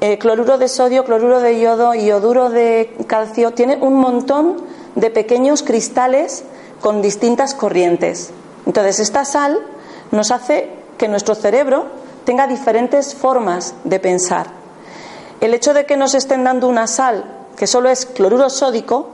eh, 0.00 0.18
cloruro 0.18 0.58
de 0.58 0.68
sodio, 0.68 1.04
cloruro 1.04 1.40
de 1.40 1.60
yodo, 1.60 1.94
ioduro 1.94 2.50
de 2.50 2.94
calcio, 3.06 3.52
tiene 3.52 3.78
un 3.80 3.94
montón 3.94 4.56
de 4.94 5.10
pequeños 5.10 5.62
cristales 5.62 6.44
con 6.80 7.02
distintas 7.02 7.54
corrientes. 7.54 8.30
Entonces, 8.66 8.98
esta 8.98 9.24
sal 9.24 9.60
nos 10.10 10.30
hace 10.30 10.70
que 10.98 11.08
nuestro 11.08 11.34
cerebro 11.34 11.86
tenga 12.24 12.46
diferentes 12.46 13.14
formas 13.14 13.74
de 13.84 13.98
pensar. 13.98 14.46
El 15.40 15.54
hecho 15.54 15.74
de 15.74 15.86
que 15.86 15.96
nos 15.96 16.14
estén 16.14 16.44
dando 16.44 16.68
una 16.68 16.86
sal 16.86 17.24
que 17.62 17.68
solo 17.68 17.90
es 17.90 18.06
cloruro 18.06 18.50
sódico, 18.50 19.06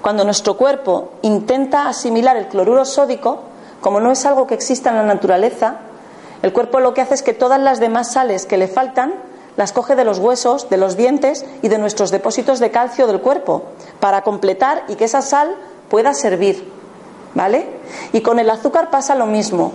cuando 0.00 0.24
nuestro 0.24 0.56
cuerpo 0.56 1.10
intenta 1.20 1.88
asimilar 1.88 2.38
el 2.38 2.48
cloruro 2.48 2.86
sódico, 2.86 3.40
como 3.82 4.00
no 4.00 4.10
es 4.10 4.24
algo 4.24 4.46
que 4.46 4.54
exista 4.54 4.88
en 4.88 4.96
la 4.96 5.02
naturaleza, 5.02 5.76
el 6.40 6.54
cuerpo 6.54 6.80
lo 6.80 6.94
que 6.94 7.02
hace 7.02 7.12
es 7.12 7.22
que 7.22 7.34
todas 7.34 7.60
las 7.60 7.80
demás 7.80 8.10
sales 8.10 8.46
que 8.46 8.56
le 8.56 8.66
faltan 8.66 9.12
las 9.58 9.72
coge 9.72 9.94
de 9.94 10.06
los 10.06 10.20
huesos, 10.20 10.70
de 10.70 10.78
los 10.78 10.96
dientes 10.96 11.44
y 11.60 11.68
de 11.68 11.76
nuestros 11.76 12.10
depósitos 12.10 12.60
de 12.60 12.70
calcio 12.70 13.06
del 13.06 13.20
cuerpo 13.20 13.64
para 14.00 14.22
completar 14.22 14.84
y 14.88 14.94
que 14.94 15.04
esa 15.04 15.20
sal 15.20 15.54
pueda 15.90 16.14
servir. 16.14 16.72
¿Vale? 17.34 17.66
Y 18.14 18.22
con 18.22 18.38
el 18.38 18.48
azúcar 18.48 18.88
pasa 18.88 19.14
lo 19.14 19.26
mismo. 19.26 19.74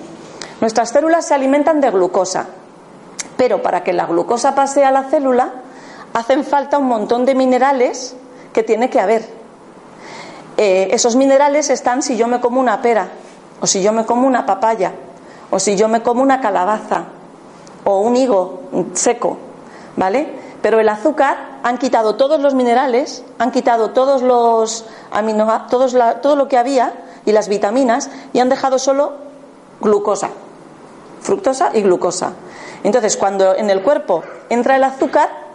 Nuestras 0.60 0.90
células 0.90 1.28
se 1.28 1.36
alimentan 1.36 1.82
de 1.82 1.92
glucosa, 1.92 2.48
pero 3.38 3.62
para 3.62 3.84
que 3.84 3.94
la 3.94 4.08
glucosa 4.08 4.56
pase 4.56 4.84
a 4.84 4.90
la 4.90 5.04
célula 5.04 5.67
hacen 6.18 6.44
falta 6.44 6.80
un 6.80 6.88
montón 6.88 7.26
de 7.26 7.36
minerales 7.36 8.16
que 8.52 8.64
tiene 8.64 8.90
que 8.90 9.00
haber. 9.00 9.30
Eh, 10.58 10.88
esos 10.92 11.16
minerales 11.16 11.70
están 11.70 12.02
si 12.02 12.18
yo 12.18 12.28
me 12.28 12.40
como 12.40 12.60
una 12.60 12.82
pera, 12.82 13.10
o 13.62 13.68
si 13.68 13.84
yo 13.84 13.94
me 13.94 14.04
como 14.04 14.26
una 14.26 14.44
papaya, 14.48 14.94
o 15.52 15.60
si 15.60 15.76
yo 15.76 15.88
me 15.88 16.02
como 16.02 16.24
una 16.24 16.42
calabaza, 16.42 17.04
o 17.84 18.00
un 18.02 18.16
higo 18.16 18.62
seco, 18.94 19.38
¿vale? 19.96 20.28
Pero 20.64 20.80
el 20.80 20.90
azúcar 20.90 21.60
han 21.62 21.78
quitado 21.78 22.16
todos 22.16 22.42
los 22.42 22.56
minerales, 22.56 23.24
han 23.38 23.52
quitado 23.52 23.92
todos 23.92 24.24
los 24.24 24.86
todos 25.70 25.96
todo 26.24 26.36
lo 26.36 26.48
que 26.48 26.58
había 26.58 26.94
y 27.26 27.32
las 27.32 27.48
vitaminas 27.48 28.10
y 28.34 28.40
han 28.40 28.50
dejado 28.50 28.80
solo 28.80 29.14
glucosa, 29.82 30.32
fructosa 31.22 31.70
y 31.76 31.84
glucosa. 31.84 32.34
Entonces, 32.84 33.18
cuando 33.18 33.56
en 33.56 33.70
el 33.70 33.84
cuerpo 33.84 34.24
entra 34.50 34.76
el 34.78 34.84
azúcar, 34.84 35.47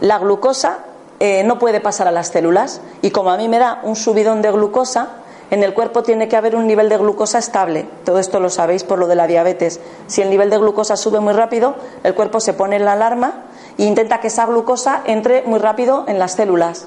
la 0.00 0.18
glucosa 0.18 0.78
eh, 1.18 1.44
no 1.44 1.58
puede 1.58 1.80
pasar 1.80 2.08
a 2.08 2.10
las 2.10 2.28
células 2.28 2.80
y 3.00 3.10
como 3.10 3.30
a 3.30 3.36
mí 3.36 3.48
me 3.48 3.58
da 3.58 3.80
un 3.82 3.96
subidón 3.96 4.42
de 4.42 4.50
glucosa, 4.50 5.08
en 5.50 5.62
el 5.62 5.72
cuerpo 5.72 6.02
tiene 6.02 6.28
que 6.28 6.36
haber 6.36 6.56
un 6.56 6.66
nivel 6.66 6.88
de 6.88 6.98
glucosa 6.98 7.38
estable. 7.38 7.86
Todo 8.04 8.18
esto 8.18 8.40
lo 8.40 8.50
sabéis 8.50 8.84
por 8.84 8.98
lo 8.98 9.06
de 9.06 9.14
la 9.14 9.26
diabetes. 9.26 9.80
Si 10.08 10.20
el 10.20 10.28
nivel 10.28 10.50
de 10.50 10.58
glucosa 10.58 10.96
sube 10.96 11.20
muy 11.20 11.32
rápido, 11.32 11.76
el 12.02 12.14
cuerpo 12.14 12.40
se 12.40 12.52
pone 12.52 12.76
en 12.76 12.84
la 12.84 12.92
alarma 12.92 13.44
e 13.78 13.84
intenta 13.84 14.20
que 14.20 14.26
esa 14.26 14.44
glucosa 14.44 15.02
entre 15.06 15.42
muy 15.42 15.58
rápido 15.58 16.04
en 16.08 16.18
las 16.18 16.32
células. 16.32 16.86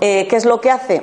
Eh, 0.00 0.26
¿Qué 0.28 0.36
es 0.36 0.44
lo 0.44 0.60
que 0.60 0.70
hace? 0.70 1.02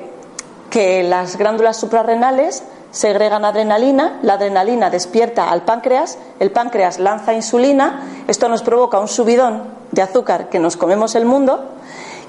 Que 0.69 1.03
las 1.03 1.37
glándulas 1.37 1.77
suprarrenales 1.77 2.63
segregan 2.91 3.43
adrenalina, 3.43 4.19
la 4.21 4.33
adrenalina 4.33 4.91
despierta 4.91 5.49
al 5.49 5.63
páncreas, 5.63 6.19
el 6.39 6.51
páncreas 6.51 6.99
lanza 6.99 7.33
insulina, 7.33 8.03
esto 8.27 8.47
nos 8.47 8.61
provoca 8.61 8.99
un 8.99 9.07
subidón 9.07 9.82
de 9.93 10.01
azúcar 10.01 10.49
que 10.49 10.59
nos 10.59 10.75
comemos 10.75 11.13
el 11.13 11.25
mundo 11.25 11.63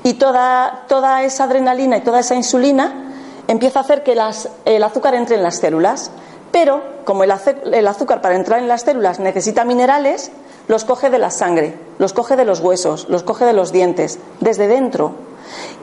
y 0.03 0.15
toda, 0.15 0.85
toda 0.87 1.23
esa 1.23 1.45
adrenalina 1.45 1.97
y 1.97 2.03
toda 2.03 2.21
esa 2.21 2.35
insulina 2.35 3.11
empieza 3.49 3.81
a 3.81 3.83
hacer 3.83 4.03
que 4.03 4.13
el 4.13 4.83
azúcar 4.83 5.15
entre 5.15 5.37
en 5.37 5.43
las 5.43 5.57
células. 5.57 6.11
Pero 6.53 6.83
como 7.05 7.25
el, 7.25 7.33
el 7.73 7.89
azúcar 7.89 8.21
para 8.21 8.37
entrar 8.37 8.61
en 8.61 8.69
las 8.69 8.83
células 8.83 9.19
necesita 9.19 9.65
minerales, 9.65 10.31
los 10.69 10.85
coge 10.85 11.09
de 11.09 11.19
la 11.19 11.31
sangre, 11.31 11.75
los 11.99 12.13
coge 12.13 12.37
de 12.37 12.45
los 12.45 12.61
huesos, 12.61 13.09
los 13.09 13.23
coge 13.23 13.47
de 13.47 13.55
los 13.55 13.73
dientes, 13.73 14.19
desde 14.41 14.69
dentro, 14.69 15.15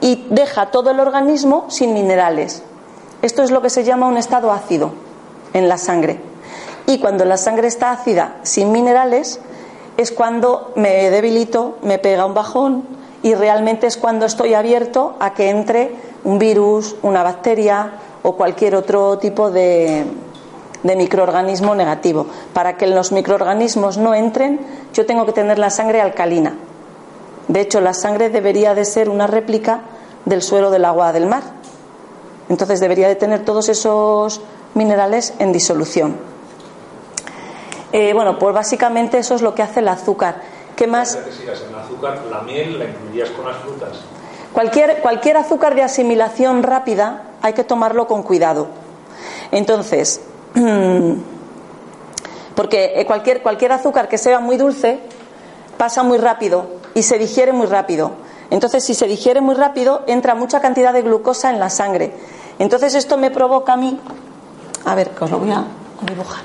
y 0.00 0.26
deja 0.30 0.70
todo 0.70 0.90
el 0.92 1.00
organismo 1.00 1.66
sin 1.68 1.92
minerales. 1.92 2.62
Esto 3.22 3.42
es 3.42 3.50
lo 3.50 3.60
que 3.60 3.70
se 3.70 3.84
llama 3.84 4.06
un 4.08 4.16
estado 4.16 4.52
ácido 4.52 4.92
en 5.52 5.68
la 5.68 5.78
sangre. 5.78 6.20
Y 6.86 6.98
cuando 6.98 7.24
la 7.24 7.36
sangre 7.36 7.68
está 7.68 7.90
ácida, 7.92 8.36
sin 8.42 8.72
minerales, 8.72 9.40
es 9.96 10.12
cuando 10.12 10.72
me 10.76 11.10
debilito, 11.10 11.76
me 11.82 11.98
pega 11.98 12.26
un 12.26 12.34
bajón 12.34 12.84
y 13.22 13.34
realmente 13.34 13.86
es 13.86 13.96
cuando 13.96 14.26
estoy 14.26 14.54
abierto 14.54 15.14
a 15.20 15.34
que 15.34 15.50
entre 15.50 15.94
un 16.24 16.38
virus, 16.38 16.96
una 17.02 17.22
bacteria 17.22 17.92
o 18.22 18.36
cualquier 18.36 18.74
otro 18.74 19.18
tipo 19.18 19.50
de, 19.50 20.04
de 20.82 20.96
microorganismo 20.96 21.74
negativo. 21.74 22.26
Para 22.52 22.76
que 22.76 22.86
los 22.86 23.12
microorganismos 23.12 23.98
no 23.98 24.14
entren, 24.14 24.60
yo 24.92 25.06
tengo 25.06 25.26
que 25.26 25.32
tener 25.32 25.58
la 25.58 25.70
sangre 25.70 26.00
alcalina. 26.00 26.56
De 27.48 27.60
hecho, 27.60 27.80
la 27.80 27.94
sangre 27.94 28.30
debería 28.30 28.74
de 28.74 28.84
ser 28.84 29.08
una 29.08 29.26
réplica 29.26 29.82
del 30.24 30.42
suelo 30.42 30.70
del 30.70 30.84
agua 30.84 31.12
del 31.12 31.26
mar. 31.26 31.42
Entonces 32.48 32.80
debería 32.80 33.08
de 33.08 33.16
tener 33.16 33.44
todos 33.44 33.68
esos 33.68 34.40
minerales 34.74 35.34
en 35.38 35.52
disolución. 35.52 36.31
Eh, 37.92 38.12
bueno, 38.14 38.38
pues 38.38 38.54
básicamente 38.54 39.18
eso 39.18 39.34
es 39.34 39.42
lo 39.42 39.54
que 39.54 39.62
hace 39.62 39.80
el 39.80 39.88
azúcar. 39.88 40.36
¿Qué 40.76 40.86
más? 40.86 41.14
el 41.14 41.74
azúcar, 41.74 42.22
la 42.30 42.40
miel 42.40 42.78
la 42.78 42.86
incluirías 42.86 43.30
con 43.30 43.46
las 43.46 43.58
frutas. 43.58 44.00
Cualquier, 44.52 45.00
cualquier 45.00 45.36
azúcar 45.36 45.74
de 45.74 45.82
asimilación 45.82 46.62
rápida 46.62 47.24
hay 47.42 47.52
que 47.52 47.64
tomarlo 47.64 48.06
con 48.06 48.22
cuidado. 48.22 48.68
Entonces, 49.50 50.22
porque 52.54 52.92
eh, 52.96 53.06
cualquier, 53.06 53.42
cualquier 53.42 53.72
azúcar 53.72 54.08
que 54.08 54.18
sea 54.18 54.40
muy 54.40 54.56
dulce 54.56 55.00
pasa 55.76 56.02
muy 56.02 56.18
rápido 56.18 56.66
y 56.94 57.02
se 57.02 57.18
digiere 57.18 57.52
muy 57.52 57.66
rápido. 57.66 58.12
Entonces, 58.50 58.84
si 58.84 58.94
se 58.94 59.06
digiere 59.06 59.40
muy 59.40 59.54
rápido, 59.54 60.02
entra 60.06 60.34
mucha 60.34 60.60
cantidad 60.60 60.92
de 60.92 61.02
glucosa 61.02 61.50
en 61.50 61.58
la 61.58 61.70
sangre. 61.70 62.12
Entonces, 62.58 62.94
esto 62.94 63.16
me 63.16 63.30
provoca 63.30 63.72
a 63.72 63.76
mí. 63.76 63.98
A 64.84 64.94
ver, 64.94 65.10
que 65.10 65.24
os 65.24 65.30
lo 65.30 65.38
voy 65.38 65.50
a 65.50 65.64
dibujar. 66.06 66.42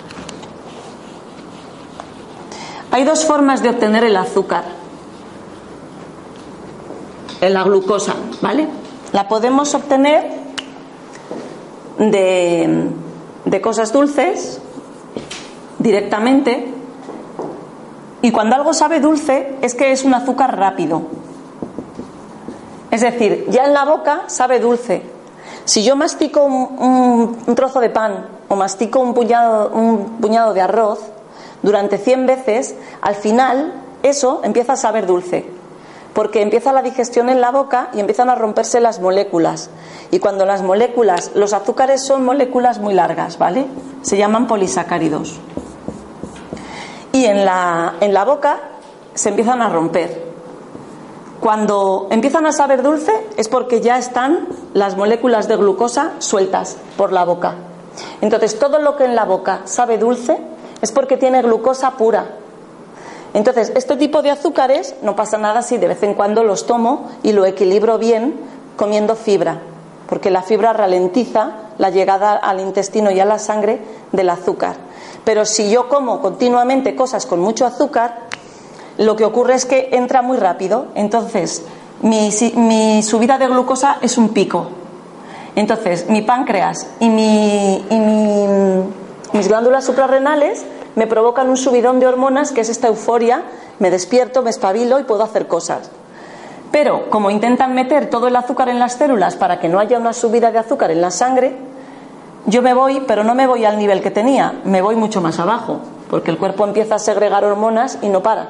Hay 2.98 3.04
dos 3.04 3.26
formas 3.26 3.62
de 3.62 3.70
obtener 3.70 4.04
el 4.06 4.18
azúcar. 4.18 4.64
La 7.42 7.62
glucosa, 7.62 8.16
¿vale? 8.42 8.68
La 9.12 9.28
podemos 9.28 9.76
obtener 9.76 10.32
de, 12.00 13.62
cosas 13.62 13.94
dulces 13.94 14.60
directamente. 15.78 16.74
Y 18.24 18.32
cuando 18.32 18.56
algo 18.56 18.74
sabe 18.74 19.00
dulce 19.00 19.60
es 19.62 19.76
que 19.76 19.92
es 19.92 20.04
un 20.04 20.16
azúcar 20.16 20.58
rápido. 20.58 21.04
Es 22.90 23.02
decir, 23.02 23.46
ya 23.52 23.66
en 23.66 23.76
la 23.76 23.86
boca 23.86 24.24
sabe 24.26 24.60
dulce. 24.60 25.04
Si 25.66 25.84
yo 25.84 25.96
mastico 25.96 26.46
un, 26.46 27.38
un 27.46 27.56
trozo 27.56 27.80
de 27.80 27.92
pan 27.92 28.26
o 28.48 28.56
mastico 28.56 29.02
un 29.02 29.14
puñado, 29.14 29.70
un 29.70 30.18
puñado 30.20 30.56
de 30.56 30.62
arroz 30.62 31.00
durante 31.64 31.98
100 31.98 32.26
veces, 32.26 32.76
al 33.02 33.16
final 33.16 33.74
eso 34.04 34.42
empieza 34.44 34.74
a 34.74 34.78
saber 34.78 35.06
dulce 35.06 35.58
porque 36.18 36.42
empieza 36.42 36.74
la 36.74 36.82
digestión 36.82 37.30
en 37.30 37.42
la 37.42 37.52
boca 37.52 37.90
y 37.94 38.00
empiezan 38.00 38.32
a 38.32 38.34
romperse 38.34 38.80
las 38.80 39.00
moléculas. 39.00 39.70
Y 40.10 40.18
cuando 40.18 40.48
las 40.48 40.64
moléculas, 40.64 41.30
los 41.36 41.54
azúcares 41.54 42.04
son 42.04 42.26
moléculas 42.26 42.80
muy 42.80 42.96
largas, 42.96 43.38
¿vale? 43.38 43.68
Se 44.02 44.18
llaman 44.18 44.48
polisacáridos. 44.48 45.40
Y 47.12 47.26
en 47.26 47.46
la, 47.46 47.98
en 48.02 48.16
la 48.16 48.26
boca 48.26 48.58
se 49.14 49.30
empiezan 49.30 49.62
a 49.62 49.70
romper. 49.70 50.26
Cuando 51.40 52.08
empiezan 52.10 52.48
a 52.48 52.52
saber 52.52 52.82
dulce 52.82 53.12
es 53.38 53.48
porque 53.48 53.82
ya 53.82 54.00
están 54.00 54.48
las 54.74 54.98
moléculas 54.98 55.48
de 55.48 55.56
glucosa 55.56 56.14
sueltas 56.18 56.78
por 56.98 57.14
la 57.14 57.26
boca. 57.26 57.58
Entonces 58.22 58.58
todo 58.58 58.80
lo 58.80 58.96
que 58.96 59.06
en 59.06 59.16
la 59.16 59.26
boca 59.26 59.62
sabe 59.66 60.00
dulce 60.00 60.40
es 60.82 60.92
porque 60.92 61.18
tiene 61.18 61.42
glucosa 61.42 61.92
pura, 61.92 62.28
entonces, 63.34 63.72
este 63.76 63.98
tipo 63.98 64.22
de 64.22 64.32
azúcares 64.32 64.96
no 65.02 65.16
pasa 65.16 65.38
nada 65.38 65.62
si 65.62 65.78
de 65.78 65.88
vez 65.88 66.02
en 66.04 66.16
cuando 66.16 66.44
los 66.44 66.66
tomo 66.66 67.10
y 67.24 67.34
lo 67.34 67.46
equilibro 67.46 67.98
bien 67.98 68.34
comiendo 68.76 69.16
fibra, 69.16 69.60
porque 70.10 70.32
la 70.32 70.42
fibra 70.42 70.74
ralentiza 70.74 71.52
la 71.78 71.90
llegada 71.90 72.36
al 72.36 72.60
intestino 72.60 73.12
y 73.12 73.20
a 73.20 73.26
la 73.26 73.38
sangre 73.38 73.80
del 74.12 74.30
azúcar. 74.30 74.76
Pero 75.24 75.46
si 75.46 75.70
yo 75.70 75.90
como 75.90 76.22
continuamente 76.22 76.96
cosas 76.96 77.26
con 77.26 77.40
mucho 77.40 77.66
azúcar, 77.66 78.22
lo 78.98 79.16
que 79.16 79.26
ocurre 79.26 79.56
es 79.56 79.66
que 79.66 79.90
entra 79.92 80.22
muy 80.22 80.38
rápido. 80.38 80.88
Entonces, 80.96 81.64
mi, 82.02 83.04
subida 83.04 83.38
de 83.38 83.48
glucosa 83.48 83.98
es 84.02 84.18
un 84.18 84.30
pico. 84.30 84.68
Entonces, 85.56 86.10
mi 86.10 86.22
páncreas 86.22 86.88
y, 87.00 87.10
mis 89.34 89.48
glándulas 89.48 89.86
suprarrenales 89.86 90.66
me 90.96 91.08
provocan 91.08 91.50
un 91.50 91.58
subidón 91.58 92.00
de 92.00 92.08
hormonas 92.08 92.52
que 92.52 92.62
es 92.62 92.70
esta 92.70 92.88
euforia, 92.88 93.44
me 93.80 93.92
despierto, 93.92 94.42
me 94.42 94.50
espabilo 94.50 95.00
y 95.00 95.04
puedo 95.04 95.24
hacer 95.24 95.48
cosas. 95.48 95.92
Pero 96.72 97.10
como 97.10 97.30
intentan 97.30 97.74
meter 97.74 98.10
todo 98.10 98.28
el 98.28 98.36
azúcar 98.36 98.70
en 98.70 98.80
las 98.80 98.94
células 98.94 99.36
para 99.36 99.60
que 99.60 99.70
no 99.70 99.80
haya 99.80 99.98
una 99.98 100.14
subida 100.14 100.52
de 100.52 100.60
azúcar 100.60 100.92
en 100.92 101.02
la 101.02 101.12
sangre, 101.12 101.56
yo 102.46 102.62
me 102.62 102.74
voy, 102.74 103.04
pero 103.08 103.24
no 103.24 103.36
me 103.36 103.48
voy 103.48 103.66
al 103.66 103.78
nivel 103.78 104.02
que 104.02 104.12
tenía, 104.12 104.62
me 104.64 104.82
voy 104.82 104.96
mucho 104.96 105.22
más 105.22 105.40
abajo, 105.40 105.80
porque 106.10 106.32
el 106.32 106.38
cuerpo 106.38 106.66
empieza 106.66 106.96
a 106.96 107.00
segregar 107.00 107.44
hormonas 107.44 108.00
y 108.02 108.10
no 108.10 108.24
para. 108.24 108.50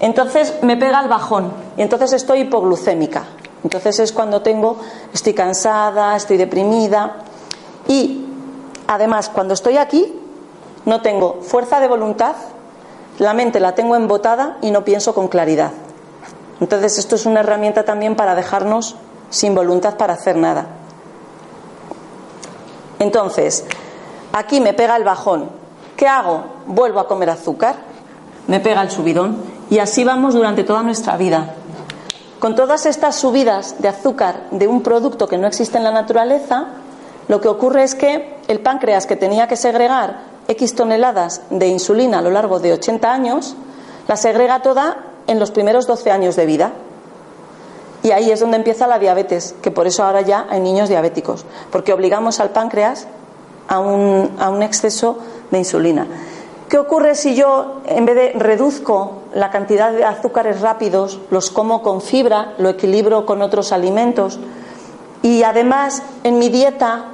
Entonces 0.00 0.54
me 0.62 0.76
pega 0.76 1.00
el 1.00 1.08
bajón 1.08 1.52
y 1.76 1.82
entonces 1.82 2.12
estoy 2.12 2.40
hipoglucémica. 2.40 3.24
Entonces 3.64 4.00
es 4.00 4.12
cuando 4.12 4.42
tengo, 4.42 4.76
estoy 5.14 5.32
cansada, 5.32 6.16
estoy 6.16 6.36
deprimida 6.36 7.16
y 7.86 8.31
además 8.86 9.28
cuando 9.28 9.54
estoy 9.54 9.76
aquí 9.76 10.18
no 10.84 11.02
tengo 11.02 11.40
fuerza 11.42 11.80
de 11.80 11.88
voluntad, 11.88 12.34
la 13.18 13.34
mente 13.34 13.60
la 13.60 13.74
tengo 13.74 13.96
embotada 13.96 14.58
y 14.62 14.70
no 14.70 14.84
pienso 14.84 15.14
con 15.14 15.28
claridad. 15.28 15.72
Entonces 16.60 16.98
esto 16.98 17.16
es 17.16 17.26
una 17.26 17.40
herramienta 17.40 17.84
también 17.84 18.16
para 18.16 18.34
dejarnos 18.34 18.96
sin 19.30 19.54
voluntad 19.54 19.96
para 19.96 20.14
hacer 20.14 20.36
nada. 20.36 20.66
Entonces, 22.98 23.64
aquí 24.32 24.60
me 24.60 24.74
pega 24.74 24.96
el 24.96 25.04
bajón. 25.04 25.50
¿Qué 25.96 26.06
hago? 26.06 26.44
Vuelvo 26.66 27.00
a 27.00 27.08
comer 27.08 27.30
azúcar, 27.30 27.76
me 28.46 28.60
pega 28.60 28.82
el 28.82 28.90
subidón 28.90 29.36
y 29.70 29.78
así 29.78 30.04
vamos 30.04 30.34
durante 30.34 30.64
toda 30.64 30.82
nuestra 30.82 31.16
vida. 31.16 31.54
Con 32.38 32.54
todas 32.54 32.86
estas 32.86 33.16
subidas 33.16 33.80
de 33.80 33.88
azúcar 33.88 34.48
de 34.50 34.66
un 34.66 34.82
producto 34.82 35.28
que 35.28 35.38
no 35.38 35.46
existe 35.46 35.78
en 35.78 35.84
la 35.84 35.92
naturaleza, 35.92 36.66
lo 37.28 37.40
que 37.40 37.48
ocurre 37.48 37.84
es 37.84 37.94
que 37.94 38.34
el 38.48 38.60
páncreas 38.60 39.06
que 39.06 39.16
tenía 39.16 39.48
que 39.48 39.56
segregar 39.56 40.20
X 40.48 40.74
toneladas 40.74 41.42
de 41.50 41.68
insulina 41.68 42.18
a 42.18 42.22
lo 42.22 42.30
largo 42.30 42.58
de 42.58 42.72
80 42.72 43.12
años, 43.12 43.56
la 44.08 44.16
segrega 44.16 44.62
toda 44.62 44.96
en 45.26 45.38
los 45.38 45.50
primeros 45.50 45.86
12 45.86 46.10
años 46.10 46.36
de 46.36 46.46
vida. 46.46 46.72
Y 48.02 48.10
ahí 48.10 48.30
es 48.30 48.40
donde 48.40 48.56
empieza 48.56 48.88
la 48.88 48.98
diabetes, 48.98 49.54
que 49.62 49.70
por 49.70 49.86
eso 49.86 50.02
ahora 50.02 50.22
ya 50.22 50.46
hay 50.50 50.60
niños 50.60 50.88
diabéticos, 50.88 51.44
porque 51.70 51.92
obligamos 51.92 52.40
al 52.40 52.50
páncreas 52.50 53.06
a 53.68 53.78
un, 53.78 54.32
a 54.40 54.50
un 54.50 54.62
exceso 54.62 55.18
de 55.52 55.58
insulina. 55.58 56.06
¿Qué 56.68 56.78
ocurre 56.78 57.14
si 57.14 57.36
yo, 57.36 57.82
en 57.84 58.04
vez 58.06 58.16
de 58.16 58.32
reduzco 58.32 59.18
la 59.34 59.50
cantidad 59.50 59.92
de 59.92 60.04
azúcares 60.04 60.62
rápidos, 60.62 61.20
los 61.30 61.50
como 61.50 61.82
con 61.82 62.00
fibra, 62.00 62.54
lo 62.58 62.70
equilibro 62.70 63.24
con 63.24 63.42
otros 63.42 63.72
alimentos 63.72 64.40
y 65.22 65.44
además 65.44 66.02
en 66.24 66.38
mi 66.38 66.48
dieta 66.48 67.11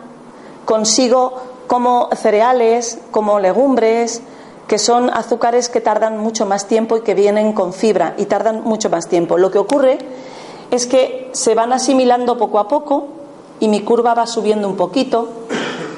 consigo 0.68 1.32
como 1.66 2.10
cereales, 2.14 2.98
como 3.10 3.40
legumbres, 3.40 4.20
que 4.66 4.78
son 4.78 5.08
azúcares 5.08 5.70
que 5.70 5.80
tardan 5.80 6.18
mucho 6.18 6.44
más 6.44 6.66
tiempo 6.66 6.98
y 6.98 7.00
que 7.00 7.14
vienen 7.14 7.54
con 7.54 7.72
fibra 7.72 8.12
y 8.18 8.26
tardan 8.26 8.64
mucho 8.64 8.90
más 8.90 9.08
tiempo. 9.08 9.38
Lo 9.38 9.50
que 9.50 9.56
ocurre 9.56 9.96
es 10.70 10.86
que 10.86 11.30
se 11.32 11.54
van 11.54 11.72
asimilando 11.72 12.36
poco 12.36 12.58
a 12.58 12.68
poco 12.68 13.08
y 13.60 13.68
mi 13.68 13.80
curva 13.80 14.12
va 14.12 14.26
subiendo 14.26 14.68
un 14.68 14.76
poquito 14.76 15.30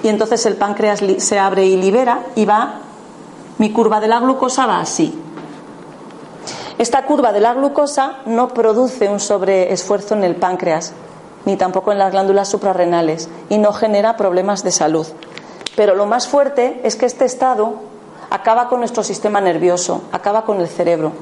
y 0.05 0.09
entonces 0.09 0.47
el 0.47 0.55
páncreas 0.55 1.01
se 1.19 1.37
abre 1.37 1.67
y 1.67 1.77
libera 1.77 2.27
y 2.37 2.45
va, 2.45 2.75
mi 3.59 3.73
curva 3.73 3.99
de 3.99 4.07
la 4.07 4.21
glucosa 4.21 4.67
va 4.67 4.79
así. 4.79 5.13
Esta 6.79 7.05
curva 7.07 7.33
de 7.33 7.41
la 7.41 7.55
glucosa 7.55 8.19
no 8.25 8.47
produce 8.55 9.09
un 9.09 9.19
sobreesfuerzo 9.19 10.15
en 10.15 10.23
el 10.23 10.37
páncreas 10.37 10.95
ni 11.45 11.57
tampoco 11.57 11.93
en 11.93 11.99
las 11.99 12.13
glándulas 12.13 12.49
suprarrenales 12.49 13.29
y 13.49 13.59
no 13.59 13.73
genera 13.73 14.17
problemas 14.17 14.63
de 14.63 14.73
salud. 14.73 15.07
Pero 15.77 15.95
lo 15.95 16.07
más 16.07 16.29
fuerte 16.29 16.81
es 16.85 16.97
que 16.97 17.07
este 17.07 17.25
estado 17.25 17.75
acaba 18.31 18.69
con 18.69 18.81
nuestro 18.81 19.03
sistema 19.03 19.41
nervioso, 19.41 20.03
acaba 20.13 20.45
con 20.45 20.61
el 20.61 20.69
cerebro. 20.69 21.13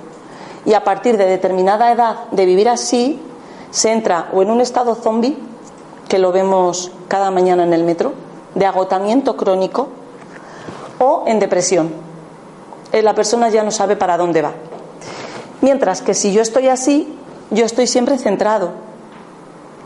Y 0.65 0.75
a 0.75 0.85
partir 0.85 1.17
de 1.17 1.27
determinada 1.27 1.93
edad 1.93 2.17
de 2.31 2.47
vivir 2.47 2.69
así, 2.69 3.23
se 3.71 3.93
entra 3.93 4.29
o 4.33 4.43
en 4.43 4.51
un 4.51 4.61
estado 4.61 4.95
zombie, 4.95 5.37
que 6.09 6.19
lo 6.19 6.33
vemos 6.33 6.91
cada 7.07 7.31
mañana 7.31 7.65
en 7.65 7.73
el 7.73 7.85
metro, 7.85 8.13
de 8.55 8.67
agotamiento 8.67 9.37
crónico, 9.37 9.89
o 10.99 11.25
en 11.27 11.39
depresión. 11.39 11.93
Eh, 12.93 13.03
la 13.03 13.15
persona 13.15 13.51
ya 13.51 13.63
no 13.63 13.71
sabe 13.71 13.97
para 13.97 14.17
dónde 14.17 14.43
va. 14.43 14.53
Mientras 15.61 16.03
que 16.03 16.15
si 16.15 16.33
yo 16.33 16.43
estoy 16.43 16.69
así, 16.69 17.15
yo 17.51 17.65
estoy 17.65 17.87
siempre 17.87 18.19
centrado 18.19 18.88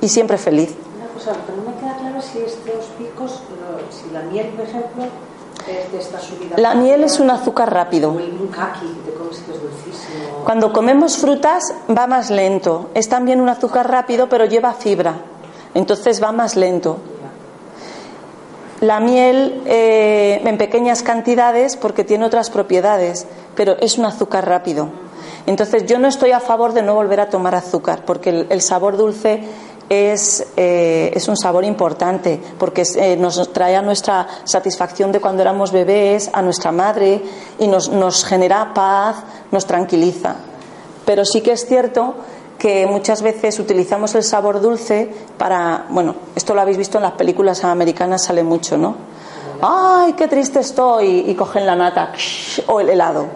y 0.02 0.08
siempre 0.08 0.36
feliz. 0.36 0.74
Una 0.96 1.06
cosa, 1.14 1.32
pero 1.46 1.62
no 1.62 1.70
me 1.70 1.76
queda 1.78 1.96
claro 1.96 2.20
si 2.20 2.40
estos 2.40 2.86
picos 2.98 3.40
si 3.90 4.12
la 4.12 4.22
miel, 4.22 4.48
por 4.48 4.66
ejemplo, 4.66 5.04
es 5.68 5.92
de 5.92 5.98
esta 5.98 6.20
subida. 6.20 6.56
La 6.58 6.74
miel 6.74 7.04
es 7.04 7.20
un 7.20 7.30
azúcar 7.30 7.72
rápido. 7.72 8.10
un 8.10 8.48
kaki, 8.48 8.86
te 9.04 9.12
comes 9.12 9.38
que 9.38 9.52
es 9.52 9.62
dulcísimo. 9.62 10.44
Cuando 10.44 10.72
comemos 10.72 11.16
frutas 11.16 11.72
va 11.96 12.06
más 12.06 12.30
lento. 12.30 12.90
Es 12.94 13.08
también 13.08 13.40
un 13.40 13.48
azúcar 13.48 13.90
rápido, 13.90 14.28
pero 14.28 14.44
lleva 14.44 14.74
fibra. 14.74 15.14
Entonces 15.74 16.22
va 16.22 16.32
más 16.32 16.56
lento. 16.56 16.98
La 18.80 18.98
miel 18.98 19.62
eh, 19.66 20.42
en 20.44 20.58
pequeñas 20.58 21.04
cantidades 21.04 21.76
porque 21.76 22.02
tiene 22.02 22.26
otras 22.26 22.50
propiedades, 22.50 23.26
pero 23.54 23.76
es 23.78 23.96
un 23.96 24.06
azúcar 24.06 24.48
rápido. 24.48 24.88
Entonces 25.46 25.86
yo 25.86 25.98
no 25.98 26.08
estoy 26.08 26.32
a 26.32 26.40
favor 26.40 26.72
de 26.72 26.82
no 26.82 26.94
volver 26.94 27.20
a 27.20 27.28
tomar 27.30 27.54
azúcar 27.54 28.04
porque 28.04 28.46
el 28.48 28.60
sabor 28.60 28.96
dulce 28.96 29.44
es, 29.92 30.46
eh, 30.56 31.10
es 31.14 31.28
un 31.28 31.36
sabor 31.36 31.64
importante 31.64 32.40
porque 32.58 32.82
eh, 32.96 33.16
nos 33.16 33.52
trae 33.52 33.76
a 33.76 33.82
nuestra 33.82 34.26
satisfacción 34.44 35.12
de 35.12 35.20
cuando 35.20 35.42
éramos 35.42 35.72
bebés, 35.72 36.30
a 36.32 36.40
nuestra 36.42 36.72
madre 36.72 37.22
y 37.58 37.66
nos, 37.66 37.88
nos 37.88 38.24
genera 38.24 38.72
paz, 38.72 39.16
nos 39.50 39.66
tranquiliza. 39.66 40.36
Pero 41.04 41.24
sí 41.24 41.40
que 41.40 41.52
es 41.52 41.66
cierto 41.66 42.14
que 42.58 42.86
muchas 42.86 43.22
veces 43.22 43.58
utilizamos 43.58 44.14
el 44.14 44.22
sabor 44.22 44.60
dulce 44.60 45.12
para, 45.36 45.86
bueno, 45.90 46.14
esto 46.36 46.54
lo 46.54 46.60
habéis 46.60 46.78
visto 46.78 46.98
en 46.98 47.02
las 47.02 47.12
películas 47.12 47.64
americanas, 47.64 48.24
sale 48.24 48.44
mucho, 48.44 48.78
¿no? 48.78 48.94
¡Ay, 49.60 50.12
qué 50.14 50.28
triste 50.28 50.60
estoy! 50.60 51.24
Y 51.28 51.34
cogen 51.34 51.66
la 51.66 51.76
nata 51.76 52.12
o 52.68 52.80
el 52.80 52.88
helado. 52.88 53.26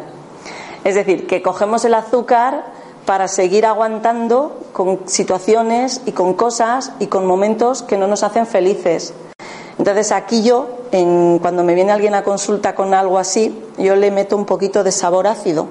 Es 0.84 0.94
decir, 0.94 1.26
que 1.26 1.42
cogemos 1.42 1.84
el 1.84 1.94
azúcar 1.94 2.75
para 3.06 3.28
seguir 3.28 3.64
aguantando 3.64 4.60
con 4.72 5.00
situaciones 5.06 6.02
y 6.04 6.12
con 6.12 6.34
cosas 6.34 6.92
y 6.98 7.06
con 7.06 7.24
momentos 7.24 7.82
que 7.82 7.96
no 7.96 8.08
nos 8.08 8.22
hacen 8.22 8.46
felices. 8.46 9.14
Entonces 9.78 10.12
aquí 10.12 10.42
yo, 10.42 10.68
en, 10.90 11.38
cuando 11.38 11.62
me 11.62 11.74
viene 11.74 11.92
alguien 11.92 12.14
a 12.14 12.24
consulta 12.24 12.74
con 12.74 12.92
algo 12.92 13.18
así, 13.18 13.62
yo 13.78 13.94
le 13.94 14.10
meto 14.10 14.36
un 14.36 14.44
poquito 14.44 14.82
de 14.82 14.90
sabor 14.90 15.26
ácido. 15.26 15.68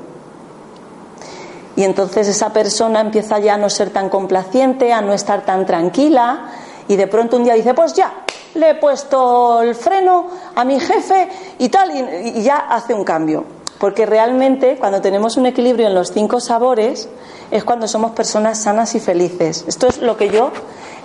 Y 1.75 1.83
entonces 1.83 2.27
esa 2.27 2.53
persona 2.53 3.01
empieza 3.01 3.38
ya 3.39 3.55
a 3.55 3.57
no 3.57 3.69
ser 3.69 3.89
tan 3.89 4.09
complaciente, 4.09 4.93
a 4.93 5.01
no 5.01 5.13
estar 5.13 5.43
tan 5.43 5.65
tranquila 5.65 6.51
y 6.88 6.95
de 6.95 7.07
pronto 7.07 7.36
un 7.36 7.43
día 7.43 7.55
dice, 7.55 7.73
pues 7.73 7.93
ya, 7.93 8.13
le 8.53 8.71
he 8.71 8.75
puesto 8.75 9.61
el 9.61 9.75
freno 9.75 10.27
a 10.55 10.63
mi 10.63 10.79
jefe 10.79 11.27
y 11.57 11.67
tal, 11.67 11.91
y, 11.91 12.39
y 12.39 12.43
ya 12.43 12.67
hace 12.69 12.93
un 12.93 13.03
cambio. 13.03 13.43
Porque 13.86 14.07
realmente 14.07 14.77
cuando 14.79 14.99
tenemos 14.99 15.38
un 15.38 15.45
equilibrio 15.45 15.86
en 15.86 15.93
los 15.93 16.11
cinco 16.11 16.39
sabores 16.39 17.07
es 17.51 17.63
cuando 17.63 17.88
somos 17.88 18.13
personas 18.13 18.59
sanas 18.59 18.95
y 18.95 18.99
felices. 18.99 19.63
Esto 19.67 19.86
es 19.86 20.01
lo 20.01 20.17
que 20.17 20.29
yo 20.29 20.49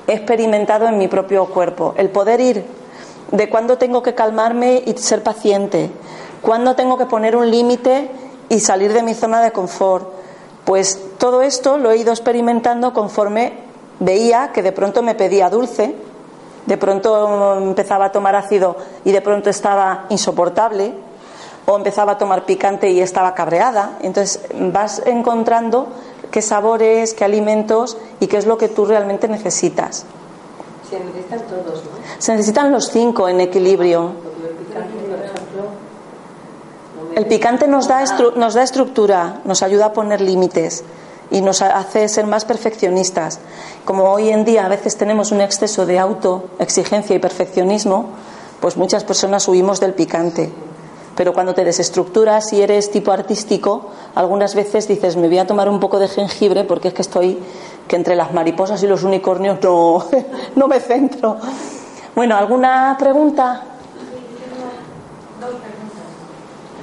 he 0.07 0.15
experimentado 0.15 0.89
en 0.89 0.97
mi 0.97 1.07
propio 1.07 1.45
cuerpo. 1.45 1.93
El 1.99 2.09
poder 2.09 2.41
ir 2.41 2.65
de 3.33 3.51
cuándo 3.51 3.77
tengo 3.77 4.03
que 4.03 4.15
calmarme 4.15 4.83
y 4.87 4.97
ser 4.97 5.23
paciente, 5.23 5.91
cuándo 6.41 6.75
tengo 6.75 6.97
que 6.97 7.05
poner 7.05 7.37
un 7.37 7.51
límite 7.51 8.11
y 8.49 8.61
salir 8.61 8.95
de 8.95 9.03
mi 9.03 9.13
zona 9.13 9.43
de 9.43 9.53
confort. 9.53 10.09
Pues 10.65 10.99
todo 11.19 11.43
esto 11.43 11.77
lo 11.77 11.91
he 11.91 11.99
ido 11.99 12.13
experimentando 12.13 12.95
conforme 12.95 13.59
veía 13.99 14.53
que 14.55 14.63
de 14.63 14.73
pronto 14.73 15.03
me 15.03 15.15
pedía 15.15 15.51
dulce, 15.51 15.95
de 16.65 16.77
pronto 16.79 17.59
empezaba 17.59 18.07
a 18.07 18.13
tomar 18.13 18.37
ácido 18.37 18.79
y 19.05 19.13
de 19.13 19.21
pronto 19.21 19.51
estaba 19.51 20.07
insoportable, 20.09 21.10
o 21.67 21.77
empezaba 21.77 22.13
a 22.13 22.19
tomar 22.19 22.45
picante 22.45 22.91
y 22.91 23.01
estaba 23.01 23.35
cabreada. 23.35 23.99
Entonces 24.01 24.41
vas 24.55 25.03
encontrando 25.07 25.89
qué 26.31 26.43
sabores, 26.43 27.15
qué 27.15 27.25
alimentos 27.25 27.97
y 28.21 28.27
qué 28.27 28.37
es 28.37 28.47
lo 28.47 28.59
que 28.59 28.69
tú 28.69 28.87
realmente 28.87 29.29
necesitas. 29.29 30.05
Se 30.89 30.99
necesitan 30.99 31.41
todos, 31.43 31.85
¿no? 31.85 31.91
Se 32.19 32.33
necesitan 32.33 32.73
los 32.73 32.91
cinco 32.91 33.29
en 33.29 33.41
equilibrio. 33.41 34.13
El 37.15 37.27
picante, 37.27 37.69
nos 37.69 37.87
da, 37.89 38.05
nos 38.37 38.55
da 38.55 38.63
estructura, 38.63 39.41
nos 39.45 39.63
ayuda 39.63 39.87
a 39.87 39.93
poner 39.93 40.21
límites 40.21 40.85
y 41.31 41.43
nos 41.43 41.63
hace 41.63 42.09
ser 42.09 42.27
más 42.27 42.45
perfeccionistas. 42.45 43.41
Como 43.85 44.05
hoy 44.05 44.31
en 44.31 44.45
día 44.45 44.67
a 44.67 44.69
veces 44.69 44.97
tenemos 44.97 45.31
un 45.33 45.41
exceso 45.41 45.87
de 45.87 45.99
autoexigencia 45.99 47.15
y 47.15 47.19
perfeccionismo, 47.19 48.07
pues 48.61 48.77
muchas 48.77 49.05
personas 49.05 49.47
huimos 49.49 49.81
del 49.81 49.95
picante. 49.95 50.51
Pero 51.17 51.33
cuando 51.33 51.55
te 51.55 51.65
desestructuras 51.65 52.53
y 52.53 52.63
eres 52.63 52.91
tipo 52.91 53.13
artístico, 53.13 53.91
algunas 54.15 54.55
veces 54.55 54.89
dices, 54.89 55.17
me 55.17 55.29
voy 55.29 55.39
a 55.39 55.47
tomar 55.47 55.69
un 55.69 55.81
poco 55.81 55.99
de 55.99 56.09
jengibre 56.09 56.65
porque 56.65 56.89
es 56.89 56.95
que 56.95 57.03
estoy, 57.03 57.39
que 57.89 57.97
entre 57.97 58.15
las 58.17 58.33
mariposas 58.33 58.83
y 58.83 58.87
los 58.87 59.03
unicornios 59.03 59.59
no, 59.63 60.05
no 60.57 60.69
me 60.69 60.81
centro. 60.81 61.37
Bueno, 62.15 62.37
¿alguna 62.37 62.97
pregunta? 62.99 63.65
Dos 65.41 65.51
preguntas. 65.51 66.07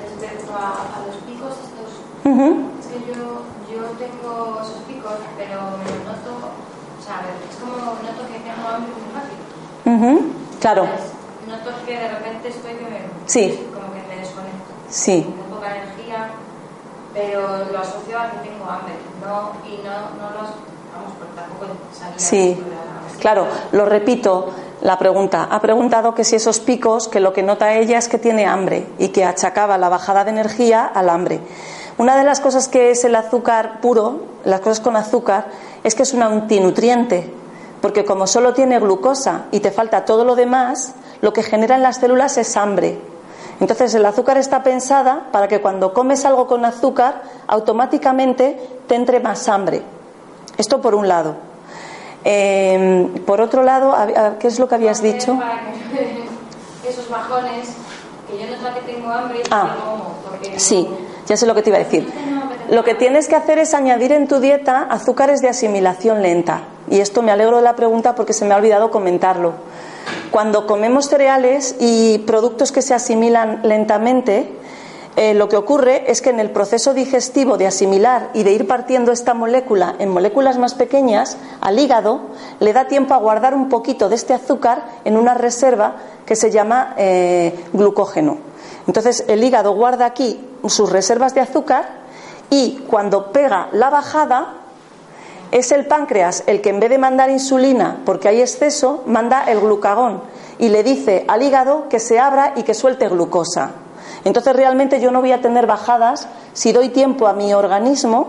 Respecto 0.01 0.51
a, 0.53 0.97
a 0.97 1.05
los 1.07 1.15
picos 1.25 1.53
estos, 1.53 1.89
Ujú. 2.25 2.69
es 2.79 2.87
que 2.87 2.99
yo, 3.07 3.41
yo 3.71 3.83
tengo 3.97 4.59
esos 4.61 4.81
picos, 4.87 5.13
pero 5.37 5.61
me 5.81 6.05
noto, 6.05 6.31
o 6.99 7.01
sea, 7.03 7.21
es 7.49 7.55
como 7.57 7.77
noto 7.77 8.21
que 8.31 8.39
tengo 8.39 8.67
hambre 8.67 8.91
muy 8.93 9.09
fácil. 9.15 9.39
Ujú. 9.87 10.31
Claro, 10.59 10.83
Entonces, 10.83 11.11
noto 11.47 11.85
que 11.85 11.93
de 11.97 12.07
repente 12.09 12.47
estoy 12.49 12.73
que 12.73 12.83
me, 12.85 12.99
Sí. 13.25 13.67
como 13.73 13.93
que 13.93 14.01
me 14.09 14.19
desconecto. 14.21 14.73
Sí. 14.89 15.23
Con 15.23 15.57
poca 15.57 15.75
energía, 15.75 16.29
pero 17.13 17.65
lo 17.71 17.79
asocio 17.79 18.19
a 18.19 18.31
que 18.31 18.49
tengo 18.49 18.69
hambre, 18.69 18.93
no, 19.25 19.51
y 19.67 19.77
no, 19.83 19.91
no 20.17 20.29
los, 20.31 20.49
vamos, 20.93 21.13
porque 21.17 21.35
tampoco 21.35 21.65
Sí, 22.17 22.57
claro, 23.19 23.47
lo 23.71 23.85
repito, 23.85 24.49
la 24.81 24.97
pregunta. 24.97 25.47
Ha 25.49 25.59
preguntado 25.61 26.13
que 26.13 26.23
si 26.23 26.35
esos 26.35 26.59
picos, 26.59 27.07
que 27.07 27.19
lo 27.19 27.33
que 27.33 27.43
nota 27.43 27.73
ella 27.73 27.97
es 27.97 28.07
que 28.07 28.17
tiene 28.17 28.45
hambre 28.45 28.87
y 28.97 29.09
que 29.09 29.25
achacaba 29.25 29.77
la 29.77 29.89
bajada 29.89 30.23
de 30.23 30.31
energía 30.31 30.85
al 30.85 31.09
hambre. 31.09 31.41
Una 31.97 32.15
de 32.15 32.23
las 32.23 32.39
cosas 32.39 32.67
que 32.67 32.91
es 32.91 33.03
el 33.05 33.15
azúcar 33.15 33.81
puro, 33.81 34.21
las 34.45 34.61
cosas 34.61 34.79
con 34.79 34.95
azúcar, 34.95 35.47
es 35.83 35.95
que 35.95 36.03
es 36.03 36.13
un 36.13 36.21
antinutriente, 36.21 37.33
porque 37.81 38.05
como 38.05 38.27
solo 38.27 38.53
tiene 38.53 38.79
glucosa 38.79 39.45
y 39.51 39.59
te 39.59 39.71
falta 39.71 40.05
todo 40.05 40.23
lo 40.23 40.35
demás, 40.35 40.93
lo 41.21 41.33
que 41.33 41.41
genera 41.41 41.75
en 41.75 41.83
las 41.83 41.97
células 41.97 42.37
es 42.37 42.55
hambre. 42.55 42.99
Entonces 43.59 43.93
el 43.95 44.05
azúcar 44.05 44.37
está 44.37 44.61
pensada 44.63 45.27
para 45.31 45.47
que 45.47 45.61
cuando 45.61 45.93
comes 45.93 46.25
algo 46.25 46.45
con 46.47 46.63
azúcar, 46.65 47.23
automáticamente 47.47 48.59
te 48.87 48.95
entre 48.95 49.19
más 49.19 49.47
hambre. 49.49 49.81
Esto 50.57 50.79
por 50.81 50.93
un 50.95 51.07
lado. 51.07 51.35
Eh, 52.23 53.09
por 53.25 53.41
otro 53.41 53.63
lado, 53.63 53.93
hab- 53.93 54.37
¿qué 54.37 54.47
es 54.47 54.59
lo 54.59 54.67
que 54.67 54.75
habías 54.75 55.01
dicho? 55.01 55.33
No 55.35 55.41
esos 56.89 57.09
bajones, 57.09 57.69
que 58.29 58.37
yo 58.37 58.45
noto 58.57 58.73
que 58.75 58.93
tengo 58.93 59.09
hambre 59.09 59.39
y 59.39 59.43
Ah, 59.51 59.75
porque 60.29 60.59
Sí, 60.59 60.87
ya 61.27 61.35
sé 61.37 61.45
lo 61.45 61.53
que 61.55 61.61
te 61.63 61.69
iba 61.69 61.77
a 61.77 61.83
decir. 61.83 62.11
Lo 62.69 62.83
que 62.83 62.95
tienes 62.95 63.27
que 63.27 63.35
hacer 63.35 63.59
es 63.59 63.73
añadir 63.73 64.11
en 64.11 64.27
tu 64.27 64.39
dieta 64.39 64.87
azúcares 64.89 65.41
de 65.41 65.49
asimilación 65.49 66.21
lenta. 66.21 66.61
Y 66.89 66.99
esto 66.99 67.21
me 67.21 67.31
alegro 67.31 67.57
de 67.57 67.63
la 67.63 67.75
pregunta 67.75 68.13
porque 68.15 68.33
se 68.33 68.45
me 68.45 68.53
ha 68.53 68.57
olvidado 68.57 68.91
comentarlo. 68.91 69.53
Cuando 70.31 70.67
comemos 70.67 71.07
cereales 71.07 71.75
y 71.79 72.19
productos 72.19 72.71
que 72.71 72.81
se 72.81 72.93
asimilan 72.93 73.61
lentamente, 73.63 74.51
eh, 75.17 75.33
lo 75.33 75.49
que 75.49 75.57
ocurre 75.57 76.11
es 76.11 76.21
que 76.21 76.29
en 76.29 76.39
el 76.39 76.51
proceso 76.51 76.93
digestivo 76.93 77.57
de 77.57 77.65
asimilar 77.65 78.29
y 78.35 78.43
de 78.43 78.51
ir 78.51 78.67
partiendo 78.67 79.11
esta 79.11 79.33
molécula 79.33 79.95
en 79.97 80.09
moléculas 80.09 80.59
más 80.59 80.75
pequeñas, 80.75 81.37
al 81.59 81.79
hígado 81.79 82.21
le 82.59 82.71
da 82.71 82.87
tiempo 82.87 83.15
a 83.15 83.17
guardar 83.17 83.55
un 83.55 83.67
poquito 83.67 84.09
de 84.09 84.15
este 84.15 84.35
azúcar 84.35 84.83
en 85.05 85.17
una 85.17 85.33
reserva 85.33 85.95
que 86.23 86.35
se 86.35 86.51
llama 86.51 86.93
eh, 86.97 87.65
glucógeno. 87.73 88.37
Entonces 88.85 89.25
el 89.27 89.43
hígado 89.43 89.73
guarda 89.73 90.05
aquí 90.05 90.39
sus 90.67 90.91
reservas 90.91 91.33
de 91.33 91.41
azúcar 91.41 91.89
y 92.51 92.83
cuando 92.87 93.31
pega 93.31 93.69
la 93.71 93.89
bajada 93.89 94.53
es 95.59 95.71
el 95.71 95.85
páncreas 95.85 96.43
el 96.47 96.61
que 96.61 96.69
en 96.69 96.79
vez 96.79 96.89
de 96.89 96.97
mandar 96.97 97.29
insulina 97.29 98.01
porque 98.05 98.27
hay 98.27 98.41
exceso, 98.41 99.03
manda 99.05 99.43
el 99.45 99.59
glucagón 99.59 100.21
y 100.59 100.69
le 100.69 100.83
dice 100.83 101.25
al 101.27 101.41
hígado 101.43 101.87
que 101.89 101.99
se 101.99 102.19
abra 102.19 102.53
y 102.55 102.63
que 102.63 102.73
suelte 102.73 103.07
glucosa. 103.07 103.71
Entonces 104.23 104.55
realmente 104.55 104.99
yo 104.99 105.11
no 105.11 105.21
voy 105.21 105.31
a 105.31 105.41
tener 105.41 105.67
bajadas 105.67 106.27
si 106.53 106.71
doy 106.71 106.89
tiempo 106.89 107.27
a 107.27 107.33
mi 107.33 107.53
organismo 107.53 108.27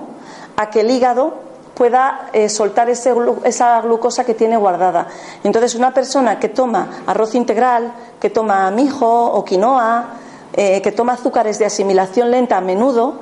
a 0.56 0.70
que 0.70 0.80
el 0.80 0.90
hígado 0.90 1.34
pueda 1.74 2.28
eh, 2.32 2.48
soltar 2.48 2.90
ese 2.90 3.14
esa 3.44 3.80
glucosa 3.80 4.24
que 4.24 4.34
tiene 4.34 4.56
guardada. 4.56 5.06
Entonces 5.44 5.74
una 5.74 5.94
persona 5.94 6.38
que 6.38 6.48
toma 6.48 7.02
arroz 7.06 7.34
integral, 7.34 7.92
que 8.20 8.30
toma 8.30 8.70
mijo 8.70 9.06
o 9.06 9.44
quinoa, 9.44 10.06
eh, 10.52 10.82
que 10.82 10.92
toma 10.92 11.12
azúcares 11.12 11.58
de 11.58 11.66
asimilación 11.66 12.30
lenta 12.30 12.56
a 12.56 12.60
menudo, 12.60 13.14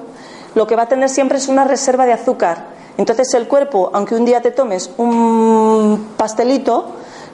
lo 0.54 0.66
que 0.66 0.74
va 0.74 0.84
a 0.84 0.88
tener 0.88 1.10
siempre 1.10 1.38
es 1.38 1.48
una 1.48 1.64
reserva 1.64 2.06
de 2.06 2.14
azúcar. 2.14 2.75
Entonces 2.98 3.32
el 3.34 3.46
cuerpo, 3.46 3.90
aunque 3.92 4.14
un 4.14 4.24
día 4.24 4.40
te 4.40 4.50
tomes 4.50 4.90
un 4.96 6.14
pastelito, 6.16 6.86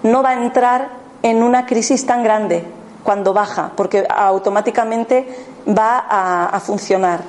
no 0.02 0.22
va 0.22 0.30
a 0.30 0.42
entrar 0.42 0.90
en 1.22 1.42
una 1.42 1.66
crisis 1.66 2.04
tan 2.04 2.24
grande 2.24 2.64
cuando 3.04 3.32
baja, 3.32 3.72
porque 3.76 4.06
automáticamente 4.08 5.26
va 5.66 6.04
a, 6.08 6.60
funcionar. 6.60 7.20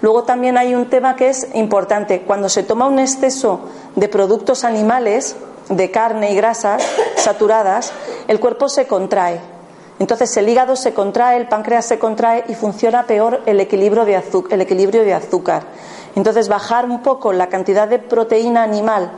Luego 0.00 0.24
también 0.24 0.58
hay 0.58 0.74
un 0.74 0.86
tema 0.86 1.16
que 1.16 1.28
es 1.28 1.48
importante. 1.54 2.22
Cuando 2.22 2.48
se 2.48 2.62
toma 2.62 2.86
un 2.86 2.98
exceso 2.98 3.60
de 3.94 4.08
productos 4.08 4.64
animales, 4.64 5.36
de 5.68 5.90
carne 5.90 6.32
y 6.32 6.36
grasas 6.36 6.84
saturadas, 7.16 7.92
el 8.28 8.38
cuerpo 8.38 8.68
se 8.68 8.86
contrae. 8.86 9.40
Entonces 9.98 10.36
el 10.36 10.48
hígado 10.48 10.76
se 10.76 10.92
contrae, 10.92 11.38
el 11.38 11.48
páncreas 11.48 11.86
se 11.86 11.98
contrae 11.98 12.44
y 12.48 12.54
funciona 12.54 13.04
peor 13.04 13.42
el 13.46 13.60
equilibrio 13.60 14.04
de. 14.04 14.22
El 14.50 14.60
equilibrio 14.60 15.04
de 15.04 15.14
azúcar. 15.14 15.62
Entonces 16.16 16.48
bajar 16.48 16.86
un 16.86 17.02
poco 17.02 17.32
la 17.32 17.48
cantidad 17.48 17.86
de 17.86 18.00
proteína 18.00 18.64
animal 18.64 19.12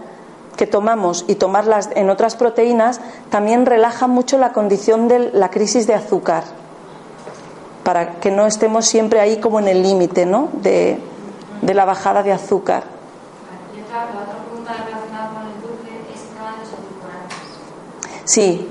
que 0.56 0.66
tomamos 0.66 1.24
y 1.28 1.36
tomarlas 1.36 1.88
en 1.94 2.10
otras 2.10 2.34
proteínas 2.34 3.00
también 3.30 3.64
relaja 3.64 4.08
mucho 4.08 4.36
la 4.36 4.52
condición 4.52 5.08
de 5.08 5.30
la 5.32 5.50
crisis 5.50 5.86
de 5.86 5.94
azúcar 5.94 6.42
para 7.84 8.16
que 8.20 8.30
no 8.30 8.46
estemos 8.46 8.84
siempre 8.84 9.20
ahí 9.20 9.38
como 9.38 9.60
en 9.60 9.68
el 9.68 9.82
límite 9.82 10.26
¿no? 10.26 10.48
de, 10.54 10.98
de 11.62 11.74
la 11.74 11.84
bajada 11.84 12.22
de 12.22 12.32
azúcar. 12.32 12.82
Sí, 18.24 18.68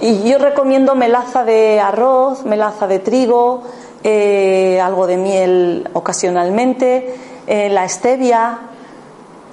y 0.00 0.22
yo 0.28 0.38
recomiendo 0.38 0.94
melaza 0.94 1.42
de 1.42 1.80
arroz, 1.80 2.44
melaza 2.44 2.86
de 2.86 3.00
trigo, 3.00 3.62
eh, 4.04 4.80
algo 4.80 5.06
de 5.06 5.16
miel 5.16 5.90
ocasionalmente, 5.92 7.29
eh, 7.46 7.68
la 7.68 7.88
stevia, 7.88 8.58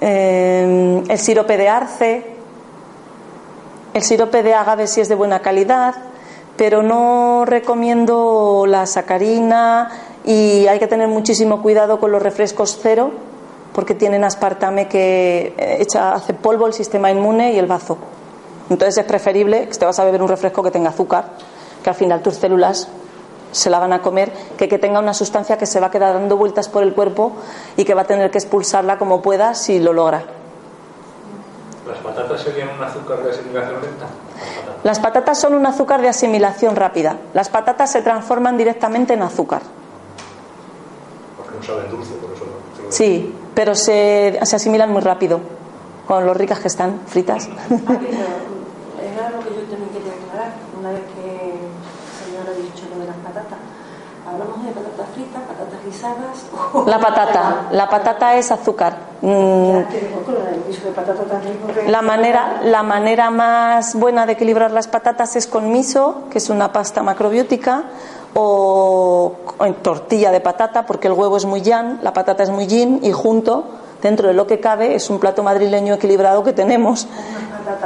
eh, 0.00 1.02
el 1.08 1.18
sirope 1.18 1.56
de 1.56 1.68
arce, 1.68 2.26
el 3.94 4.02
sirope 4.02 4.42
de 4.42 4.54
agave 4.54 4.86
si 4.86 5.00
es 5.00 5.08
de 5.08 5.14
buena 5.14 5.40
calidad, 5.40 5.94
pero 6.56 6.82
no 6.82 7.44
recomiendo 7.44 8.64
la 8.66 8.86
sacarina 8.86 9.90
y 10.24 10.66
hay 10.66 10.78
que 10.78 10.86
tener 10.86 11.08
muchísimo 11.08 11.62
cuidado 11.62 12.00
con 12.00 12.12
los 12.12 12.22
refrescos 12.22 12.78
cero 12.82 13.10
porque 13.72 13.94
tienen 13.94 14.24
aspartame 14.24 14.88
que 14.88 15.54
eh, 15.56 15.76
echa, 15.80 16.12
hace 16.12 16.34
polvo 16.34 16.66
el 16.66 16.72
sistema 16.72 17.10
inmune 17.10 17.52
y 17.52 17.58
el 17.58 17.66
bazo. 17.66 17.96
Entonces 18.70 18.98
es 18.98 19.04
preferible 19.04 19.68
que 19.68 19.74
te 19.74 19.86
vas 19.86 19.98
a 19.98 20.04
beber 20.04 20.22
un 20.22 20.28
refresco 20.28 20.62
que 20.62 20.70
tenga 20.70 20.90
azúcar, 20.90 21.30
que 21.82 21.90
al 21.90 21.96
final 21.96 22.22
tus 22.22 22.34
células 22.34 22.88
se 23.52 23.70
la 23.70 23.78
van 23.78 23.92
a 23.92 24.02
comer, 24.02 24.32
que 24.56 24.68
que 24.68 24.78
tenga 24.78 24.98
una 24.98 25.14
sustancia 25.14 25.58
que 25.58 25.66
se 25.66 25.80
va 25.80 25.88
a 25.88 25.90
quedar 25.90 26.14
dando 26.14 26.36
vueltas 26.36 26.68
por 26.68 26.82
el 26.82 26.94
cuerpo 26.94 27.32
y 27.76 27.84
que 27.84 27.94
va 27.94 28.02
a 28.02 28.06
tener 28.06 28.30
que 28.30 28.38
expulsarla 28.38 28.98
como 28.98 29.22
pueda 29.22 29.54
si 29.54 29.78
lo 29.80 29.92
logra. 29.92 30.22
¿Las 31.86 31.98
patatas 31.98 32.42
serían 32.42 32.68
un 32.68 32.82
azúcar 32.82 33.22
de 33.22 33.30
asimilación 33.30 33.80
lenta? 33.80 34.06
Las 34.84 35.00
patatas. 35.00 35.38
Son 35.38 35.54
un 35.54 35.64
azúcar 35.66 36.02
de 36.02 36.08
asimilación 36.08 36.76
rápida. 36.76 37.16
Las 37.32 37.48
patatas 37.48 37.90
se 37.90 38.02
transforman 38.02 38.56
directamente 38.58 39.14
en 39.14 39.22
azúcar. 39.22 39.62
Porque 41.36 41.56
no 41.56 41.62
saben 41.62 41.90
dulce, 41.90 42.12
por 42.14 42.32
eso 42.32 42.44
no. 42.44 42.92
Sí, 42.92 43.34
pero 43.54 43.74
se, 43.74 44.38
se 44.42 44.56
asimilan 44.56 44.90
muy 44.90 45.00
rápido 45.00 45.40
con 46.06 46.24
lo 46.24 46.34
ricas 46.34 46.58
que 46.60 46.68
están 46.68 47.00
fritas. 47.06 47.48
Ah, 47.48 47.56
pero 47.68 47.88
era 47.88 49.30
lo 49.30 49.40
que 49.40 49.50
yo 49.50 49.62
también 49.68 49.90
quería 49.90 50.12
aclarar, 50.12 50.52
una 50.78 50.90
vez 50.90 51.02
que 51.14 51.52
el 51.52 52.24
señor 52.24 52.48
ha 52.48 52.56
dicho 52.56 52.84
lo 52.94 53.00
de 53.00 53.06
las 53.06 53.16
patatas. 53.16 53.58
Hablamos 54.26 54.64
de 54.64 54.72
patatas 54.72 55.06
fritas, 55.14 55.42
La 56.86 56.98
patata, 56.98 57.68
la 57.72 57.88
patata 57.88 58.36
es 58.36 58.50
azúcar. 58.50 58.96
Mm, 59.20 59.78
La 61.86 62.02
manera, 62.02 62.60
la 62.62 62.82
manera 62.82 63.30
más 63.30 63.94
buena 63.94 64.26
de 64.26 64.32
equilibrar 64.32 64.70
las 64.70 64.86
patatas 64.86 65.36
es 65.36 65.46
con 65.46 65.72
miso, 65.72 66.24
que 66.30 66.38
es 66.38 66.50
una 66.50 66.72
pasta 66.72 67.02
macrobiótica, 67.02 67.84
o 68.34 69.32
en 69.60 69.74
tortilla 69.74 70.30
de 70.30 70.40
patata, 70.40 70.86
porque 70.86 71.08
el 71.08 71.14
huevo 71.14 71.36
es 71.36 71.44
muy 71.44 71.62
yan, 71.62 72.00
la 72.02 72.12
patata 72.12 72.42
es 72.42 72.50
muy 72.50 72.66
yin, 72.66 73.00
y 73.02 73.12
junto, 73.12 73.64
dentro 74.02 74.28
de 74.28 74.34
lo 74.34 74.46
que 74.46 74.60
cabe, 74.60 74.94
es 74.94 75.10
un 75.10 75.18
plato 75.18 75.42
madrileño 75.42 75.94
equilibrado 75.94 76.44
que 76.44 76.52
tenemos, 76.52 77.08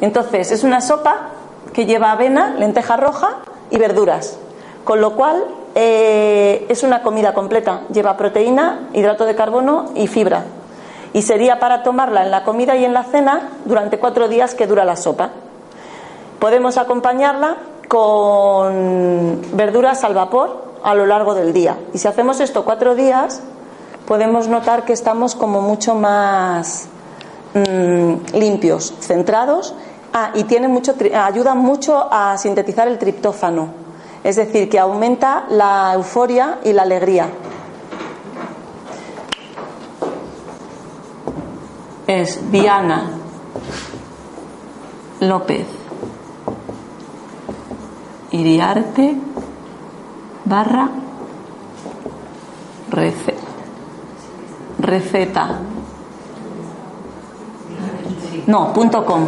Entonces, 0.00 0.52
es 0.52 0.64
una 0.64 0.80
sopa 0.80 1.30
que 1.72 1.86
lleva 1.86 2.12
avena, 2.12 2.54
lenteja 2.58 2.96
roja 2.96 3.38
y 3.70 3.78
verduras. 3.78 4.38
Con 4.84 5.00
lo 5.00 5.14
cual, 5.16 5.44
eh, 5.74 6.66
es 6.68 6.82
una 6.82 7.02
comida 7.02 7.34
completa. 7.34 7.82
Lleva 7.92 8.16
proteína, 8.16 8.88
hidrato 8.92 9.26
de 9.26 9.34
carbono 9.34 9.90
y 9.94 10.06
fibra. 10.06 10.44
Y 11.12 11.22
sería 11.22 11.58
para 11.58 11.82
tomarla 11.82 12.24
en 12.24 12.30
la 12.30 12.44
comida 12.44 12.76
y 12.76 12.84
en 12.84 12.92
la 12.92 13.04
cena 13.04 13.50
durante 13.64 13.98
cuatro 13.98 14.28
días 14.28 14.54
que 14.54 14.66
dura 14.66 14.84
la 14.84 14.96
sopa. 14.96 15.30
Podemos 16.38 16.78
acompañarla 16.78 17.56
con 17.88 19.40
verduras 19.54 20.04
al 20.04 20.14
vapor 20.14 20.68
a 20.82 20.94
lo 20.94 21.06
largo 21.06 21.34
del 21.34 21.52
día. 21.52 21.76
Y 21.92 21.98
si 21.98 22.06
hacemos 22.06 22.40
esto 22.40 22.64
cuatro 22.64 22.94
días, 22.94 23.40
podemos 24.06 24.48
notar 24.48 24.84
que 24.84 24.92
estamos 24.92 25.34
como 25.34 25.60
mucho 25.60 25.94
más 25.94 26.86
mm, 27.54 28.36
limpios, 28.36 28.94
centrados. 29.00 29.74
Ah, 30.12 30.30
y 30.34 30.44
tiene 30.44 30.68
mucho, 30.68 30.94
ayuda 31.14 31.54
mucho 31.54 32.08
a 32.10 32.36
sintetizar 32.38 32.88
el 32.88 32.98
triptófano. 32.98 33.68
Es 34.24 34.36
decir, 34.36 34.68
que 34.68 34.78
aumenta 34.78 35.44
la 35.50 35.92
euforia 35.94 36.58
y 36.64 36.72
la 36.72 36.82
alegría. 36.82 37.28
Es 42.06 42.50
Diana 42.50 43.10
López 45.20 45.66
Iriarte 48.30 49.16
barra 50.44 50.88
rece- 52.90 53.34
receta. 54.78 55.58
No, 58.46 58.72
punto 58.72 59.04
com. 59.04 59.26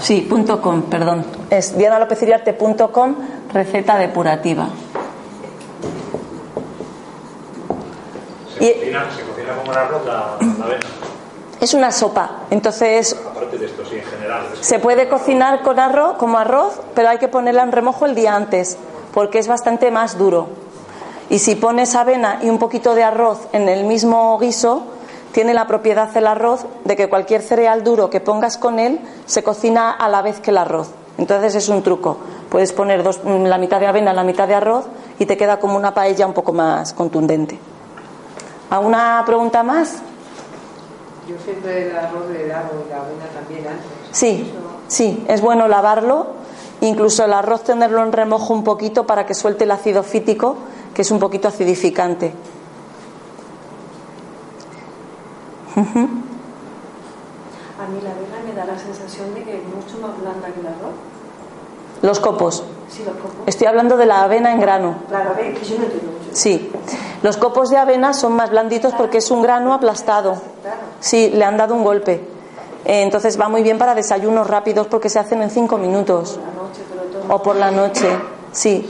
Sí, 0.00 0.20
punto 0.22 0.60
com, 0.62 0.82
perdón. 0.82 1.24
Es 1.50 1.76
dianalopeziriarte.com, 1.76 3.14
receta 3.52 3.96
depurativa. 3.98 4.68
Se, 8.58 8.64
Y- 8.64 8.72
cocina, 8.74 9.06
se 9.14 9.22
cocina 9.22 9.56
como 9.56 9.72
el 9.72 9.78
arroz 9.78 10.06
la, 10.06 10.12
la 10.58 10.64
avena. 10.64 10.86
Es 11.60 11.74
una 11.74 11.90
sopa, 11.90 12.42
entonces 12.50 13.16
Aparte 13.28 13.58
de 13.58 13.66
esto, 13.66 13.84
sí, 13.84 13.96
en 13.96 14.04
general. 14.04 14.42
Se 14.60 14.78
puede 14.78 15.08
cocinar 15.08 15.62
con 15.62 15.80
arroz, 15.80 16.16
como 16.16 16.38
arroz, 16.38 16.80
pero 16.94 17.08
hay 17.08 17.18
que 17.18 17.26
ponerla 17.28 17.62
en 17.64 17.72
remojo 17.72 18.06
el 18.06 18.14
día 18.14 18.36
antes, 18.36 18.78
porque 19.12 19.38
es 19.40 19.48
bastante 19.48 19.90
más 19.90 20.16
duro. 20.18 20.48
Y 21.30 21.40
si 21.40 21.56
pones 21.56 21.94
avena 21.96 22.38
y 22.42 22.48
un 22.48 22.58
poquito 22.58 22.94
de 22.94 23.02
arroz 23.02 23.40
en 23.52 23.68
el 23.68 23.84
mismo 23.84 24.38
guiso, 24.38 24.84
tiene 25.32 25.54
la 25.54 25.66
propiedad 25.66 26.14
el 26.16 26.26
arroz 26.26 26.66
de 26.84 26.96
que 26.96 27.08
cualquier 27.08 27.42
cereal 27.42 27.84
duro 27.84 28.10
que 28.10 28.20
pongas 28.20 28.56
con 28.58 28.78
él 28.78 29.00
se 29.26 29.42
cocina 29.42 29.90
a 29.92 30.08
la 30.08 30.22
vez 30.22 30.40
que 30.40 30.50
el 30.50 30.58
arroz. 30.58 30.90
Entonces 31.18 31.54
es 31.54 31.68
un 31.68 31.82
truco. 31.82 32.16
Puedes 32.48 32.72
poner 32.72 33.02
dos- 33.02 33.20
la 33.24 33.58
mitad 33.58 33.80
de 33.80 33.86
avena, 33.86 34.12
la 34.12 34.24
mitad 34.24 34.48
de 34.48 34.54
arroz 34.54 34.84
y 35.18 35.26
te 35.26 35.36
queda 35.36 35.58
como 35.58 35.76
una 35.76 35.92
paella 35.92 36.26
un 36.26 36.32
poco 36.32 36.52
más 36.52 36.92
contundente. 36.94 37.58
¿Alguna 38.70 39.22
pregunta 39.26 39.62
más? 39.62 39.96
Yo 41.28 41.34
siempre 41.44 41.90
el 41.90 41.96
arroz 41.96 42.28
le 42.30 42.46
lavo 42.48 42.70
y 42.86 42.90
la 42.90 42.96
avena 42.98 43.24
también 43.34 43.66
antes. 43.66 43.86
Sí, 44.12 44.50
sí, 44.86 45.24
es 45.28 45.40
bueno 45.42 45.68
lavarlo, 45.68 46.28
incluso 46.80 47.24
el 47.24 47.32
arroz 47.34 47.64
tenerlo 47.64 48.02
en 48.02 48.12
remojo 48.12 48.54
un 48.54 48.64
poquito 48.64 49.06
para 49.06 49.26
que 49.26 49.34
suelte 49.34 49.64
el 49.64 49.70
ácido 49.72 50.02
fítico, 50.02 50.56
que 50.94 51.02
es 51.02 51.10
un 51.10 51.18
poquito 51.18 51.48
acidificante. 51.48 52.32
A 55.78 55.82
mí 57.86 58.00
la 58.02 58.10
avena 58.10 58.38
me 58.46 58.52
da 58.54 58.64
la 58.64 58.78
sensación 58.78 59.34
de 59.34 59.44
que 59.44 59.56
es 59.58 59.64
mucho 59.64 59.98
más 60.00 60.18
blanda 60.20 60.48
que 60.48 60.60
el 60.60 60.66
arroz. 60.66 60.94
Los 62.02 62.20
copos. 62.20 62.62
Sí, 62.88 63.02
los 63.04 63.14
copos. 63.16 63.32
Estoy 63.46 63.66
hablando 63.66 63.96
de 63.96 64.06
la 64.06 64.22
avena 64.22 64.52
en 64.52 64.60
grano. 64.60 64.96
Claro, 65.08 65.34
que 65.36 65.52
yo 65.64 65.78
no 65.78 65.84
entiendo 65.84 66.12
mucho. 66.12 66.30
Sí. 66.32 66.70
Los 67.22 67.36
copos 67.36 67.70
de 67.70 67.76
avena 67.76 68.12
son 68.14 68.34
más 68.34 68.50
blanditos 68.50 68.92
porque 68.94 69.18
es 69.18 69.30
un 69.30 69.42
grano 69.42 69.72
aplastado. 69.72 70.40
Sí, 71.00 71.30
le 71.30 71.44
han 71.44 71.56
dado 71.56 71.74
un 71.74 71.84
golpe. 71.84 72.14
Eh, 72.84 73.02
Entonces 73.02 73.38
va 73.40 73.48
muy 73.48 73.62
bien 73.62 73.78
para 73.78 73.94
desayunos 73.94 74.46
rápidos 74.46 74.86
porque 74.86 75.08
se 75.08 75.18
hacen 75.18 75.42
en 75.42 75.50
cinco 75.50 75.76
minutos. 75.78 76.38
O 77.28 77.42
por 77.42 77.56
la 77.56 77.70
noche, 77.70 78.08
sí. 78.52 78.88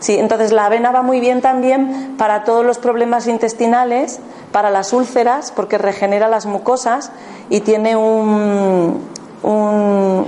Sí, 0.00 0.18
entonces 0.18 0.52
la 0.52 0.66
avena 0.66 0.90
va 0.90 1.02
muy 1.02 1.20
bien 1.20 1.40
también 1.40 2.16
para 2.18 2.44
todos 2.44 2.64
los 2.66 2.78
problemas 2.78 3.26
intestinales, 3.28 4.20
para 4.56 4.70
las 4.70 4.94
úlceras, 4.94 5.52
porque 5.54 5.76
regenera 5.76 6.28
las 6.28 6.46
mucosas 6.46 7.12
y 7.50 7.60
tiene 7.60 7.94
un, 7.94 9.02
un 9.42 10.26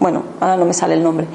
bueno, 0.00 0.24
ahora 0.40 0.56
no 0.56 0.64
me 0.64 0.74
sale 0.74 0.94
el 0.94 1.04
nombre, 1.04 1.28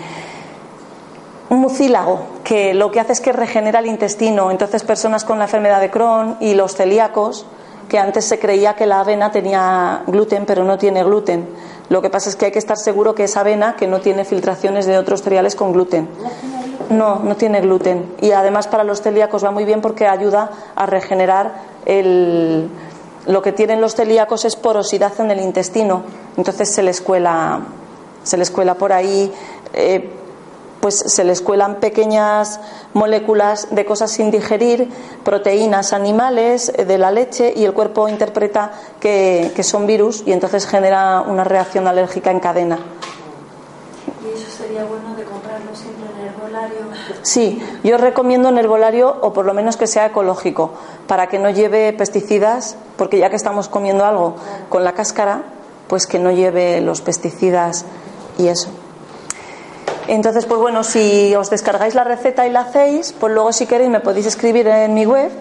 un 1.50 1.62
mucílago 1.62 2.20
que 2.44 2.74
lo 2.74 2.92
que 2.92 3.00
hace 3.00 3.14
es 3.14 3.22
que 3.22 3.32
regenera 3.32 3.80
el 3.80 3.86
intestino. 3.86 4.52
Entonces 4.52 4.84
personas 4.84 5.24
con 5.24 5.38
la 5.38 5.46
enfermedad 5.46 5.80
de 5.80 5.92
Crohn 5.92 6.36
y 6.42 6.56
los 6.56 6.76
celíacos, 6.76 7.46
que 7.88 8.00
antes 8.00 8.26
se 8.26 8.38
creía 8.38 8.74
que 8.74 8.86
la 8.86 9.00
avena 9.00 9.32
tenía 9.32 10.04
gluten, 10.06 10.46
pero 10.46 10.66
no 10.66 10.78
tiene 10.78 11.06
gluten, 11.06 11.48
Lo 11.88 12.02
que 12.02 12.10
pasa 12.10 12.30
es 12.30 12.36
que 12.36 12.48
hay 12.48 12.52
que 12.52 12.60
estar 12.60 12.76
seguro 12.76 13.16
que 13.16 13.24
esa 13.24 13.40
avena 13.40 13.78
que 13.78 13.88
no 13.88 14.02
tiene 14.02 14.26
filtraciones 14.26 14.88
de 14.88 14.98
otros 14.98 15.22
cereales 15.22 15.56
con 15.56 15.72
gluten. 15.72 16.10
No, 16.90 17.20
no 17.20 17.36
tiene 17.36 17.62
gluten. 17.62 18.16
Y 18.22 18.32
además 18.32 18.68
para 18.68 18.84
los 18.84 19.02
celíacos 19.02 19.44
va 19.44 19.52
muy 19.52 19.66
bien 19.66 19.82
porque 19.82 20.08
ayuda 20.08 20.52
a 20.76 20.86
regenerar 20.86 21.54
el, 21.86 22.70
lo 23.26 23.42
que 23.42 23.52
tienen 23.52 23.82
los 23.82 23.96
celíacos 23.96 24.46
es 24.46 24.56
porosidad 24.56 25.14
en 25.20 25.32
el 25.32 25.40
intestino. 25.40 26.04
Entonces 26.38 26.74
se 26.74 26.84
les 26.84 27.02
cuela, 27.02 27.62
se 28.24 28.38
les 28.38 28.52
cuela 28.52 28.76
por 28.76 28.92
ahí. 28.92 29.32
Eh, 29.74 30.20
pues 30.84 30.96
se 30.98 31.24
les 31.24 31.40
cuelan 31.40 31.76
pequeñas 31.76 32.60
moléculas 32.92 33.74
de 33.74 33.86
cosas 33.86 34.12
sin 34.12 34.32
digerir, 34.32 34.90
proteínas 35.24 35.94
animales 35.94 36.74
eh, 36.76 36.84
de 36.84 36.98
la 36.98 37.10
leche 37.10 37.54
y 37.56 37.64
el 37.64 37.72
cuerpo 37.72 38.10
interpreta 38.10 38.74
que, 39.00 39.54
son 39.64 39.88
virus 39.88 40.24
y 40.26 40.34
entonces 40.34 40.68
genera 40.68 41.22
una 41.22 41.46
reacción 41.46 41.88
alérgica 41.88 42.32
en 42.32 42.42
cadena. 42.42 42.80
¿Y 44.26 44.38
eso 44.38 44.52
sería 44.52 44.84
bueno 44.84 45.16
de 45.16 45.24
comprarlo 45.24 45.74
siempre 45.74 46.03
Sí, 47.22 47.62
yo 47.84 47.98
recomiendo 47.98 48.50
en 48.50 48.58
herbolario 48.58 49.18
o 49.22 49.34
por 49.34 49.46
lo 49.46 49.54
menos 49.54 49.78
que 49.78 49.88
sea 49.88 50.08
ecológico, 50.08 50.72
para 51.08 51.28
que 51.28 51.40
no 51.40 51.50
lleve 51.50 51.94
pesticidas, 51.94 52.76
porque 52.98 53.18
ya 53.18 53.30
que 53.30 53.36
estamos 53.36 53.70
comiendo 53.70 54.06
algo 54.06 54.36
con 54.70 54.84
la 54.84 54.94
cáscara, 54.94 55.44
pues 55.88 56.08
que 56.08 56.20
no 56.20 56.32
lleve 56.32 56.82
los 56.82 57.02
pesticidas 57.02 57.86
y 58.38 58.48
eso. 58.48 58.70
Entonces, 60.08 60.46
pues 60.46 60.60
bueno, 60.60 60.84
si 60.84 61.34
os 61.36 61.50
descargáis 61.50 61.96
la 61.96 62.04
receta 62.04 62.46
y 62.46 62.52
la 62.52 62.62
hacéis, 62.62 63.14
pues 63.18 63.34
luego 63.34 63.54
si 63.54 63.66
queréis 63.66 63.90
me 63.90 64.02
podéis 64.02 64.26
escribir 64.26 64.68
en 64.68 64.94
mi 64.94 65.06
web 65.06 65.32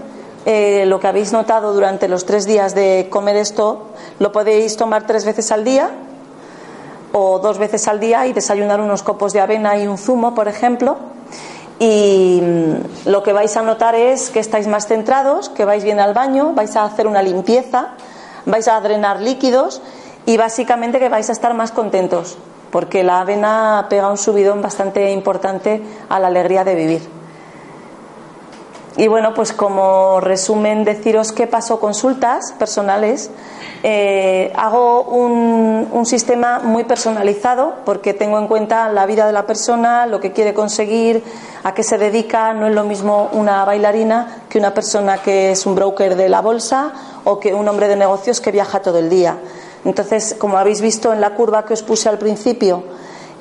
eh, 0.46 0.84
lo 0.86 1.00
que 1.00 1.08
habéis 1.08 1.32
notado 1.32 1.72
durante 1.72 2.08
los 2.08 2.26
tres 2.26 2.46
días 2.46 2.74
de 2.74 3.08
comer 3.10 3.36
esto. 3.36 3.88
Lo 4.18 4.30
podéis 4.30 4.76
tomar 4.76 5.06
tres 5.06 5.24
veces 5.24 5.50
al 5.50 5.64
día 5.64 5.90
o 7.12 7.38
dos 7.38 7.58
veces 7.58 7.86
al 7.88 8.00
día 8.00 8.26
y 8.26 8.32
desayunar 8.32 8.80
unos 8.80 9.02
copos 9.02 9.32
de 9.32 9.40
avena 9.40 9.76
y 9.78 9.86
un 9.86 9.98
zumo, 9.98 10.34
por 10.34 10.48
ejemplo. 10.48 10.96
Y 11.78 12.40
mm, 12.42 13.08
lo 13.08 13.22
que 13.22 13.32
vais 13.32 13.56
a 13.56 13.62
notar 13.62 13.94
es 13.94 14.30
que 14.30 14.40
estáis 14.40 14.66
más 14.66 14.86
centrados, 14.86 15.48
que 15.48 15.64
vais 15.64 15.84
bien 15.84 16.00
al 16.00 16.14
baño, 16.14 16.52
vais 16.54 16.76
a 16.76 16.84
hacer 16.84 17.06
una 17.06 17.22
limpieza, 17.22 17.88
vais 18.46 18.68
a 18.68 18.80
drenar 18.80 19.20
líquidos 19.20 19.82
y 20.26 20.36
básicamente 20.36 20.98
que 20.98 21.08
vais 21.08 21.28
a 21.28 21.32
estar 21.32 21.54
más 21.54 21.72
contentos 21.72 22.38
porque 22.72 23.04
la 23.04 23.20
avena 23.20 23.86
pega 23.90 24.08
un 24.08 24.16
subidón 24.16 24.62
bastante 24.62 25.12
importante 25.12 25.82
a 26.08 26.18
la 26.18 26.28
alegría 26.28 26.64
de 26.64 26.74
vivir. 26.74 27.21
Y 28.96 29.08
bueno, 29.08 29.32
pues 29.32 29.52
como 29.54 30.20
resumen, 30.20 30.84
deciros 30.84 31.32
que 31.32 31.46
paso 31.46 31.80
consultas 31.80 32.52
personales. 32.58 33.30
Eh, 33.82 34.52
hago 34.54 35.02
un, 35.02 35.88
un, 35.90 36.06
sistema 36.06 36.60
muy 36.60 36.84
personalizado 36.84 37.74
porque 37.84 38.14
tengo 38.14 38.38
en 38.38 38.46
cuenta 38.46 38.88
la 38.90 39.06
vida 39.06 39.26
de 39.26 39.32
la 39.32 39.46
persona, 39.46 40.06
lo 40.06 40.20
que 40.20 40.32
quiere 40.32 40.54
conseguir, 40.54 41.24
a 41.64 41.72
qué 41.72 41.82
se 41.82 41.96
dedica. 41.96 42.52
No 42.52 42.66
es 42.66 42.74
lo 42.74 42.84
mismo 42.84 43.30
una 43.32 43.64
bailarina 43.64 44.42
que 44.50 44.58
una 44.58 44.74
persona 44.74 45.18
que 45.18 45.52
es 45.52 45.64
un 45.64 45.74
broker 45.74 46.14
de 46.14 46.28
la 46.28 46.42
bolsa 46.42 46.92
o 47.24 47.40
que 47.40 47.54
un 47.54 47.66
hombre 47.66 47.88
de 47.88 47.96
negocios 47.96 48.40
que 48.40 48.52
viaja 48.52 48.82
todo 48.82 48.98
el 48.98 49.08
día. 49.08 49.38
Entonces, 49.84 50.36
como 50.38 50.58
habéis 50.58 50.80
visto 50.80 51.12
en 51.12 51.20
la 51.20 51.30
curva 51.30 51.64
que 51.64 51.72
os 51.72 51.82
puse 51.82 52.08
al 52.08 52.18
principio, 52.18 52.84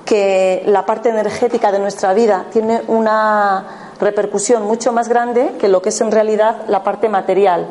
que 0.06 0.64
la 0.66 0.86
parte 0.86 1.10
energética 1.10 1.72
de 1.72 1.80
nuestra 1.80 2.14
vida 2.14 2.46
tiene 2.52 2.82
una 2.88 3.81
repercusión 4.02 4.64
mucho 4.64 4.92
más 4.92 5.08
grande 5.08 5.54
que 5.60 5.70
lo 5.70 5.82
que 5.82 5.90
es 5.90 6.02
en 6.02 6.12
realidad 6.12 6.64
la 6.68 6.84
parte 6.84 7.08
material. 7.08 7.68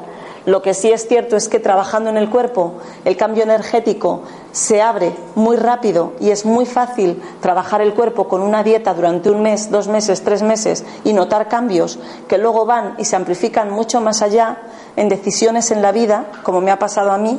Lo 0.46 0.62
que 0.62 0.72
sí 0.72 0.90
es 0.90 1.06
cierto 1.06 1.36
es 1.36 1.50
que 1.50 1.60
trabajando 1.60 2.08
en 2.08 2.16
el 2.16 2.30
cuerpo 2.30 2.74
el 3.04 3.16
cambio 3.18 3.42
energético 3.42 4.22
se 4.52 4.80
abre 4.80 5.14
muy 5.34 5.56
rápido 5.56 6.14
y 6.18 6.30
es 6.30 6.46
muy 6.46 6.64
fácil 6.64 7.22
trabajar 7.40 7.82
el 7.82 7.92
cuerpo 7.92 8.26
con 8.26 8.40
una 8.40 8.62
dieta 8.62 8.94
durante 8.94 9.30
un 9.30 9.42
mes, 9.42 9.70
dos 9.70 9.86
meses, 9.88 10.22
tres 10.22 10.42
meses 10.42 10.84
y 11.04 11.12
notar 11.12 11.48
cambios 11.48 11.98
que 12.26 12.38
luego 12.38 12.64
van 12.64 12.94
y 12.96 13.04
se 13.04 13.16
amplifican 13.16 13.70
mucho 13.70 14.00
más 14.00 14.22
allá 14.22 14.62
en 14.96 15.10
decisiones 15.10 15.70
en 15.70 15.82
la 15.82 15.92
vida, 15.92 16.26
como 16.42 16.62
me 16.62 16.70
ha 16.70 16.78
pasado 16.78 17.12
a 17.12 17.18
mí, 17.18 17.38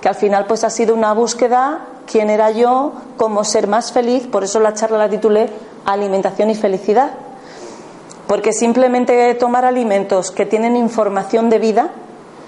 que 0.00 0.08
al 0.08 0.14
final 0.14 0.46
pues 0.46 0.64
ha 0.64 0.70
sido 0.70 0.94
una 0.94 1.12
búsqueda, 1.12 1.86
quién 2.10 2.30
era 2.30 2.50
yo, 2.50 2.92
cómo 3.18 3.44
ser 3.44 3.66
más 3.66 3.92
feliz, 3.92 4.26
por 4.26 4.44
eso 4.44 4.60
la 4.60 4.72
charla 4.72 4.96
la 4.96 5.10
titulé 5.10 5.50
Alimentación 5.84 6.48
y 6.48 6.54
Felicidad, 6.54 7.10
porque 8.30 8.52
simplemente 8.52 9.34
tomar 9.34 9.64
alimentos 9.64 10.30
que 10.30 10.46
tienen 10.46 10.76
información 10.76 11.50
de 11.50 11.58
vida, 11.58 11.88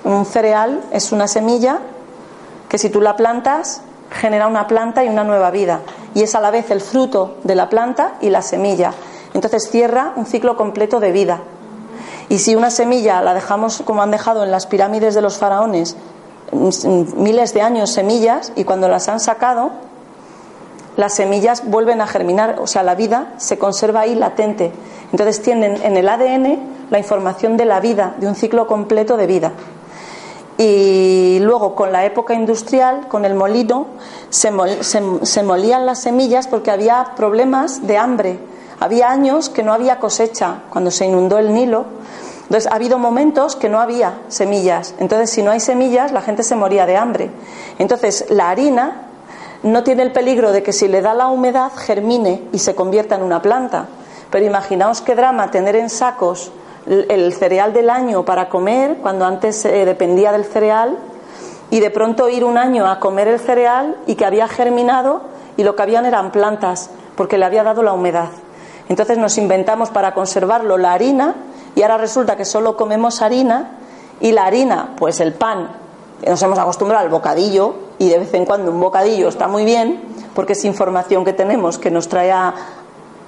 un 0.04 0.24
cereal 0.24 0.80
es 0.92 1.10
una 1.10 1.26
semilla 1.26 1.80
que 2.68 2.78
si 2.78 2.88
tú 2.88 3.00
la 3.00 3.16
plantas 3.16 3.82
genera 4.08 4.46
una 4.46 4.68
planta 4.68 5.02
y 5.02 5.08
una 5.08 5.24
nueva 5.24 5.50
vida, 5.50 5.80
y 6.14 6.22
es 6.22 6.36
a 6.36 6.40
la 6.40 6.52
vez 6.52 6.70
el 6.70 6.80
fruto 6.80 7.38
de 7.42 7.56
la 7.56 7.68
planta 7.68 8.12
y 8.20 8.30
la 8.30 8.42
semilla. 8.42 8.94
Entonces 9.34 9.68
cierra 9.72 10.12
un 10.14 10.24
ciclo 10.24 10.56
completo 10.56 11.00
de 11.00 11.10
vida. 11.10 11.40
Y 12.28 12.38
si 12.38 12.54
una 12.54 12.70
semilla 12.70 13.20
la 13.20 13.34
dejamos 13.34 13.82
como 13.84 14.04
han 14.04 14.12
dejado 14.12 14.44
en 14.44 14.52
las 14.52 14.68
pirámides 14.68 15.16
de 15.16 15.22
los 15.22 15.36
faraones, 15.36 15.96
miles 16.52 17.54
de 17.54 17.60
años 17.60 17.90
semillas 17.90 18.52
y 18.54 18.62
cuando 18.62 18.86
las 18.86 19.08
han 19.08 19.18
sacado, 19.18 19.72
las 20.96 21.14
semillas 21.14 21.68
vuelven 21.68 22.00
a 22.00 22.06
germinar, 22.06 22.56
o 22.60 22.66
sea, 22.66 22.82
la 22.82 22.94
vida 22.94 23.32
se 23.38 23.58
conserva 23.58 24.00
ahí 24.00 24.14
latente. 24.14 24.72
Entonces 25.10 25.42
tienen 25.42 25.80
en 25.82 25.96
el 25.96 26.08
ADN 26.08 26.58
la 26.90 26.98
información 26.98 27.56
de 27.56 27.64
la 27.64 27.80
vida, 27.80 28.14
de 28.18 28.26
un 28.26 28.34
ciclo 28.34 28.66
completo 28.66 29.16
de 29.16 29.26
vida. 29.26 29.52
Y 30.58 31.38
luego 31.40 31.74
con 31.74 31.92
la 31.92 32.04
época 32.04 32.34
industrial, 32.34 33.08
con 33.08 33.24
el 33.24 33.34
molino, 33.34 33.86
se, 34.30 34.50
molían 35.42 35.86
las 35.86 36.00
semillas 36.00 36.46
porque 36.46 36.70
había 36.70 37.14
problemas 37.16 37.86
de 37.86 37.96
hambre. 37.96 38.38
Había 38.78 39.10
años 39.10 39.48
que 39.48 39.62
no 39.62 39.72
había 39.72 39.98
cosecha. 39.98 40.62
Cuando 40.70 40.90
se 40.90 41.06
inundó 41.06 41.38
el 41.38 41.54
Nilo, 41.54 41.86
entonces, 42.42 42.70
ha 42.70 42.74
habido 42.74 42.98
momentos 42.98 43.56
que 43.56 43.70
no 43.70 43.80
había 43.80 44.18
semillas. 44.28 44.94
Entonces, 44.98 45.30
si 45.30 45.42
no 45.42 45.52
hay 45.52 45.60
semillas, 45.60 46.12
la 46.12 46.20
gente 46.20 46.42
se 46.42 46.54
moría 46.54 46.84
de 46.84 46.98
hambre. 46.98 47.30
Entonces, 47.78 48.26
la 48.28 48.50
harina 48.50 49.06
no 49.62 49.84
tiene 49.84 50.02
el 50.02 50.12
peligro 50.12 50.52
de 50.52 50.62
que 50.62 50.72
si 50.72 50.88
le 50.88 51.02
da 51.02 51.14
la 51.14 51.28
humedad 51.28 51.72
germine 51.76 52.42
y 52.52 52.58
se 52.58 52.74
convierta 52.74 53.14
en 53.14 53.22
una 53.22 53.42
planta. 53.42 53.86
Pero 54.30 54.44
imaginaos 54.44 55.00
qué 55.00 55.14
drama 55.14 55.50
tener 55.50 55.76
en 55.76 55.90
sacos 55.90 56.52
el 56.86 57.32
cereal 57.32 57.72
del 57.72 57.90
año 57.90 58.24
para 58.24 58.48
comer, 58.48 58.96
cuando 59.00 59.24
antes 59.24 59.64
eh, 59.64 59.84
dependía 59.84 60.32
del 60.32 60.44
cereal, 60.44 60.98
y 61.70 61.80
de 61.80 61.90
pronto 61.90 62.28
ir 62.28 62.44
un 62.44 62.58
año 62.58 62.86
a 62.86 62.98
comer 62.98 63.28
el 63.28 63.38
cereal 63.38 63.96
y 64.06 64.16
que 64.16 64.26
había 64.26 64.48
germinado 64.48 65.22
y 65.56 65.64
lo 65.64 65.76
que 65.76 65.82
habían 65.82 66.06
eran 66.06 66.32
plantas, 66.32 66.90
porque 67.16 67.38
le 67.38 67.44
había 67.44 67.62
dado 67.62 67.82
la 67.82 67.92
humedad. 67.92 68.28
Entonces 68.88 69.16
nos 69.16 69.38
inventamos 69.38 69.90
para 69.90 70.12
conservarlo 70.12 70.76
la 70.76 70.92
harina 70.92 71.34
y 71.74 71.82
ahora 71.82 71.98
resulta 71.98 72.36
que 72.36 72.44
solo 72.44 72.76
comemos 72.76 73.22
harina 73.22 73.78
y 74.20 74.32
la 74.32 74.44
harina, 74.44 74.90
pues 74.98 75.20
el 75.20 75.32
pan, 75.32 75.70
nos 76.26 76.42
hemos 76.42 76.58
acostumbrado 76.58 77.04
al 77.04 77.10
bocadillo 77.10 77.74
y 78.02 78.08
de 78.08 78.18
vez 78.18 78.34
en 78.34 78.44
cuando 78.44 78.72
un 78.72 78.80
bocadillo 78.80 79.28
está 79.28 79.46
muy 79.46 79.64
bien 79.64 80.02
porque 80.34 80.54
es 80.54 80.64
información 80.64 81.24
que 81.24 81.32
tenemos 81.32 81.78
que 81.78 81.88
nos 81.88 82.08
trae 82.08 82.32
a, 82.32 82.52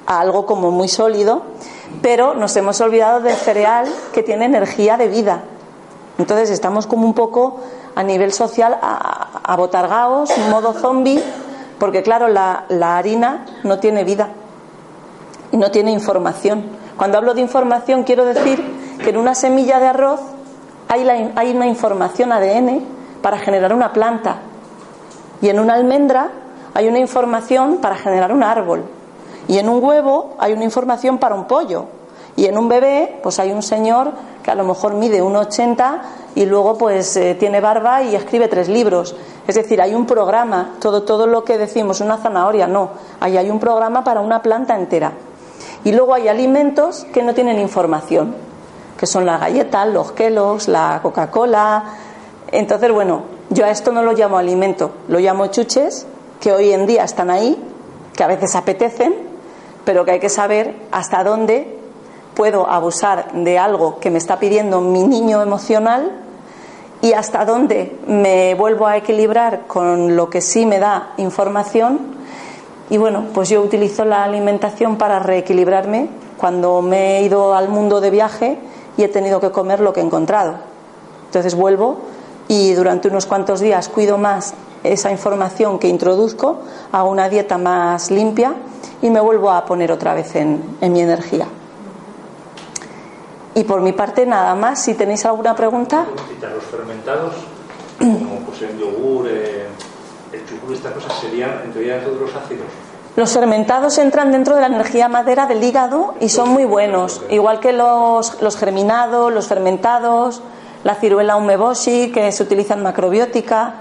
algo 0.05 0.47
como 0.47 0.73
muy 0.73 0.89
sólido, 0.89 1.43
pero 2.03 2.35
nos 2.35 2.57
hemos 2.57 2.81
olvidado 2.81 3.21
del 3.21 3.37
cereal 3.37 3.87
que 4.13 4.25
tiene 4.25 4.47
energía 4.47 4.97
de 4.97 5.07
vida. 5.07 5.45
Entonces 6.19 6.51
estamos 6.51 6.89
como 6.89 7.07
un 7.07 7.15
poco 7.15 7.61
a 7.95 8.03
nivel 8.03 8.33
social 8.33 8.77
abotargados, 9.45 10.31
modo 10.51 10.73
zombie, 10.73 11.23
porque 11.79 12.03
claro, 12.03 12.27
la, 12.27 12.65
la 12.69 12.99
harina 12.99 13.47
no 13.63 13.79
tiene 13.79 14.03
vida 14.03 14.31
y 15.53 15.57
no 15.57 15.71
tiene 15.71 15.93
información. 15.93 16.65
Cuando 16.97 17.17
hablo 17.17 17.33
de 17.33 17.43
información 17.43 18.03
quiero 18.03 18.25
decir 18.25 18.61
que 19.03 19.11
en 19.11 19.19
una 19.19 19.37
semilla 19.37 19.79
de 19.79 19.87
arroz 19.87 20.21
hay, 20.89 21.55
una 21.55 21.67
información 21.69 22.33
ADN 22.33 22.83
para 23.23 23.39
generar 23.39 23.73
una 23.73 23.93
planta 23.93 24.39
y 25.45 25.51
en 25.51 25.61
una 25.61 25.75
almendra 25.75 26.31
hay 26.73 26.89
una 26.89 26.99
información 26.99 27.77
para 27.77 27.97
generar 27.97 28.33
un 28.33 28.43
árbol 28.43 28.83
y 29.47 29.59
en 29.59 29.69
un 29.69 29.85
huevo 29.85 30.37
hay 30.39 30.55
una 30.55 30.65
información 30.65 31.19
para 31.19 31.35
un 31.35 31.45
pollo 31.45 31.85
y 32.35 32.47
en 32.47 32.57
un 32.57 32.67
bebé 32.67 33.21
pues 33.23 33.39
hay 33.39 33.53
un 33.53 33.63
señor 33.63 34.13
que 34.43 34.51
a 34.51 34.55
lo 34.55 34.65
mejor 34.65 34.95
mide 34.95 35.23
1,80 35.23 36.01
y 36.35 36.47
luego 36.47 36.79
pues 36.79 37.15
eh, 37.19 37.37
tiene 37.39 37.61
barba 37.61 38.03
y 38.03 38.15
escribe 38.17 38.49
tres 38.49 38.71
libros. 38.71 39.15
Es 39.47 39.55
decir, 39.55 39.83
hay 39.83 39.95
un 39.95 40.07
programa, 40.07 40.77
todo, 40.81 41.03
todo 41.03 41.27
lo 41.27 41.45
que 41.45 41.59
decimos, 41.59 42.01
una 42.01 42.17
zanahoria, 42.17 42.67
no, 42.67 42.93
ahí 43.21 43.37
hay 43.37 43.51
un 43.51 43.61
programa 43.61 44.03
para 44.03 44.23
una 44.23 44.41
planta 44.41 44.75
entera. 44.75 45.13
Y 45.85 45.93
luego 45.93 46.15
hay 46.15 46.29
alimentos 46.29 47.05
que 47.13 47.23
no 47.23 47.35
tienen 47.35 47.59
información, 47.59 48.35
que 48.99 49.07
son 49.07 49.27
las 49.27 49.41
galletas, 49.41 49.87
los 49.89 50.13
quelos, 50.13 50.69
la 50.69 51.01
Coca-Cola. 51.03 51.85
Entonces, 52.51 52.91
bueno, 52.91 53.34
yo 53.51 53.65
a 53.65 53.71
esto 53.71 53.93
no 53.93 54.03
lo 54.03 54.13
llamo 54.13 54.39
alimento, 54.39 54.93
lo 55.09 55.19
llamo 55.19 55.47
chuches, 55.49 56.07
que 56.41 56.53
hoy 56.53 56.73
en 56.73 56.87
día 56.87 57.05
están 57.05 57.31
ahí, 57.31 57.57
que 58.17 58.25
a 58.25 58.27
veces 58.27 58.55
apetecen, 58.55 59.15
pero 59.85 60.05
que 60.05 60.13
hay 60.13 60.21
que 60.21 60.29
saber 60.29 60.75
hasta 60.93 61.23
dónde 61.25 61.79
puedo 62.35 62.69
abusar 62.69 63.33
de 63.33 63.59
algo 63.59 63.99
que 64.01 64.11
me 64.11 64.19
está 64.19 64.39
pidiendo 64.39 64.81
mi 64.81 65.05
niño 65.05 65.41
emocional 65.43 66.21
y 67.01 67.13
hasta 67.13 67.45
dónde 67.45 67.97
me 68.07 68.55
vuelvo 68.55 68.87
a 68.87 68.97
equilibrar 68.97 69.67
con 69.67 70.17
lo 70.17 70.31
que 70.31 70.41
sí 70.41 70.67
me 70.67 70.79
da 70.79 71.13
información. 71.19 72.15
Y 72.91 72.97
bueno, 72.97 73.27
pues 73.33 73.51
yo 73.51 73.63
utilizo 73.63 74.05
la 74.05 74.25
alimentación 74.25 74.97
para 74.97 75.19
reequilibrarme 75.19 76.09
cuando 76.39 76.83
me 76.83 77.19
he 77.19 77.23
ido 77.23 77.55
al 77.55 77.69
mundo 77.69 78.01
de 78.01 78.11
viaje 78.11 78.59
y 78.97 79.03
he 79.03 79.09
tenido 79.09 79.41
que 79.41 79.51
comer 79.51 79.81
lo 79.81 79.93
que 79.93 80.01
he 80.01 80.05
encontrado. 80.05 80.55
Entonces 81.27 81.55
vuelvo 81.55 81.99
y 82.49 82.73
durante 82.75 83.09
unos 83.09 83.27
cuantos 83.27 83.61
días 83.61 83.89
cuido 83.89 84.19
más 84.19 84.55
esa 84.83 85.11
información 85.11 85.79
que 85.79 85.89
introduzco, 85.89 86.61
hago 86.93 87.09
una 87.09 87.29
dieta 87.29 87.57
más 87.59 88.11
limpia 88.11 88.55
y 89.01 89.11
me 89.11 89.21
vuelvo 89.21 89.51
a 89.51 89.65
poner 89.65 89.91
otra 89.91 90.15
vez 90.15 90.35
en, 90.37 90.77
en 90.81 90.93
mi 90.93 91.01
energía. 91.01 91.47
Y 93.55 93.65
por 93.65 93.81
mi 93.81 93.93
parte 93.93 94.27
nada 94.27 94.55
más, 94.55 94.83
si 94.83 94.95
tenéis 94.95 95.25
alguna 95.25 95.55
pregunta. 95.55 96.07
Los 96.41 96.65
fermentados, 96.65 97.35
como 97.99 98.41
pues 98.41 98.63
el 98.63 98.79
yogur, 98.79 99.27
eh, 99.29 99.67
el 100.33 100.47
chucrut, 100.47 100.75
estas 100.75 100.93
cosas 100.95 101.13
serían, 101.21 101.63
entrarían 101.65 102.03
todos 102.03 102.21
los 102.21 102.35
ácidos. 102.35 102.67
Los 103.17 103.31
fermentados 103.31 103.97
entran 103.99 104.33
dentro 104.33 104.57
de 104.57 104.63
la 104.63 104.67
energía 104.67 105.09
madera 105.09 105.47
del 105.47 105.63
hígado 105.63 106.15
y 106.21 106.31
son 106.31 106.49
muy 106.49 106.65
buenos, 106.65 107.23
igual 107.31 107.61
que 107.61 107.73
los, 107.73 108.43
los 108.43 108.57
germinados, 108.57 109.33
los 109.33 109.47
fermentados, 109.47 110.43
la 110.85 110.95
ciruela 110.95 111.37
umeboshi 111.37 112.13
que 112.13 112.31
se 112.31 112.43
utiliza 112.43 112.75
en 112.75 112.83
macrobiótica, 112.83 113.75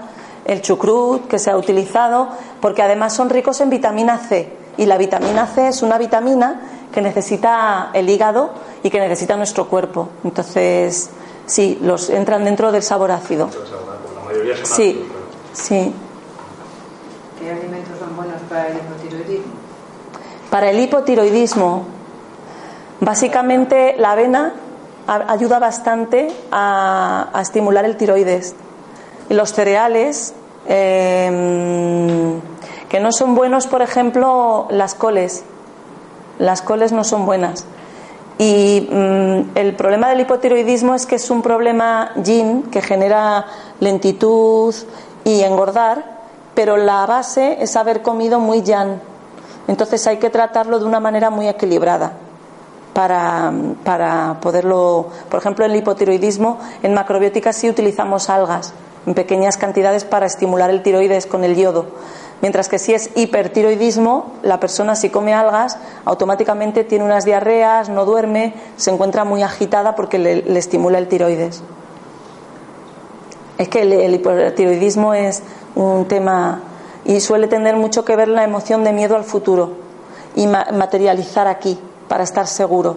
el 0.44 0.60
chucrut 0.62 1.26
que 1.28 1.38
se 1.38 1.50
ha 1.50 1.56
utilizado, 1.56 2.28
porque 2.60 2.82
además 2.82 3.12
son 3.14 3.30
ricos 3.30 3.60
en 3.60 3.70
vitamina 3.70 4.18
C 4.18 4.50
y 4.76 4.86
la 4.86 4.96
vitamina 4.98 5.46
C 5.46 5.68
es 5.68 5.82
una 5.82 5.98
vitamina 5.98 6.60
que 6.92 7.00
necesita 7.00 7.90
el 7.92 8.08
hígado 8.08 8.50
y 8.82 8.90
que 8.90 9.00
necesita 9.00 9.36
nuestro 9.36 9.68
cuerpo. 9.68 10.08
Entonces, 10.24 11.10
sí, 11.46 11.78
los 11.82 12.10
entran 12.10 12.44
dentro 12.44 12.72
del 12.72 12.82
sabor 12.82 13.10
ácido. 13.10 13.48
La 14.16 14.24
mayoría 14.24 14.56
son 14.56 14.66
Sí, 14.66 14.90
ácidos, 14.90 15.06
sí. 15.52 15.94
¿Qué 17.40 17.50
alimentos 17.50 17.98
son 17.98 18.16
buenos 18.16 18.40
para 18.48 18.68
el 18.68 18.76
hipotiroidismo? 18.76 19.52
Para 20.50 20.70
el 20.70 20.80
hipotiroidismo, 20.80 21.84
básicamente 23.00 23.96
la 23.98 24.12
avena 24.12 24.54
ayuda 25.06 25.58
bastante 25.58 26.28
a, 26.50 27.30
estimular 27.40 27.84
el 27.84 27.96
tiroides. 27.96 28.54
Y 29.28 29.34
los 29.34 29.52
cereales, 29.52 30.34
eh, 30.66 32.40
que 32.88 33.00
no 33.00 33.12
son 33.12 33.34
buenos, 33.34 33.66
por 33.66 33.82
ejemplo, 33.82 34.66
las 34.70 34.94
coles. 34.94 35.44
Las 36.38 36.62
coles 36.62 36.92
no 36.92 37.04
son 37.04 37.26
buenas. 37.26 37.64
Y 38.38 38.88
mm, 38.90 39.56
el 39.56 39.76
problema 39.76 40.08
del 40.08 40.20
hipotiroidismo 40.20 40.94
es 40.94 41.06
que 41.06 41.16
es 41.16 41.30
un 41.30 41.42
problema 41.42 42.10
yin 42.16 42.64
que 42.64 42.82
genera 42.82 43.46
lentitud 43.80 44.74
y 45.24 45.42
engordar, 45.42 46.04
pero 46.54 46.76
la 46.76 47.06
base 47.06 47.58
es 47.60 47.76
haber 47.76 48.02
comido 48.02 48.40
muy 48.40 48.62
yang. 48.62 49.00
Entonces 49.68 50.06
hay 50.06 50.18
que 50.18 50.30
tratarlo 50.30 50.78
de 50.78 50.84
una 50.84 51.00
manera 51.00 51.30
muy 51.30 51.48
equilibrada 51.48 52.12
para, 52.94 53.52
para 53.84 54.38
poderlo. 54.40 55.08
Por 55.28 55.40
ejemplo, 55.40 55.64
en 55.66 55.72
el 55.72 55.76
hipotiroidismo, 55.78 56.58
en 56.82 56.94
macrobiótica 56.94 57.52
sí 57.52 57.68
utilizamos 57.68 58.30
algas 58.30 58.72
en 59.06 59.12
pequeñas 59.12 59.58
cantidades 59.58 60.04
para 60.04 60.24
estimular 60.24 60.70
el 60.70 60.82
tiroides 60.82 61.26
con 61.26 61.44
el 61.44 61.56
yodo. 61.56 61.86
Mientras 62.40 62.68
que 62.68 62.78
si 62.78 62.94
es 62.94 63.10
hipertiroidismo, 63.14 64.32
la 64.42 64.60
persona 64.60 64.96
si 64.96 65.10
come 65.10 65.34
algas 65.34 65.78
automáticamente 66.04 66.84
tiene 66.84 67.04
unas 67.04 67.24
diarreas, 67.24 67.88
no 67.88 68.04
duerme, 68.04 68.54
se 68.76 68.90
encuentra 68.90 69.24
muy 69.24 69.42
agitada 69.42 69.94
porque 69.94 70.18
le, 70.18 70.58
estimula 70.58 70.98
el 70.98 71.08
tiroides. 71.08 71.62
Es 73.58 73.68
que 73.68 73.82
el, 73.82 73.92
el 73.92 74.14
hipotiroidismo 74.14 75.14
es 75.14 75.42
un 75.74 76.06
tema 76.06 76.60
y 77.04 77.20
suele 77.20 77.46
tener 77.48 77.76
mucho 77.76 78.04
que 78.04 78.16
ver 78.16 78.28
la 78.28 78.44
emoción 78.44 78.84
de 78.84 78.92
miedo 78.92 79.16
al 79.16 79.24
futuro 79.24 79.72
y 80.34 80.46
ma- 80.46 80.66
materializar 80.72 81.46
aquí 81.46 81.78
para 82.08 82.24
estar 82.24 82.46
seguro. 82.46 82.96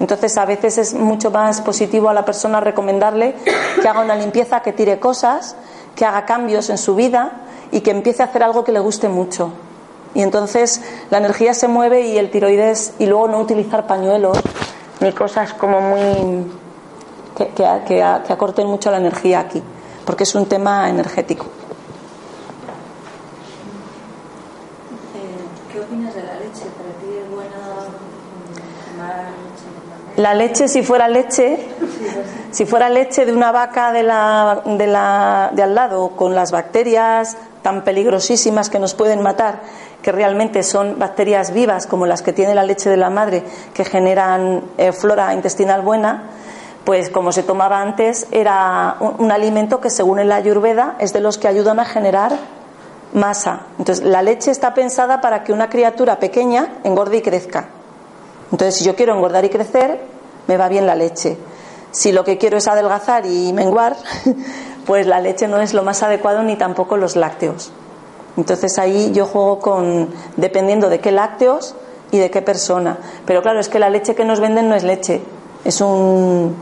Entonces 0.00 0.36
a 0.38 0.44
veces 0.44 0.78
es 0.78 0.94
mucho 0.94 1.30
más 1.30 1.60
positivo 1.60 2.08
a 2.08 2.14
la 2.14 2.24
persona 2.24 2.60
recomendarle 2.60 3.34
que 3.80 3.88
haga 3.88 4.00
una 4.00 4.16
limpieza, 4.16 4.60
que 4.60 4.72
tire 4.72 4.98
cosas, 4.98 5.56
que 5.94 6.04
haga 6.04 6.24
cambios 6.24 6.68
en 6.70 6.78
su 6.78 6.94
vida 6.96 7.32
y 7.70 7.80
que 7.80 7.90
empiece 7.92 8.22
a 8.22 8.26
hacer 8.26 8.42
algo 8.42 8.64
que 8.64 8.72
le 8.72 8.80
guste 8.80 9.08
mucho. 9.08 9.50
Y 10.14 10.22
entonces 10.22 10.82
la 11.10 11.18
energía 11.18 11.54
se 11.54 11.68
mueve 11.68 12.02
y 12.08 12.18
el 12.18 12.30
tiroides 12.30 12.94
y 12.98 13.06
luego 13.06 13.28
no 13.28 13.38
utilizar 13.40 13.86
pañuelos 13.86 14.38
ni 15.00 15.12
cosas 15.12 15.54
como 15.54 15.80
muy 15.80 16.46
que, 17.36 17.48
que, 17.48 17.64
que- 17.86 18.02
acorten 18.02 18.66
mucho 18.68 18.90
la 18.92 18.98
energía 18.98 19.40
aquí, 19.40 19.60
porque 20.04 20.22
es 20.24 20.34
un 20.36 20.46
tema 20.46 20.88
energético. 20.88 21.46
Eh, 25.14 25.72
¿Qué 25.72 25.80
opinas 25.80 26.14
de 26.14 26.22
la 26.22 26.34
leche? 26.34 26.66
¿Para 26.76 26.90
ti 27.00 27.06
es 27.22 27.30
buena 27.34 27.58
mm, 27.58 28.92
tomar 28.92 29.16
leche 29.18 29.66
normalmente? 29.74 30.03
La 30.16 30.32
leche, 30.32 30.68
si 30.68 30.84
fuera 30.84 31.08
leche, 31.08 31.58
si 32.52 32.66
fuera 32.66 32.88
leche 32.88 33.26
de 33.26 33.32
una 33.32 33.50
vaca 33.50 33.90
de, 33.90 34.04
la, 34.04 34.62
de, 34.64 34.86
la, 34.86 35.50
de 35.52 35.62
al 35.62 35.74
lado, 35.74 36.10
con 36.10 36.36
las 36.36 36.52
bacterias 36.52 37.36
tan 37.62 37.82
peligrosísimas 37.82 38.70
que 38.70 38.78
nos 38.78 38.94
pueden 38.94 39.22
matar, 39.22 39.62
que 40.02 40.12
realmente 40.12 40.62
son 40.62 41.00
bacterias 41.00 41.52
vivas, 41.52 41.88
como 41.88 42.06
las 42.06 42.22
que 42.22 42.32
tiene 42.32 42.54
la 42.54 42.62
leche 42.62 42.90
de 42.90 42.96
la 42.96 43.10
madre, 43.10 43.42
que 43.72 43.84
generan 43.84 44.62
eh, 44.78 44.92
flora 44.92 45.34
intestinal 45.34 45.82
buena, 45.82 46.30
pues 46.84 47.10
como 47.10 47.32
se 47.32 47.42
tomaba 47.42 47.80
antes, 47.80 48.28
era 48.30 48.96
un, 49.00 49.16
un 49.18 49.32
alimento 49.32 49.80
que 49.80 49.90
según 49.90 50.20
el 50.20 50.30
Ayurveda 50.30 50.94
es 51.00 51.12
de 51.12 51.20
los 51.20 51.38
que 51.38 51.48
ayudan 51.48 51.80
a 51.80 51.84
generar 51.86 52.36
masa. 53.14 53.62
Entonces, 53.78 54.04
la 54.04 54.22
leche 54.22 54.52
está 54.52 54.74
pensada 54.74 55.20
para 55.20 55.42
que 55.42 55.52
una 55.52 55.68
criatura 55.68 56.20
pequeña 56.20 56.74
engorde 56.84 57.16
y 57.16 57.22
crezca. 57.22 57.68
Entonces, 58.52 58.76
si 58.76 58.84
yo 58.84 58.94
quiero 58.94 59.14
engordar 59.14 59.44
y 59.44 59.48
crecer, 59.48 60.00
me 60.46 60.56
va 60.56 60.68
bien 60.68 60.86
la 60.86 60.94
leche. 60.94 61.36
Si 61.90 62.12
lo 62.12 62.24
que 62.24 62.38
quiero 62.38 62.56
es 62.56 62.66
adelgazar 62.68 63.24
y 63.26 63.52
menguar, 63.52 63.96
pues 64.86 65.06
la 65.06 65.20
leche 65.20 65.48
no 65.48 65.60
es 65.60 65.74
lo 65.74 65.82
más 65.82 66.02
adecuado 66.02 66.42
ni 66.42 66.56
tampoco 66.56 66.96
los 66.96 67.16
lácteos. 67.16 67.72
Entonces 68.36 68.78
ahí 68.78 69.12
yo 69.12 69.26
juego 69.26 69.60
con, 69.60 70.08
dependiendo 70.36 70.88
de 70.88 70.98
qué 71.00 71.12
lácteos 71.12 71.74
y 72.10 72.18
de 72.18 72.30
qué 72.30 72.42
persona. 72.42 72.98
Pero 73.26 73.42
claro, 73.42 73.60
es 73.60 73.68
que 73.68 73.78
la 73.78 73.90
leche 73.90 74.14
que 74.16 74.24
nos 74.24 74.40
venden 74.40 74.68
no 74.68 74.74
es 74.74 74.82
leche, 74.82 75.20
es 75.64 75.80
un, 75.80 76.54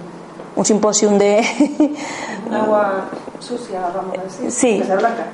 un 0.54 0.64
simposium 0.64 1.16
de... 1.18 1.42
Un 2.48 2.54
agua 2.54 3.04
sucia, 3.40 3.80
vamos 3.94 4.18
a 4.18 4.22
decir. 4.22 4.50
Sí. 4.52 4.82
Blanca. 4.86 5.26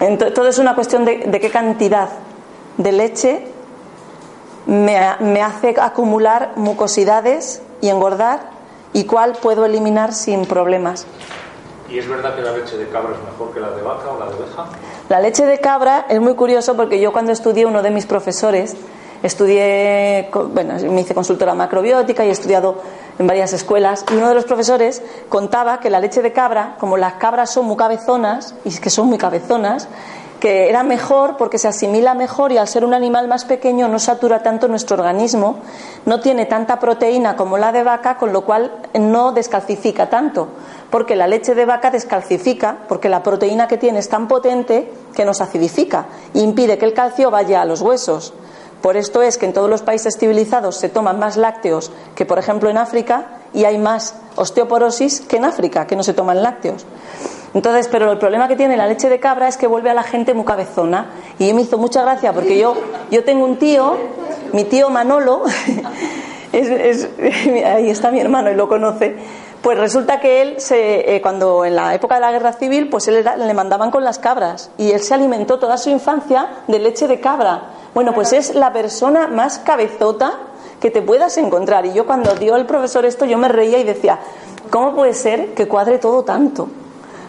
Ento- 0.00 0.32
Todo 0.32 0.48
es 0.48 0.58
una 0.58 0.74
cuestión 0.74 1.04
de, 1.04 1.18
de 1.26 1.40
qué 1.40 1.50
cantidad 1.50 2.08
de 2.82 2.92
leche 2.92 3.44
me, 4.66 4.96
ha- 4.98 5.18
me 5.20 5.42
hace 5.42 5.74
acumular 5.80 6.52
mucosidades 6.56 7.62
y 7.80 7.88
engordar 7.88 8.40
y 8.92 9.04
cuál 9.04 9.32
puedo 9.32 9.64
eliminar 9.64 10.12
sin 10.12 10.46
problemas. 10.46 11.06
¿Y 11.88 11.98
es 11.98 12.08
verdad 12.08 12.34
que 12.36 12.42
la 12.42 12.52
leche 12.52 12.76
de 12.76 12.88
cabra 12.88 13.10
es 13.14 13.30
mejor 13.32 13.52
que 13.52 13.60
la 13.60 13.70
de 13.70 13.82
vaca 13.82 14.10
o 14.10 14.18
la 14.18 14.26
de 14.26 14.34
oveja? 14.34 14.66
La 15.08 15.20
leche 15.20 15.44
de 15.44 15.58
cabra 15.58 16.06
es 16.08 16.20
muy 16.20 16.34
curioso 16.34 16.76
porque 16.76 17.00
yo 17.00 17.12
cuando 17.12 17.32
estudié 17.32 17.66
uno 17.66 17.82
de 17.82 17.90
mis 17.90 18.06
profesores, 18.06 18.76
estudié, 19.22 20.30
bueno, 20.54 20.74
me 20.90 21.00
hice 21.00 21.14
consultora 21.14 21.54
macrobiótica 21.54 22.24
y 22.24 22.28
he 22.28 22.32
estudiado 22.32 22.76
en 23.18 23.26
varias 23.26 23.52
escuelas 23.52 24.04
y 24.10 24.14
uno 24.14 24.28
de 24.28 24.34
los 24.34 24.44
profesores 24.44 25.02
contaba 25.28 25.80
que 25.80 25.90
la 25.90 25.98
leche 26.00 26.22
de 26.22 26.32
cabra, 26.32 26.76
como 26.78 26.96
las 26.96 27.14
cabras 27.14 27.50
son 27.50 27.66
muy 27.66 27.76
cabezonas 27.76 28.54
y 28.64 28.68
es 28.68 28.80
que 28.80 28.88
son 28.90 29.08
muy 29.08 29.18
cabezonas, 29.18 29.88
que 30.40 30.70
era 30.70 30.82
mejor 30.82 31.36
porque 31.36 31.58
se 31.58 31.68
asimila 31.68 32.14
mejor 32.14 32.50
y 32.50 32.56
al 32.56 32.66
ser 32.66 32.84
un 32.84 32.94
animal 32.94 33.28
más 33.28 33.44
pequeño 33.44 33.86
no 33.88 33.98
satura 33.98 34.42
tanto 34.42 34.66
nuestro 34.66 34.96
organismo, 34.96 35.58
no 36.06 36.20
tiene 36.20 36.46
tanta 36.46 36.80
proteína 36.80 37.36
como 37.36 37.58
la 37.58 37.70
de 37.70 37.84
vaca, 37.84 38.16
con 38.16 38.32
lo 38.32 38.44
cual 38.44 38.72
no 38.94 39.32
descalcifica 39.32 40.08
tanto, 40.08 40.48
porque 40.90 41.14
la 41.14 41.26
leche 41.26 41.54
de 41.54 41.66
vaca 41.66 41.90
descalcifica, 41.90 42.78
porque 42.88 43.10
la 43.10 43.22
proteína 43.22 43.68
que 43.68 43.76
tiene 43.76 43.98
es 43.98 44.08
tan 44.08 44.26
potente 44.26 44.90
que 45.14 45.26
nos 45.26 45.42
acidifica 45.42 46.06
e 46.34 46.40
impide 46.40 46.78
que 46.78 46.86
el 46.86 46.94
calcio 46.94 47.30
vaya 47.30 47.60
a 47.60 47.66
los 47.66 47.82
huesos. 47.82 48.32
Por 48.80 48.96
esto 48.96 49.20
es 49.20 49.36
que 49.36 49.44
en 49.44 49.52
todos 49.52 49.68
los 49.68 49.82
países 49.82 50.16
civilizados 50.18 50.76
se 50.76 50.88
toman 50.88 51.18
más 51.18 51.36
lácteos 51.36 51.92
que, 52.14 52.24
por 52.24 52.38
ejemplo, 52.38 52.70
en 52.70 52.78
África 52.78 53.26
y 53.52 53.64
hay 53.64 53.76
más 53.76 54.14
osteoporosis 54.36 55.20
que 55.20 55.36
en 55.36 55.44
África, 55.44 55.86
que 55.86 55.96
no 55.96 56.02
se 56.02 56.14
toman 56.14 56.42
lácteos. 56.42 56.86
Entonces, 57.54 57.88
pero 57.90 58.12
el 58.12 58.18
problema 58.18 58.46
que 58.48 58.54
tiene 58.56 58.76
la 58.76 58.86
leche 58.86 59.08
de 59.08 59.18
cabra 59.18 59.48
es 59.48 59.56
que 59.56 59.66
vuelve 59.66 59.90
a 59.90 59.94
la 59.94 60.02
gente 60.04 60.34
muy 60.34 60.44
cabezona. 60.44 61.06
Y 61.38 61.52
me 61.52 61.62
hizo 61.62 61.78
mucha 61.78 62.02
gracia 62.02 62.32
porque 62.32 62.56
yo, 62.56 62.74
yo 63.10 63.24
tengo 63.24 63.44
un 63.44 63.56
tío, 63.56 63.96
mi 64.52 64.64
tío 64.64 64.88
Manolo, 64.90 65.42
es- 66.52 66.68
es- 66.70 67.08
ahí 67.66 67.90
está 67.90 68.10
mi 68.10 68.20
hermano 68.20 68.50
y 68.50 68.54
lo 68.54 68.68
conoce. 68.68 69.16
Pues 69.62 69.76
resulta 69.78 70.20
que 70.20 70.40
él, 70.40 70.54
se, 70.60 71.14
eh, 71.16 71.20
cuando 71.20 71.64
en 71.66 71.76
la 71.76 71.94
época 71.94 72.14
de 72.14 72.22
la 72.22 72.32
guerra 72.32 72.52
civil, 72.54 72.88
pues 72.88 73.08
él 73.08 73.16
era- 73.16 73.36
le 73.36 73.52
mandaban 73.52 73.90
con 73.90 74.04
las 74.04 74.18
cabras 74.18 74.70
y 74.78 74.92
él 74.92 75.00
se 75.00 75.12
alimentó 75.14 75.58
toda 75.58 75.76
su 75.76 75.90
infancia 75.90 76.48
de 76.66 76.78
leche 76.78 77.08
de 77.08 77.20
cabra. 77.20 77.64
Bueno, 77.94 78.14
pues 78.14 78.32
es 78.32 78.54
la 78.54 78.72
persona 78.72 79.26
más 79.26 79.58
cabezota 79.58 80.32
que 80.80 80.90
te 80.90 81.02
puedas 81.02 81.36
encontrar. 81.36 81.84
Y 81.84 81.92
yo 81.92 82.06
cuando 82.06 82.32
dio 82.36 82.56
el 82.56 82.64
profesor 82.64 83.04
esto, 83.04 83.26
yo 83.26 83.36
me 83.36 83.48
reía 83.48 83.78
y 83.78 83.84
decía, 83.84 84.18
¿cómo 84.70 84.94
puede 84.94 85.12
ser 85.12 85.52
que 85.54 85.68
cuadre 85.68 85.98
todo 85.98 86.22
tanto? 86.22 86.68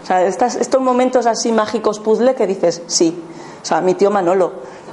O 0.04 0.06
sea, 0.06 0.26
estas- 0.26 0.56
estos 0.56 0.82
momentos 0.82 1.26
así 1.26 1.52
mágicos 1.52 2.00
puzzle 2.00 2.36
que 2.36 2.48
dices, 2.48 2.82
sí. 2.88 3.22
O 3.62 3.66
sea, 3.66 3.82
mi 3.82 3.94
tío 3.94 4.10
Manolo, 4.12 4.52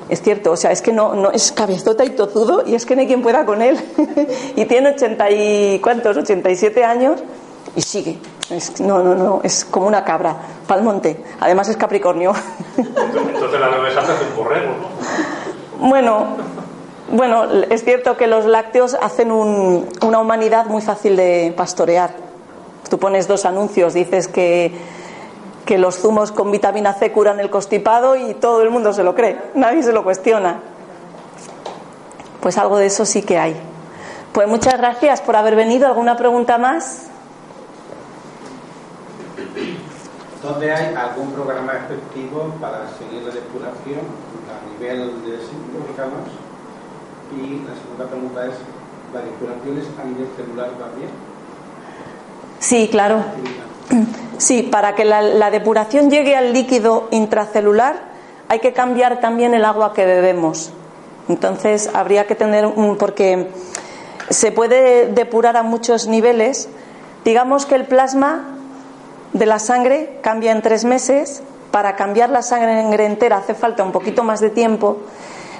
es 0.09 0.21
cierto, 0.23 0.53
o 0.53 0.57
sea, 0.57 0.71
es 0.73 0.83
que 0.83 0.93
no, 0.93 1.15
no 1.15 1.31
es 1.31 1.53
cabezota 1.53 2.05
y 2.05 2.11
tozudo 2.11 2.63
y 2.67 2.75
es 2.75 2.85
que 2.87 2.95
no 2.95 3.01
hay 3.03 3.07
quien 3.07 3.23
pueda 3.23 3.45
con 3.47 3.63
él. 3.63 3.79
y 4.57 4.65
tiene 4.67 4.91
ochenta 4.91 5.31
y 5.31 5.81
cuántos, 5.83 6.17
87 6.17 6.85
años 6.85 7.23
y 7.77 7.83
sigue. 7.83 8.19
Es- 8.51 8.81
no, 8.81 9.03
no, 9.03 9.15
no, 9.15 9.41
es 9.43 9.65
como 9.65 9.87
una 9.87 10.05
cabra, 10.05 10.37
pa'l 10.67 10.83
monte. 10.83 11.23
Además 11.41 11.69
es 11.69 11.77
Capricornio. 11.77 12.33
Entonces 12.77 13.61
la 13.61 13.69
nueve 13.71 13.93
santa 13.95 14.15
es 14.15 14.21
un 14.31 14.37
borrego, 14.37 14.73
¿no? 15.81 15.89
Bueno, 15.89 16.27
bueno, 17.13 17.45
es 17.71 17.85
cierto 17.85 18.17
que 18.17 18.27
los 18.27 18.45
lácteos 18.45 18.95
hacen 19.01 19.33
un- 19.33 19.87
una 20.03 20.19
humanidad 20.19 20.67
muy 20.67 20.83
fácil 20.83 21.17
de 21.17 21.55
pastorear. 21.57 22.11
Tú 22.91 22.99
pones 22.99 23.29
dos 23.29 23.45
anuncios, 23.45 23.95
dices 23.95 24.29
que, 24.29 24.73
que 25.69 25.77
los 25.77 25.99
zumos 25.99 26.33
con 26.33 26.51
vitamina 26.51 26.95
C 26.95 27.12
curan 27.12 27.41
el 27.41 27.51
constipado 27.51 28.16
y 28.16 28.33
todo 28.33 28.62
el 28.62 28.71
mundo 28.71 28.95
se 28.95 29.05
lo 29.05 29.14
cree, 29.14 29.39
nadie 29.55 29.83
se 29.83 29.93
lo 29.93 30.03
cuestiona. 30.03 30.61
Pues 32.41 32.57
algo 32.57 32.79
de 32.79 32.87
eso 32.87 33.05
sí 33.05 33.21
que 33.21 33.39
hay. 33.39 33.55
Pues 34.33 34.49
muchas 34.49 34.79
gracias 34.79 35.21
por 35.21 35.37
haber 35.37 35.57
venido. 35.57 35.87
¿Alguna 35.87 36.16
pregunta 36.16 36.57
más? 36.57 37.09
¿Dónde 40.43 40.73
hay 40.73 40.95
algún 40.95 41.33
programa 41.33 41.73
efectivo 41.75 42.55
para 42.62 42.89
seguir 42.97 43.25
la 43.25 43.35
depuración 43.35 44.01
a 44.49 44.73
nivel 44.73 45.23
de 45.27 45.37
síntomas? 45.37 46.31
Y 47.31 47.61
la 47.69 47.75
segunda 47.75 48.07
pregunta 48.07 48.47
es, 48.47 48.55
¿la 49.12 49.21
depuración 49.21 49.77
es 49.77 50.01
a 50.01 50.05
nivel 50.05 50.29
celular 50.35 50.71
también? 50.79 51.11
Sí, 52.59 52.89
claro. 52.91 53.23
Sí, 54.39 54.62
para 54.62 54.95
que 54.95 55.05
la, 55.05 55.20
la 55.20 55.51
depuración 55.51 56.11
llegue 56.11 56.36
al 56.36 56.53
líquido 56.53 57.09
intracelular 57.11 58.09
hay 58.49 58.61
que 58.61 58.72
cambiar 58.72 59.20
también 59.20 59.55
el 59.55 59.64
agua 59.64 59.93
que 59.93 60.07
bebemos. 60.07 60.72
Entonces 61.28 61.91
habría 61.93 62.26
que 62.26 62.34
tener 62.34 62.66
un 62.66 62.97
porque 62.97 63.49
se 64.30 64.53
puede 64.53 65.07
depurar 65.12 65.57
a 65.57 65.62
muchos 65.62 66.09
niveles. 66.09 66.68
Digamos 67.24 67.66
que 67.66 67.74
el 67.74 67.84
plasma 67.84 68.57
de 69.34 69.45
la 69.45 69.59
sangre 69.59 70.18
cambia 70.22 70.53
en 70.53 70.62
tres 70.62 70.84
meses. 70.84 71.43
Para 71.70 71.97
cambiar 71.97 72.30
la 72.30 72.41
sangre 72.41 73.05
entera 73.05 73.36
hace 73.36 73.55
falta 73.55 73.84
un 73.84 73.93
poquito 73.93 74.24
más 74.24 74.41
de 74.41 74.49
tiempo. 74.49 74.97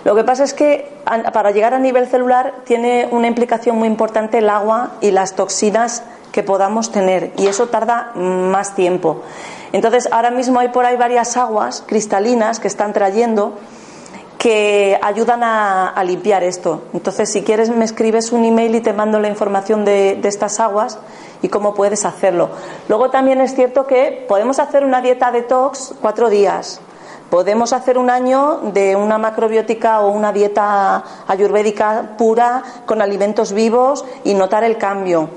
Lo 0.05 0.15
que 0.15 0.25
pasa 0.25 0.45
es 0.45 0.55
que 0.55 0.91
para 1.35 1.51
llegar 1.51 1.75
a 1.75 1.79
nivel 1.79 2.07
celular 2.09 2.55
tiene 2.65 3.09
una 3.11 3.27
implicación 3.27 3.77
muy 3.77 3.89
importante 3.89 4.39
el 4.39 4.49
agua 4.49 4.93
y 5.03 5.11
las 5.11 5.35
toxinas 5.35 6.03
que 6.39 6.45
podamos 6.45 6.93
tener 6.93 7.33
y 7.37 7.49
eso 7.49 7.67
tarda 7.67 8.13
más 8.15 8.77
tiempo. 8.77 9.23
Entonces 9.73 10.09
ahora 10.13 10.31
mismo 10.31 10.61
hay 10.61 10.69
por 10.69 10.87
ahí 10.87 10.97
varias 10.97 11.37
aguas 11.37 11.83
cristalinas 11.85 12.61
que 12.61 12.69
están 12.69 12.93
trayendo 12.93 13.59
que 14.39 14.97
ayudan 15.03 15.43
a, 15.43 16.01
limpiar 16.05 16.45
esto. 16.45 16.83
Entonces, 16.95 17.29
si 17.33 17.43
quieres, 17.43 17.71
me 17.71 17.85
escribes 17.85 18.31
un 18.31 18.45
email 18.45 18.77
y 18.77 18.81
te 18.81 18.93
mando 18.93 19.19
la 19.19 19.29
información 19.29 19.85
de, 19.85 20.15
de 20.15 20.29
estas 20.29 20.61
aguas 20.61 21.01
y 21.43 21.49
cómo 21.49 21.75
puedes 21.75 22.05
hacerlo. 22.05 22.51
Luego 22.89 23.11
también 23.11 23.41
es 23.41 23.57
cierto 23.57 23.89
que 23.89 24.25
podemos 24.29 24.61
hacer 24.61 24.85
una 24.85 25.01
dieta 25.01 25.33
detox 25.33 25.93
cuatro 26.01 26.31
días. 26.31 26.81
Podemos 27.31 27.73
hacer 27.73 27.99
un 27.99 28.11
año 28.11 28.61
de 28.73 28.95
una 28.95 29.19
macrobiótica 29.19 30.03
o 30.03 30.13
una 30.13 30.33
dieta 30.33 31.03
ayurvédica 31.27 32.15
pura 32.17 32.63
con 32.87 33.03
alimentos 33.03 33.53
vivos 33.53 34.05
y 34.23 34.35
notar 34.35 34.63
el 34.63 34.79
cambio. 34.79 35.31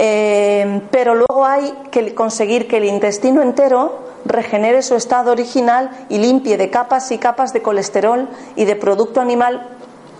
Eh, 0.00 0.82
pero 0.92 1.16
luego 1.16 1.44
hay 1.44 1.74
que 1.90 2.14
conseguir 2.14 2.68
que 2.68 2.76
el 2.76 2.84
intestino 2.84 3.42
entero 3.42 3.98
regenere 4.24 4.82
su 4.82 4.94
estado 4.94 5.32
original 5.32 5.90
y 6.08 6.18
limpie 6.18 6.56
de 6.56 6.70
capas 6.70 7.10
y 7.10 7.18
capas 7.18 7.52
de 7.52 7.62
colesterol 7.62 8.28
y 8.54 8.64
de 8.64 8.76
producto 8.76 9.20
animal 9.20 9.66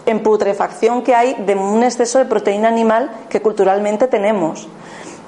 en 0.06 0.22
putrefacción 0.22 1.02
que 1.02 1.14
hay 1.14 1.34
de 1.46 1.54
un 1.54 1.82
exceso 1.84 2.18
de 2.18 2.24
proteína 2.24 2.68
animal 2.68 3.10
que 3.28 3.40
culturalmente 3.40 4.08
tenemos. 4.08 4.66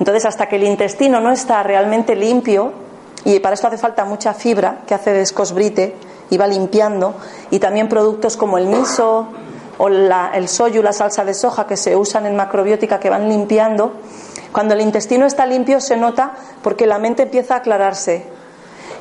Entonces, 0.00 0.24
hasta 0.24 0.48
que 0.48 0.56
el 0.56 0.64
intestino 0.64 1.20
no 1.20 1.30
está 1.30 1.62
realmente 1.62 2.16
limpio, 2.16 2.72
y 3.24 3.38
para 3.40 3.54
esto 3.54 3.66
hace 3.68 3.76
falta 3.76 4.04
mucha 4.06 4.32
fibra 4.32 4.78
que 4.86 4.94
hace 4.94 5.12
de 5.12 5.20
escosbrite 5.20 5.94
y 6.30 6.38
va 6.38 6.46
limpiando, 6.46 7.14
y 7.50 7.58
también 7.58 7.88
productos 7.88 8.36
como 8.38 8.56
el 8.56 8.66
miso 8.66 9.28
o 9.76 9.88
la- 9.90 10.30
el 10.34 10.48
soyu, 10.48 10.82
la 10.82 10.94
salsa 10.94 11.24
de 11.24 11.34
soja 11.34 11.66
que 11.66 11.76
se 11.76 11.94
usan 11.96 12.24
en 12.24 12.34
macrobiótica 12.36 12.98
que 12.98 13.10
van 13.10 13.28
limpiando, 13.28 13.92
cuando 14.52 14.74
el 14.74 14.80
intestino 14.80 15.26
está 15.26 15.46
limpio 15.46 15.80
se 15.80 15.96
nota 15.96 16.32
porque 16.62 16.86
la 16.86 16.98
mente 16.98 17.24
empieza 17.24 17.54
a 17.54 17.58
aclararse. 17.58 18.24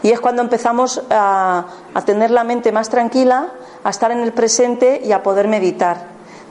Y 0.03 0.11
es 0.11 0.19
cuando 0.19 0.41
empezamos 0.41 1.03
a, 1.09 1.65
a 1.93 2.05
tener 2.05 2.31
la 2.31 2.43
mente 2.43 2.71
más 2.71 2.89
tranquila, 2.89 3.51
a 3.83 3.89
estar 3.89 4.11
en 4.11 4.19
el 4.19 4.31
presente 4.31 5.01
y 5.03 5.11
a 5.11 5.23
poder 5.23 5.47
meditar. 5.47 5.97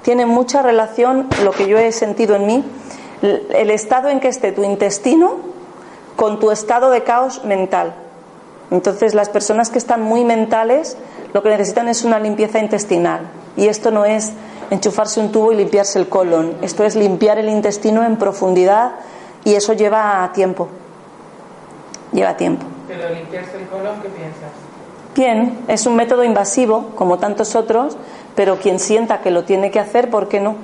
Tiene 0.03 0.27
mucha 0.27 0.63
relación 0.63 1.29
lo 1.43 1.53
que 1.53 1.67
yo 1.67 1.79
he 1.79 1.93
sentido 1.93 2.37
en 2.37 2.47
mí, 2.47 2.65
el 3.23 3.71
estado 3.71 4.09
en 4.09 4.21
que 4.21 4.29
esté 4.29 4.53
tu 4.53 4.63
intestino 4.65 5.37
con 6.17 6.41
tu 6.41 6.51
estado 6.51 6.91
de 6.91 7.05
caos 7.05 7.45
mental. 7.45 7.95
Entonces, 8.71 9.15
las 9.15 9.29
personas 9.29 9.71
que 9.71 9.79
están 9.79 10.03
muy 10.03 10.25
mentales 10.25 10.97
lo 11.33 11.43
que 11.43 11.51
necesitan 11.51 11.89
es 11.89 12.05
una 12.05 12.19
limpieza 12.19 12.59
intestinal. 12.59 13.21
Y 13.57 13.69
esto 13.69 13.91
no 13.91 14.05
es 14.05 14.33
enchufarse 14.71 15.21
un 15.21 15.33
tubo 15.33 15.53
y 15.53 15.57
limpiarse 15.57 15.99
el 15.99 16.09
colon. 16.09 16.57
Esto 16.63 16.85
es 16.85 16.97
limpiar 16.97 17.39
el 17.39 17.49
intestino 17.49 18.05
en 18.05 18.17
profundidad 18.17 18.93
y 19.45 19.55
eso 19.55 19.73
lleva 19.73 20.31
tiempo. 20.35 20.69
Lleva 22.13 22.37
tiempo. 22.37 22.67
Pero 22.87 23.09
limpiarse 23.11 23.59
el 23.59 23.67
colon, 23.69 24.01
¿qué 24.01 24.09
piensas? 24.09 24.51
Bien, 25.15 25.65
es 25.69 25.87
un 25.87 25.97
método 25.97 26.23
invasivo, 26.23 26.91
como 26.95 27.19
tantos 27.19 27.57
otros, 27.57 27.97
pero 28.35 28.59
quien 28.59 28.79
sienta 28.79 29.21
que 29.21 29.31
lo 29.31 29.45
tiene 29.45 29.71
que 29.71 29.81
hacer, 29.81 30.11
¿por 30.11 30.29
qué 30.29 30.41
no? 30.41 30.57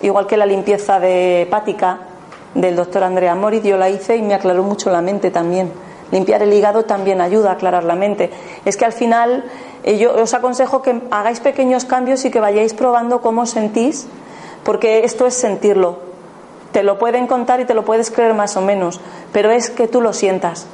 Igual 0.00 0.26
que 0.26 0.36
la 0.36 0.46
limpieza 0.46 0.98
de 0.98 1.42
hepática 1.42 1.98
del 2.54 2.74
doctor 2.76 3.04
Andrea 3.04 3.34
Moritz, 3.34 3.64
yo 3.64 3.76
la 3.76 3.90
hice 3.90 4.16
y 4.16 4.22
me 4.22 4.34
aclaró 4.34 4.62
mucho 4.62 4.90
la 4.90 5.02
mente 5.02 5.30
también. 5.30 5.70
Limpiar 6.10 6.42
el 6.42 6.52
hígado 6.52 6.84
también 6.84 7.20
ayuda 7.20 7.50
a 7.50 7.52
aclarar 7.54 7.84
la 7.84 7.94
mente. 7.94 8.30
Es 8.64 8.76
que 8.76 8.84
al 8.84 8.92
final 8.92 9.44
yo 9.84 10.14
os 10.14 10.34
aconsejo 10.34 10.82
que 10.82 11.02
hagáis 11.10 11.40
pequeños 11.40 11.84
cambios 11.84 12.24
y 12.24 12.30
que 12.30 12.40
vayáis 12.40 12.74
probando 12.74 13.20
cómo 13.20 13.46
sentís, 13.46 14.06
porque 14.64 15.04
esto 15.04 15.26
es 15.26 15.34
sentirlo. 15.34 15.98
Te 16.72 16.82
lo 16.82 16.98
pueden 16.98 17.26
contar 17.26 17.60
y 17.60 17.64
te 17.64 17.74
lo 17.74 17.84
puedes 17.84 18.10
creer 18.10 18.34
más 18.34 18.56
o 18.56 18.62
menos, 18.62 19.00
pero 19.32 19.50
es 19.50 19.70
que 19.70 19.88
tú 19.88 20.00
lo 20.00 20.12
sientas 20.12 20.66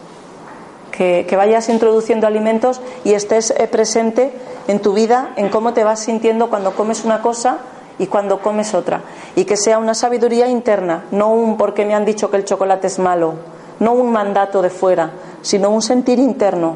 que, 0.93 1.27
que 1.28 1.37
vayas 1.37 1.69
introduciendo 1.69 2.27
alimentos 2.27 2.81
y 3.05 3.15
estés 3.15 3.51
eh, 3.51 3.69
presente 3.69 4.32
en 4.66 4.81
tu 4.81 4.93
vida, 4.93 5.31
en 5.37 5.49
cómo 5.49 5.73
te 5.73 5.85
vas 5.85 6.01
sintiendo 6.01 6.51
cuando 6.51 6.74
comes 6.74 7.05
una 7.05 7.23
cosa 7.23 7.59
y 7.99 8.07
cuando 8.07 8.41
comes 8.41 8.74
otra. 8.74 9.03
Y 9.37 9.45
que 9.45 9.57
sea 9.57 9.78
una 9.78 9.95
sabiduría 9.95 10.49
interna, 10.49 11.05
no 11.12 11.32
un 11.32 11.57
porque 11.57 11.87
me 11.87 11.95
han 11.95 12.05
dicho 12.05 12.31
que 12.31 12.37
el 12.37 12.45
chocolate 12.45 12.89
es 12.89 12.99
malo, 12.99 13.35
no 13.78 13.93
un 13.93 14.11
mandato 14.11 14.61
de 14.61 14.70
fuera, 14.70 15.12
sino 15.41 15.70
un 15.70 15.82
sentir 15.82 16.19
interno, 16.19 16.74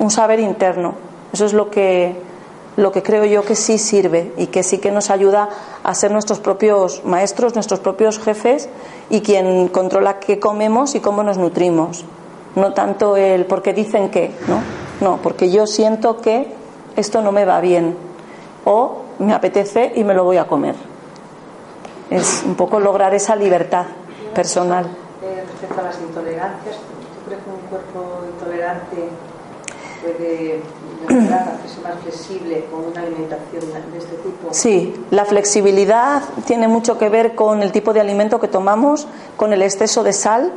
un 0.00 0.10
saber 0.10 0.40
interno. 0.40 0.94
Eso 1.34 1.46
es 1.46 1.52
lo 1.52 1.68
que, 1.68 2.14
lo 2.76 2.92
que 2.92 3.02
creo 3.02 3.24
yo 3.24 3.42
que 3.42 3.56
sí 3.56 3.76
sirve 3.76 4.32
y 4.36 4.46
que 4.46 4.62
sí 4.62 4.78
que 4.78 4.92
nos 4.92 5.10
ayuda 5.10 5.48
a 5.82 5.92
ser 5.96 6.12
nuestros 6.12 6.38
propios 6.38 7.04
maestros, 7.04 7.56
nuestros 7.56 7.80
propios 7.80 8.20
jefes 8.20 8.68
y 9.10 9.20
quien 9.20 9.66
controla 9.66 10.20
qué 10.20 10.38
comemos 10.38 10.94
y 10.94 11.00
cómo 11.00 11.24
nos 11.24 11.36
nutrimos. 11.36 12.04
No 12.54 12.72
tanto 12.72 13.16
el 13.16 13.46
porque 13.46 13.72
dicen 13.72 14.12
que, 14.12 14.30
¿no? 14.46 14.60
No, 15.00 15.18
porque 15.20 15.50
yo 15.50 15.66
siento 15.66 16.20
que 16.20 16.52
esto 16.94 17.20
no 17.20 17.32
me 17.32 17.44
va 17.44 17.60
bien 17.60 17.96
o 18.64 18.98
me 19.18 19.34
apetece 19.34 19.90
y 19.96 20.04
me 20.04 20.14
lo 20.14 20.22
voy 20.22 20.36
a 20.36 20.46
comer. 20.46 20.76
Es 22.10 22.44
un 22.46 22.54
poco 22.54 22.78
lograr 22.78 23.12
esa 23.12 23.34
libertad 23.34 23.86
personal. 24.36 24.84
Eh, 25.20 25.42
respecto 25.50 25.80
a 25.80 25.82
las 25.82 26.00
intolerancias, 26.00 26.76
¿tú 26.76 27.26
crees 27.26 27.42
que 27.42 27.50
un 27.50 27.68
cuerpo 27.68 28.22
intolerante 28.32 29.08
puede 30.00 30.62
flexible 32.02 32.64
con 32.70 32.84
una 32.84 33.00
alimentación 33.00 33.62
de 33.92 33.98
este 33.98 34.16
tipo? 34.16 34.48
Sí, 34.52 34.94
la 35.10 35.24
flexibilidad 35.24 36.22
tiene 36.46 36.68
mucho 36.68 36.98
que 36.98 37.08
ver 37.08 37.34
con 37.34 37.62
el 37.62 37.72
tipo 37.72 37.92
de 37.92 38.00
alimento 38.00 38.40
que 38.40 38.48
tomamos, 38.48 39.06
con 39.36 39.52
el 39.52 39.62
exceso 39.62 40.02
de 40.02 40.12
sal. 40.12 40.52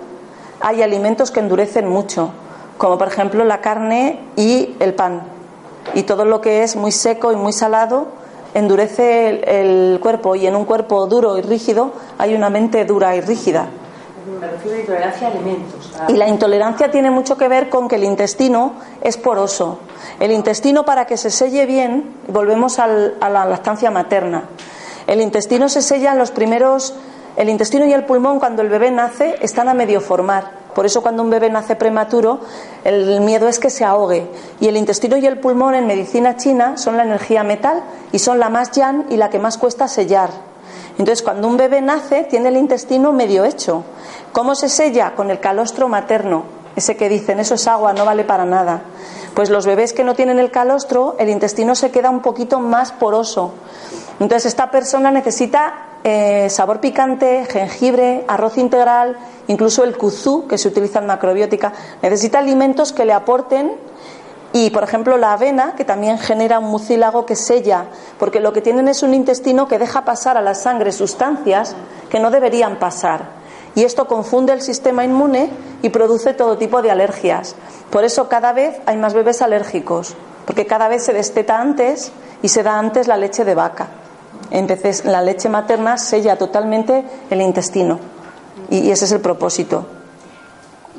Hay 0.59 0.81
alimentos 0.81 1.31
que 1.31 1.39
endurecen 1.39 1.87
mucho, 1.87 2.31
como 2.77 2.97
por 2.97 3.07
ejemplo 3.07 3.43
la 3.43 3.61
carne 3.61 4.19
y 4.35 4.75
el 4.79 4.93
pan. 4.93 5.21
Y 5.93 6.03
todo 6.03 6.25
lo 6.25 6.41
que 6.41 6.63
es 6.63 6.75
muy 6.75 6.91
seco 6.91 7.31
y 7.31 7.35
muy 7.35 7.53
salado 7.53 8.07
endurece 8.53 9.41
el 9.59 9.99
cuerpo 9.99 10.35
y 10.35 10.47
en 10.47 10.55
un 10.55 10.65
cuerpo 10.65 11.05
duro 11.05 11.37
y 11.37 11.41
rígido 11.41 11.91
hay 12.17 12.33
una 12.33 12.49
mente 12.49 12.85
dura 12.85 13.15
y 13.15 13.21
rígida. 13.21 13.67
Refiero 14.41 14.77
a 14.77 14.79
intolerancia 14.81 15.27
a 15.27 15.31
alimentos. 15.31 15.91
Y 16.09 16.13
la 16.13 16.27
intolerancia 16.27 16.91
tiene 16.91 17.09
mucho 17.11 17.37
que 17.37 17.47
ver 17.47 17.69
con 17.69 17.87
que 17.87 17.95
el 17.95 18.03
intestino 18.03 18.73
es 19.01 19.17
poroso. 19.17 19.79
El 20.19 20.31
intestino 20.31 20.83
para 20.85 21.05
que 21.05 21.17
se 21.17 21.29
selle 21.31 21.65
bien, 21.65 22.13
volvemos 22.27 22.79
al- 22.79 23.15
a 23.21 23.29
la 23.29 23.45
lactancia 23.45 23.89
materna. 23.91 24.43
El 25.07 25.21
intestino 25.21 25.69
se 25.69 25.81
sella 25.81 26.11
en 26.11 26.17
los 26.19 26.31
primeros 26.31 26.93
El 27.37 27.49
intestino 27.49 27.85
y 27.85 27.93
el 27.93 28.03
pulmón 28.03 28.39
cuando 28.39 28.63
el 28.63 28.67
bebé 28.69 28.89
nace 28.89 29.35
están 29.41 29.69
a 29.69 29.75
medio 29.75 30.01
formar. 30.01 30.45
Por 30.73 30.87
eso 30.87 31.03
cuando 31.03 31.21
un 31.21 31.29
bebé 31.29 31.51
nace 31.51 31.75
prematuro, 31.75 32.39
el 32.83 33.21
miedo 33.21 33.47
es 33.47 33.59
que 33.59 33.69
se 33.69 33.85
ahogue. 33.85 34.27
Y 34.59 34.67
el 34.67 34.75
intestino 34.75 35.17
y 35.17 35.25
el 35.27 35.37
pulmón 35.39 35.75
en 35.75 35.85
medicina 35.85 36.35
china 36.35 36.77
son 36.77 36.97
la 36.97 37.03
energía 37.03 37.43
metal 37.43 37.83
y 38.11 38.17
son 38.17 38.39
la 38.39 38.49
más 38.49 38.71
yan 38.71 39.05
y 39.11 39.17
la 39.17 39.29
que 39.29 39.37
más 39.37 39.59
cuesta 39.59 39.87
sellar. 39.87 40.31
Entonces, 40.97 41.21
cuando 41.21 41.47
un 41.47 41.57
bebé 41.57 41.79
nace, 41.79 42.23
tiene 42.23 42.49
el 42.49 42.57
intestino 42.57 43.11
medio 43.13 43.45
hecho. 43.45 43.83
¿Cómo 44.31 44.55
se 44.55 44.69
sella? 44.69 45.13
Con 45.15 45.31
el 45.31 45.39
calostro 45.39 45.87
materno. 45.87 46.43
Ese 46.75 46.95
que 46.95 47.09
dicen, 47.09 47.39
eso 47.39 47.55
es 47.55 47.67
agua, 47.67 47.93
no 47.93 48.05
vale 48.05 48.23
para 48.23 48.45
nada. 48.45 48.81
Pues 49.33 49.49
los 49.49 49.65
bebés 49.65 49.93
que 49.93 50.03
no 50.03 50.13
tienen 50.13 50.39
el 50.39 50.51
calostro, 50.51 51.15
el 51.17 51.29
intestino 51.29 51.73
se 51.73 51.91
queda 51.91 52.09
un 52.09 52.21
poquito 52.21 52.59
más 52.59 52.91
poroso. 52.91 53.53
Entonces, 54.19 54.47
esta 54.47 54.69
persona 54.71 55.11
necesita 55.11 55.73
eh, 56.03 56.49
sabor 56.49 56.79
picante, 56.79 57.45
jengibre, 57.45 58.25
arroz 58.27 58.57
integral, 58.57 59.17
incluso 59.47 59.83
el 59.83 59.97
kuzú, 59.97 60.47
que 60.47 60.57
se 60.57 60.67
utiliza 60.67 60.99
en 60.99 61.07
macrobiótica. 61.07 61.73
Necesita 62.01 62.39
alimentos 62.39 62.93
que 62.93 63.05
le 63.05 63.13
aporten 63.13 63.73
y, 64.53 64.69
por 64.69 64.83
ejemplo, 64.83 65.17
la 65.17 65.33
avena, 65.33 65.75
que 65.75 65.85
también 65.85 66.17
genera 66.17 66.59
un 66.59 66.65
mucílago 66.65 67.25
que 67.25 67.35
sella, 67.35 67.85
porque 68.17 68.39
lo 68.39 68.53
que 68.53 68.61
tienen 68.61 68.87
es 68.87 69.03
un 69.03 69.13
intestino 69.13 69.67
que 69.67 69.77
deja 69.77 70.05
pasar 70.05 70.37
a 70.37 70.41
la 70.41 70.55
sangre 70.55 70.91
sustancias 70.91 71.75
que 72.09 72.19
no 72.19 72.31
deberían 72.31 72.77
pasar. 72.77 73.36
Y 73.77 73.83
esto 73.83 74.07
confunde 74.07 74.53
el 74.53 74.63
sistema 74.63 75.05
inmune 75.05 75.51
y 75.83 75.89
produce 75.89 76.33
todo 76.33 76.57
tipo 76.57 76.81
de 76.81 76.89
alergias. 76.89 77.53
Por 77.91 78.05
eso 78.05 78.27
cada 78.27 78.51
vez 78.51 78.75
hay 78.87 78.97
más 78.97 79.13
bebés 79.13 79.43
alérgicos, 79.43 80.15
porque 80.47 80.65
cada 80.65 80.87
vez 80.87 81.05
se 81.05 81.13
desteta 81.13 81.61
antes 81.61 82.11
y 82.41 82.49
se 82.49 82.63
da 82.63 82.79
antes 82.79 83.07
la 83.07 83.17
leche 83.17 83.45
de 83.45 83.53
vaca. 83.53 83.89
Entonces, 84.49 85.05
la 85.05 85.21
leche 85.21 85.47
materna 85.47 85.99
sella 85.99 86.39
totalmente 86.39 87.05
el 87.29 87.39
intestino. 87.39 87.99
Y, 88.71 88.89
ese 88.89 89.05
es 89.05 89.11
el 89.11 89.21
propósito. 89.21 89.85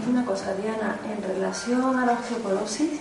Una 0.09 0.25
cosa, 0.25 0.55
Diana, 0.55 1.01
en 1.05 1.35
relación 1.35 1.99
a 1.99 2.07
la 2.07 2.13
osteoporosis, 2.13 3.01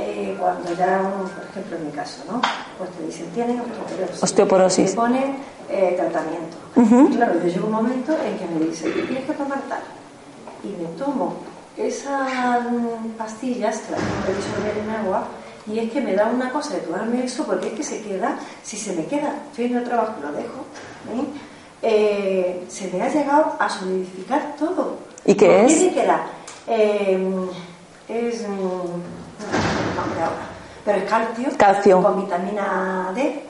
eh, 0.00 0.36
cuando 0.38 0.72
ya, 0.74 1.00
por 1.00 1.44
ejemplo, 1.50 1.76
en 1.76 1.86
mi 1.86 1.92
caso, 1.92 2.22
¿no? 2.30 2.40
Pues 2.78 2.90
te 2.90 3.06
dicen, 3.06 3.26
tienen 3.34 3.60
osteoporosis. 3.60 4.22
Osteoporosis. 4.22 4.90
Te 4.90 4.96
ponen 4.96 5.36
eh, 5.68 5.94
tratamiento. 5.96 6.56
Claro, 7.16 7.34
yo 7.42 7.48
llego 7.48 7.66
un 7.66 7.72
momento 7.72 8.12
en 8.12 8.38
que 8.38 8.46
me 8.46 8.66
dicen, 8.66 8.92
tienes 8.92 9.24
que 9.24 9.32
tomar 9.34 9.60
tal. 9.68 9.82
Y 10.64 10.68
me 10.68 10.88
tomo 10.98 11.36
esas 11.76 12.30
pastillas, 13.16 13.78
que 13.78 13.92
las 13.92 14.00
tengo 14.00 14.26
que 14.26 14.34
disolver 14.34 14.78
en 14.78 14.90
agua, 14.90 15.24
y 15.66 15.78
es 15.78 15.92
que 15.92 16.00
me 16.00 16.14
da 16.14 16.26
una 16.26 16.50
cosa 16.50 16.74
de 16.74 16.80
tomarme 16.80 17.24
eso 17.24 17.44
porque 17.44 17.68
es 17.68 17.74
que 17.74 17.82
se 17.82 18.02
queda, 18.02 18.38
si 18.62 18.76
se 18.76 18.94
me 18.94 19.04
queda, 19.06 19.34
estoy 19.50 19.66
en 19.66 19.76
el 19.76 19.84
trabajo 19.84 20.14
lo 20.22 20.32
dejo, 20.32 20.64
eh, 21.82 22.64
se 22.68 22.88
me 22.88 23.02
ha 23.02 23.08
llegado 23.08 23.56
a 23.58 23.68
solidificar 23.68 24.56
todo. 24.58 24.96
¿Y 25.24 25.34
qué 25.34 25.64
es? 25.64 25.78
¿Qué 25.78 25.92
queda? 25.92 26.26
Eh, 26.66 27.48
es 28.08 28.44
pero 30.84 30.98
es 30.98 31.04
calcio, 31.04 31.48
calcio, 31.56 32.02
con 32.02 32.22
vitamina 32.22 33.12
D, 33.14 33.42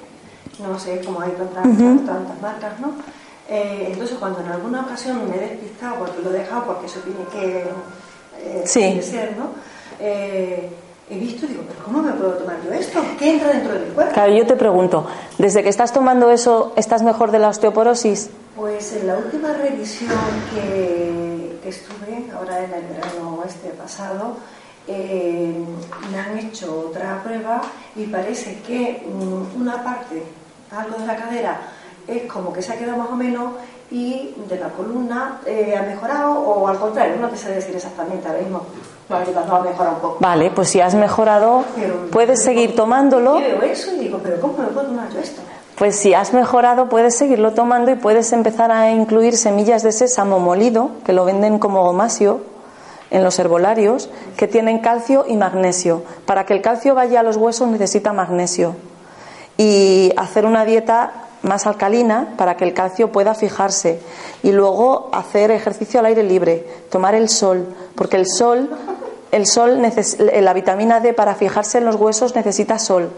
no 0.61 0.79
sé 0.79 1.01
cómo 1.05 1.21
hay 1.21 1.31
tantas, 1.33 1.63
tantas 1.65 2.41
marcas, 2.41 2.81
¿no? 2.81 2.95
Eh, 3.49 3.89
entonces, 3.93 4.17
cuando 4.19 4.41
en 4.41 4.47
alguna 4.47 4.83
ocasión 4.83 5.29
me 5.29 5.37
he 5.37 5.41
despistado 5.41 5.97
porque 5.97 6.23
lo 6.23 6.31
he 6.31 6.35
dejado, 6.35 6.65
porque 6.67 6.87
eso 6.87 7.01
tiene 7.01 7.25
que, 7.33 7.65
eh, 8.39 9.03
ser, 9.03 9.37
¿no? 9.37 9.51
Eh, 9.99 10.71
he 11.11 11.19
visto 11.19 11.47
y 11.47 11.49
digo, 11.49 11.63
¿pero 11.67 11.85
cómo 11.85 12.03
me 12.03 12.13
puedo 12.13 12.35
tomar 12.35 12.57
yo 12.65 12.73
esto? 12.73 13.01
¿Qué 13.19 13.33
entra 13.33 13.49
dentro 13.49 13.75
de 13.75 13.87
mi 13.87 13.93
cuerpo? 13.93 14.15
Claro, 14.15 14.33
yo 14.33 14.47
te 14.47 14.55
pregunto, 14.55 15.07
¿desde 15.39 15.65
que 15.65 15.69
estás 15.69 15.93
tomando 15.93 16.31
eso, 16.31 16.73
estás 16.77 17.03
mejor 17.03 17.33
de 17.33 17.41
la 17.41 17.49
osteoporosis? 17.49 18.31
Pues 18.55 18.93
en 18.93 19.09
la 19.09 19.17
última 19.17 19.53
revisión 19.53 20.13
que, 20.55 21.59
que 21.61 21.69
estuve, 21.69 22.31
ahora 22.37 22.65
en 22.65 22.73
el 22.73 22.85
verano 22.85 23.43
este 23.45 23.71
pasado, 23.71 24.37
eh, 24.87 25.55
me 26.11 26.19
han 26.19 26.39
hecho 26.39 26.87
otra 26.91 27.23
prueba 27.23 27.61
y 27.97 28.07
parece 28.07 28.61
que 28.67 29.07
mm, 29.07 29.61
una 29.61 29.83
parte, 29.83 30.23
algo 30.71 30.99
de 30.99 31.07
la 31.07 31.17
cadera, 31.17 31.61
es 32.07 32.25
como 32.25 32.53
que 32.53 32.63
se 32.63 32.73
ha 32.73 32.79
quedado 32.79 32.99
más 32.99 33.11
o 33.11 33.17
menos 33.17 33.53
y 33.91 34.35
de 34.49 34.59
la 34.59 34.69
columna 34.69 35.41
eh, 35.45 35.75
ha 35.77 35.83
mejorado 35.83 36.33
o 36.33 36.69
al 36.69 36.79
contrario, 36.79 37.17
no 37.21 37.29
te 37.29 37.37
sé 37.37 37.53
decir 37.53 37.75
exactamente 37.75 38.27
ahora 38.27 38.41
mismo. 38.41 38.63
No, 39.09 39.17
ha 39.17 39.61
mejorado 39.61 39.97
un 39.97 40.01
poco. 40.01 40.17
Vale, 40.21 40.51
pues 40.53 40.69
si 40.69 40.81
has 40.81 40.95
mejorado, 40.95 41.65
puedes 42.13 42.45
seguir 42.45 42.77
tomándolo. 42.77 43.41
Yo 43.41 43.59
veo 43.59 43.63
eso 43.63 43.93
y 43.97 43.99
digo, 43.99 44.21
pero 44.23 44.41
¿cómo 44.41 44.59
me 44.59 44.69
puedo 44.69 44.87
tomar 44.87 45.11
yo 45.11 45.19
esto? 45.19 45.43
Pues 45.77 45.97
si 45.97 46.15
has 46.15 46.33
mejorado, 46.33 46.89
puedes 46.89 47.17
seguirlo 47.17 47.53
tomando 47.53 47.91
y 47.91 47.97
puedes 47.97 48.33
empezar 48.33 48.71
a 48.71 48.93
incluir 48.93 49.37
semillas 49.37 49.83
de 49.83 49.91
sésamo 49.91 50.39
molido, 50.39 50.91
que 51.05 51.13
lo 51.13 51.25
venden 51.25 51.59
como 51.59 51.83
gomasio, 51.83 52.41
en 53.11 53.25
los 53.25 53.39
herbolarios 53.39 54.09
que 54.37 54.49
tienen 54.49 54.79
calcio 54.79 55.25
y 55.29 55.37
magnesio. 55.37 56.03
Para 56.27 56.47
que 56.47 56.55
el 56.55 56.63
calcio 56.63 56.95
vaya 56.95 57.21
a 57.21 57.23
los 57.23 57.37
huesos 57.37 57.69
necesita 57.69 58.13
magnesio. 58.13 58.77
Y 59.57 60.13
hacer 60.17 60.47
una 60.47 60.65
dieta 60.65 61.13
más 61.43 61.67
alcalina 61.67 62.35
para 62.37 62.57
que 62.57 62.65
el 62.65 62.75
calcio 62.75 63.13
pueda 63.13 63.35
fijarse. 63.35 64.01
Y 64.43 64.53
luego 64.53 65.11
hacer 65.13 65.51
ejercicio 65.51 66.01
al 66.01 66.07
aire 66.07 66.23
libre, 66.23 66.67
tomar 66.91 67.15
el 67.15 67.29
sol, 67.29 67.67
porque 67.95 68.17
el 68.17 68.27
sol, 68.27 68.71
el 69.33 69.47
sol 69.47 69.83
la 70.41 70.53
vitamina 70.53 71.01
D 71.01 71.13
para 71.13 71.35
fijarse 71.35 71.79
en 71.79 71.85
los 71.85 71.97
huesos 71.97 72.35
necesita 72.35 72.79
sol. 72.79 73.11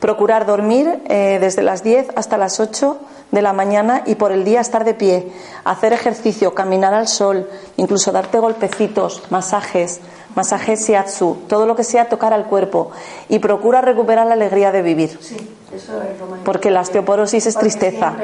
Procurar 0.00 0.44
dormir 0.44 1.02
eh, 1.08 1.38
desde 1.40 1.62
las 1.62 1.82
10 1.82 2.08
hasta 2.14 2.36
las 2.36 2.60
8 2.60 2.98
de 3.34 3.42
la 3.42 3.52
mañana 3.52 4.02
y 4.06 4.14
por 4.14 4.32
el 4.32 4.44
día 4.44 4.60
estar 4.60 4.84
de 4.84 4.94
pie, 4.94 5.32
hacer 5.64 5.92
ejercicio, 5.92 6.54
caminar 6.54 6.94
al 6.94 7.08
sol, 7.08 7.48
incluso 7.76 8.12
darte 8.12 8.38
golpecitos, 8.38 9.22
masajes, 9.30 10.00
masajes 10.34 10.86
shiatsu, 10.86 11.38
todo 11.48 11.66
lo 11.66 11.76
que 11.76 11.84
sea 11.84 12.08
tocar 12.08 12.32
al 12.32 12.46
cuerpo 12.46 12.90
y 13.28 13.38
procura 13.40 13.80
recuperar 13.80 14.26
la 14.26 14.34
alegría 14.34 14.72
de 14.72 14.82
vivir. 14.82 15.18
Sí, 15.20 15.36
eso 15.74 16.00
es 16.02 16.18
lo 16.18 16.36
Porque 16.44 16.70
la 16.70 16.80
osteoporosis 16.80 17.46
es 17.46 17.56
tristeza. 17.56 18.14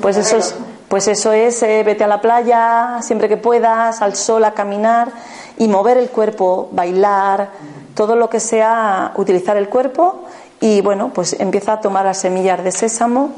pues 0.00 0.16
eso 0.16 0.36
es, 0.36 0.54
pues 0.88 1.08
eso 1.08 1.32
es 1.32 1.62
eh, 1.62 1.82
vete 1.84 2.04
a 2.04 2.08
la 2.08 2.20
playa 2.20 2.98
siempre 3.02 3.28
que 3.28 3.36
puedas, 3.36 4.02
al 4.02 4.16
sol 4.16 4.44
a 4.44 4.52
caminar 4.52 5.08
y 5.56 5.68
mover 5.68 5.96
el 5.96 6.10
cuerpo, 6.10 6.68
bailar, 6.72 7.50
todo 7.94 8.16
lo 8.16 8.30
que 8.30 8.40
sea 8.40 9.12
utilizar 9.16 9.56
el 9.56 9.68
cuerpo 9.68 10.24
y 10.60 10.82
bueno, 10.82 11.10
pues 11.14 11.34
empieza 11.40 11.74
a 11.74 11.80
tomar 11.80 12.04
las 12.04 12.18
semillas 12.18 12.62
de 12.62 12.70
sésamo 12.70 13.32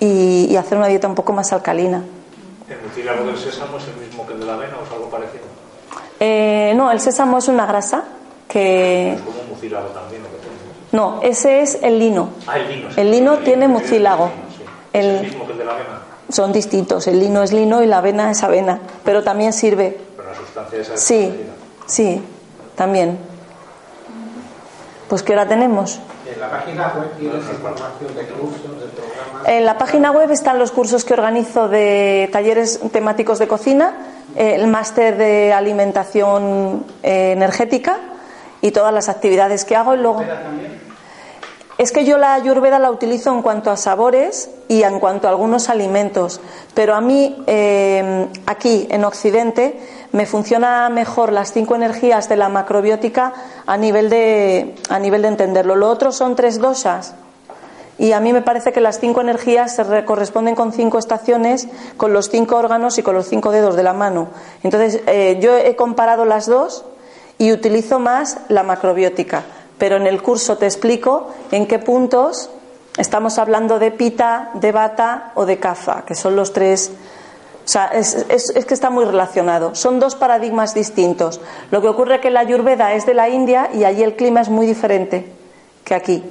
y, 0.00 0.56
hacer 0.56 0.78
una 0.78 0.86
dieta 0.86 1.06
un 1.06 1.14
poco 1.14 1.32
más 1.32 1.52
alcalina. 1.52 2.02
¿El 2.68 2.80
mucílago 2.82 3.24
del 3.24 3.36
sésamo 3.36 3.76
es 3.76 3.84
el 3.88 3.96
mismo 3.96 4.26
que 4.26 4.32
el 4.32 4.40
de 4.40 4.46
la 4.46 4.54
avena 4.54 4.76
o 4.80 4.84
es 4.84 4.92
algo 4.92 5.10
parecido? 5.10 5.44
Eh, 6.20 6.72
no, 6.76 6.90
el 6.90 7.00
sésamo 7.00 7.38
es 7.38 7.48
una 7.48 7.66
grasa 7.66 8.04
que... 8.48 9.12
Es 9.12 9.20
como 9.20 9.40
un 9.40 9.48
mucílago 9.50 9.88
también. 9.88 10.22
No, 10.90 11.20
ese 11.22 11.60
es 11.60 11.78
el 11.82 11.98
lino. 11.98 12.30
Ah, 12.46 12.58
el 12.58 12.68
lino. 12.68 12.88
El 12.96 13.10
lino 13.10 13.38
tiene 13.38 13.68
mucílago. 13.68 14.30
¿Es 14.92 15.04
el 15.04 15.26
mismo 15.26 15.46
que 15.46 15.52
el 15.52 15.58
de 15.58 15.64
la 15.66 15.72
avena? 15.72 16.00
Son 16.30 16.52
distintos. 16.52 17.06
El 17.06 17.20
lino 17.20 17.42
es 17.42 17.52
lino 17.52 17.82
y 17.82 17.86
la 17.86 17.98
avena 17.98 18.30
es 18.30 18.42
avena. 18.42 18.80
Pero 19.04 19.22
también 19.22 19.52
sirve. 19.52 19.98
Pero 20.16 20.30
la 20.30 20.34
sustancia 20.34 20.80
esa 20.80 20.94
es 20.94 21.00
Sí, 21.00 21.30
sí, 21.86 22.22
también. 22.74 23.18
Pues 25.08 25.22
¿qué 25.22 25.34
hora 25.34 25.46
tenemos? 25.46 26.00
En 26.38 26.42
la 26.42 26.50
página 26.50 26.92
web 26.94 27.10
tienes 27.18 27.50
información 27.50 28.14
de 28.14 28.26
cursos, 28.28 28.80
de 28.80 28.86
programas. 28.86 29.48
En 29.48 29.64
la 29.64 29.76
página 29.76 30.12
web 30.12 30.30
están 30.30 30.56
los 30.60 30.70
cursos 30.70 31.04
que 31.04 31.14
organizo 31.14 31.68
de 31.68 32.28
talleres 32.30 32.78
temáticos 32.92 33.40
de 33.40 33.48
cocina, 33.48 33.96
el 34.36 34.68
máster 34.68 35.16
de 35.16 35.52
alimentación 35.52 36.84
eh, 37.02 37.32
energética 37.32 37.98
y 38.60 38.70
todas 38.70 38.94
las 38.94 39.08
actividades 39.08 39.64
que 39.64 39.74
hago. 39.74 39.94
Y 39.94 39.98
luego. 39.98 40.22
Es 41.76 41.90
que 41.90 42.04
yo 42.04 42.18
la 42.18 42.34
ayurveda 42.34 42.78
la 42.78 42.92
utilizo 42.92 43.34
en 43.34 43.42
cuanto 43.42 43.72
a 43.72 43.76
sabores 43.76 44.48
y 44.68 44.84
en 44.84 45.00
cuanto 45.00 45.26
a 45.26 45.30
algunos 45.30 45.68
alimentos, 45.68 46.40
pero 46.72 46.94
a 46.94 47.00
mí 47.00 47.42
eh, 47.48 48.28
aquí 48.46 48.86
en 48.90 49.04
Occidente 49.04 49.80
me 50.12 50.26
funciona 50.26 50.88
mejor 50.88 51.32
las 51.32 51.52
cinco 51.52 51.74
energías 51.74 52.28
de 52.28 52.36
la 52.36 52.48
macrobiótica 52.48 53.32
a 53.66 53.76
nivel 53.76 54.08
de, 54.08 54.74
a 54.88 54.98
nivel 54.98 55.22
de 55.22 55.28
entenderlo. 55.28 55.76
Lo 55.76 55.88
otro 55.88 56.12
son 56.12 56.36
tres 56.36 56.58
dosas. 56.58 57.14
Y 57.98 58.12
a 58.12 58.20
mí 58.20 58.32
me 58.32 58.42
parece 58.42 58.72
que 58.72 58.80
las 58.80 59.00
cinco 59.00 59.20
energías 59.20 59.74
se 59.74 60.04
corresponden 60.04 60.54
con 60.54 60.72
cinco 60.72 60.98
estaciones, 60.98 61.66
con 61.96 62.12
los 62.12 62.30
cinco 62.30 62.56
órganos 62.56 62.96
y 62.98 63.02
con 63.02 63.14
los 63.14 63.28
cinco 63.28 63.50
dedos 63.50 63.74
de 63.74 63.82
la 63.82 63.92
mano. 63.92 64.28
Entonces, 64.62 65.00
eh, 65.06 65.38
yo 65.40 65.56
he 65.56 65.74
comparado 65.74 66.24
las 66.24 66.46
dos 66.46 66.84
y 67.38 67.52
utilizo 67.52 67.98
más 67.98 68.38
la 68.48 68.62
macrobiótica. 68.62 69.42
Pero 69.78 69.96
en 69.96 70.06
el 70.06 70.22
curso 70.22 70.56
te 70.56 70.66
explico 70.66 71.28
en 71.50 71.66
qué 71.66 71.80
puntos 71.80 72.50
estamos 72.96 73.38
hablando 73.38 73.78
de 73.78 73.90
pita, 73.90 74.50
de 74.54 74.72
bata 74.72 75.32
o 75.34 75.44
de 75.44 75.58
cafa, 75.58 76.04
que 76.06 76.14
son 76.14 76.36
los 76.36 76.52
tres 76.52 76.92
o 77.68 77.70
sea, 77.70 77.88
es, 77.88 78.24
que 78.66 78.72
está 78.72 78.88
muy 78.88 79.04
relacionado. 79.04 79.74
Son 79.74 80.00
dos 80.00 80.14
paradigmas 80.14 80.72
distintos. 80.72 81.38
Lo 81.70 81.82
que 81.82 81.88
ocurre 81.88 82.14
es 82.14 82.20
que 82.22 82.30
la 82.30 82.40
Ayurveda 82.40 82.94
es 82.94 83.04
de 83.04 83.12
la 83.12 83.28
India 83.28 83.68
y 83.74 83.84
allí 83.84 84.02
el 84.02 84.16
clima 84.16 84.40
es 84.40 84.48
muy 84.48 84.64
diferente 84.64 85.30
que 85.84 85.94
aquí. 85.94 86.24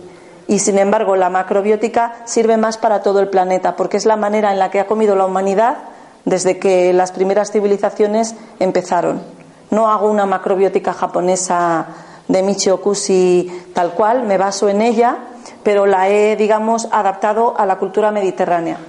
y 0.47 0.57
sin 0.57 0.79
embargo 0.79 1.15
la 1.15 1.29
macrobiótica 1.29 2.15
sirve 2.25 2.57
más 2.57 2.79
para 2.79 3.03
todo 3.03 3.19
el 3.19 3.29
planeta 3.29 3.75
porque 3.75 3.97
es 3.97 4.07
la 4.07 4.15
manera 4.15 4.51
en 4.51 4.57
la 4.57 4.71
que 4.71 4.79
ha 4.79 4.87
comido 4.87 5.15
la 5.15 5.25
humanidad 5.25 5.77
desde 6.25 6.57
que 6.57 6.91
las 6.91 7.11
primeras 7.11 7.51
civilizaciones 7.51 8.33
empezaron. 8.59 9.21
No 9.69 9.91
hago 9.91 10.09
una 10.09 10.25
macrobiótica 10.25 10.91
japonesa 10.91 11.85
de 12.27 12.41
Michio 12.41 12.81
Kushi 12.81 13.65
tal 13.75 13.91
cual, 13.91 14.23
me 14.23 14.39
baso 14.39 14.69
en 14.69 14.81
ella, 14.81 15.17
pero 15.61 15.85
la 15.85 16.09
he, 16.09 16.35
digamos, 16.35 16.87
adaptado 16.91 17.53
a 17.59 17.67
la 17.67 17.77
cultura 17.77 18.09
mediterránea. 18.09 18.79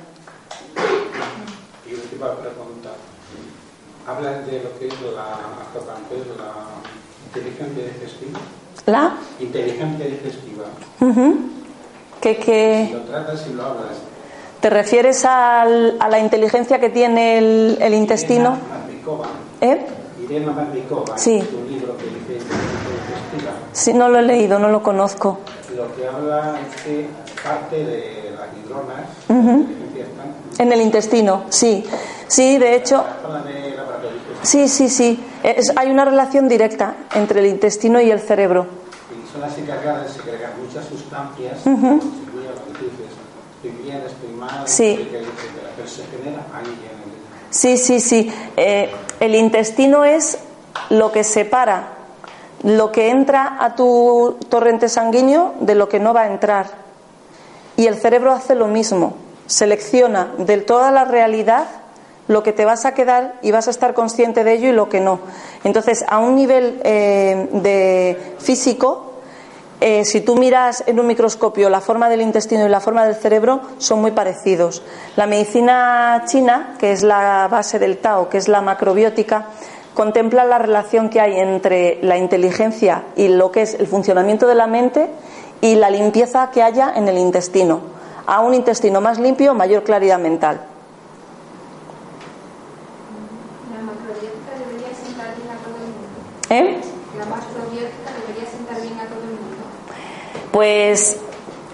Y 2.19 2.23
última 2.23 2.41
pregunta. 2.41 2.91
Hablan 4.07 4.47
de 4.47 4.63
lo 4.63 4.79
que 4.79 4.89
es 4.89 4.95
la, 5.15 5.23
la 5.87 6.03
inteligencia 7.27 7.85
digestiva. 7.85 8.39
¿La? 8.87 9.17
Inteligencia 9.39 10.07
digestiva. 10.07 10.65
¿Qué, 12.21 12.87
Si 12.89 12.93
lo 12.95 13.01
tratas 13.03 13.47
y 13.49 13.55
lo 13.55 13.65
hablas. 13.65 13.99
¿Te 14.61 14.71
refieres 14.71 15.25
al, 15.25 15.97
a 16.01 16.09
la 16.09 16.19
inteligencia 16.19 16.81
que 16.81 16.91
tiene 16.91 17.39
el, 17.39 17.79
el 17.81 17.95
intestino? 17.95 18.59
¿Eh? 19.61 19.87
Irena. 20.23 20.69
Sí. 21.17 21.37
Un 21.37 21.71
libro 21.71 21.97
que 21.97 22.05
dice 22.05 22.45
inteligencia. 22.45 23.53
Sí, 23.73 23.93
no 23.93 24.09
lo 24.09 24.19
he 24.19 24.23
leído, 24.23 24.59
no 24.59 24.69
lo 24.69 24.83
conozco. 24.83 25.39
Lo 25.77 25.95
que 25.95 26.09
habla 26.09 26.59
es 26.67 26.83
que 26.83 27.07
parte 27.45 27.77
de 27.77 28.35
las 28.37 28.49
hidronas, 28.59 29.07
la 29.29 29.35
inteligencia 29.35 29.85
están 29.85 29.88
En 30.59 30.73
el 30.73 30.81
intestino, 30.81 31.45
sí. 31.51 31.85
Sí, 32.27 32.59
de 32.59 32.75
hecho, 32.75 33.05
sí, 34.43 34.69
sí, 34.69 34.89
sí. 34.89 35.25
Es- 35.43 35.73
hay 35.77 35.91
una 35.91 36.05
relación 36.05 36.49
directa 36.49 36.95
entre 37.15 37.41
el 37.41 37.47
intestino 37.47 38.01
y 38.01 38.11
el 38.11 38.21
cerebro. 38.21 38.67
y 39.11 39.33
son 39.33 39.41
las 39.41 39.57
encargadas 39.57 40.05
de 40.15 40.23
segregar 40.23 40.53
muchas 40.63 40.85
sustancias, 40.87 41.59
uh 41.65 42.01
bien, 43.63 44.03
estoy 44.07 44.31
mal, 44.39 44.63
Sí. 44.67 45.09
pero 45.77 45.89
se 45.89 46.05
genera 46.07 46.43
ahí 46.55 46.65
en 46.67 47.03
el... 47.03 47.51
Sí, 47.51 47.77
sí, 47.77 48.01
sí. 48.01 48.33
Eh, 48.57 48.91
el 49.21 49.35
intestino 49.35 50.05
es 50.05 50.39
lo 50.91 51.11
que 51.13 51.25
separa 51.25 51.95
lo 52.65 52.91
que 52.91 53.11
entra 53.11 53.57
a 53.61 53.75
tu 53.77 54.37
torrente 54.49 54.89
sanguíneo 54.89 55.55
de 55.61 55.75
lo 55.77 55.89
que 55.89 56.01
no 56.01 56.13
va 56.13 56.23
a 56.23 56.27
entrar. 56.27 56.67
Y 57.77 57.87
el 57.87 57.95
cerebro 57.97 58.33
hace 58.33 58.55
lo 58.57 58.67
mismo. 58.67 59.15
Selecciona 59.49 60.33
de 60.39 60.59
toda 60.59 60.93
la 60.93 61.05
realidad 61.05 61.67
lo 62.29 62.43
que 62.43 62.53
te 62.53 62.65
vas 62.65 62.85
a 62.85 62.95
quedar 62.95 63.35
y 63.43 63.51
vas 63.51 63.67
a 63.67 63.71
estar 63.71 63.95
consciente 63.95 64.45
de 64.45 64.53
ello 64.53 64.69
y 64.69 64.73
lo 64.73 64.89
que 64.89 65.01
no. 65.01 65.19
Entonces, 65.65 66.05
a 66.07 66.19
un 66.19 66.37
nivel 66.37 66.81
eh, 66.85 67.49
de 67.51 68.37
físico, 68.39 69.09
eh, 69.81 70.05
si 70.05 70.21
tú 70.21 70.37
miras 70.37 70.85
en 70.87 71.01
un 71.01 71.07
microscopio 71.07 71.71
la 71.71 71.81
forma 71.81 72.09
del 72.09 72.21
intestino 72.21 72.67
y 72.67 72.69
la 72.69 72.81
forma 72.81 73.05
del 73.07 73.15
cerebro 73.15 73.61
son 73.79 74.01
muy 74.01 74.11
parecidos. 74.11 74.83
La 75.17 75.27
medicina 75.27 76.25
china, 76.27 76.75
que 76.79 76.93
es 76.93 77.03
la 77.03 77.49
base 77.51 77.79
del 77.79 77.99
Tao, 77.99 78.29
que 78.29 78.39
es 78.39 78.49
la 78.49 78.61
macrobiótica, 78.61 79.47
contempla 79.95 80.45
la 80.45 80.59
relación 80.59 81.09
que 81.09 81.21
hay 81.21 81.39
entre 81.39 81.99
la 82.03 82.19
inteligencia 82.19 83.05
y 83.17 83.29
lo 83.29 83.51
que 83.51 83.63
es 83.63 83.75
el 83.75 83.87
funcionamiento 83.87 84.47
de 84.47 84.55
la 84.55 84.67
mente 84.67 85.09
y 85.61 85.77
la 85.77 85.91
limpieza 85.91 86.51
que 86.51 86.63
haya 86.63 86.93
en 86.95 87.09
el 87.09 87.19
intestino. 87.19 87.98
A 88.29 88.41
un 88.41 88.53
intestino 88.53 89.01
más 89.01 89.19
limpio, 89.19 89.55
mayor 89.55 89.85
claridad 89.85 90.19
mental. 90.19 90.61
La 93.75 93.81
macrobiótica 93.81 94.53
debería 94.59 94.95
sentar 94.95 95.35
bien 95.35 95.49
a 95.49 95.57
todo 95.65 95.77
el 95.77 95.89
mundo. 95.89 96.19
¿Eh? 96.51 96.79
La 97.17 97.25
macrobiótica 97.25 98.11
debería 98.21 98.51
sentar 98.51 98.83
bien 98.83 99.01
a 99.01 99.07
todo 99.07 99.23
el 99.23 99.31
mundo. 99.31 99.65
Pues 100.53 101.19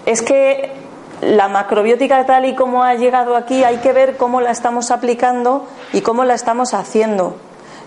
es 0.05 0.21
que 0.21 0.71
la 1.19 1.49
macrobiótica 1.49 2.25
tal 2.25 2.45
y 2.45 2.55
como 2.55 2.83
ha 2.83 2.95
llegado 2.95 3.35
aquí 3.35 3.65
hay 3.65 3.79
que 3.79 3.91
ver 3.91 4.15
cómo 4.15 4.39
la 4.39 4.51
estamos 4.51 4.91
aplicando 4.91 5.67
y 5.91 5.99
cómo 6.01 6.23
la 6.23 6.35
estamos 6.35 6.73
haciendo. 6.73 7.35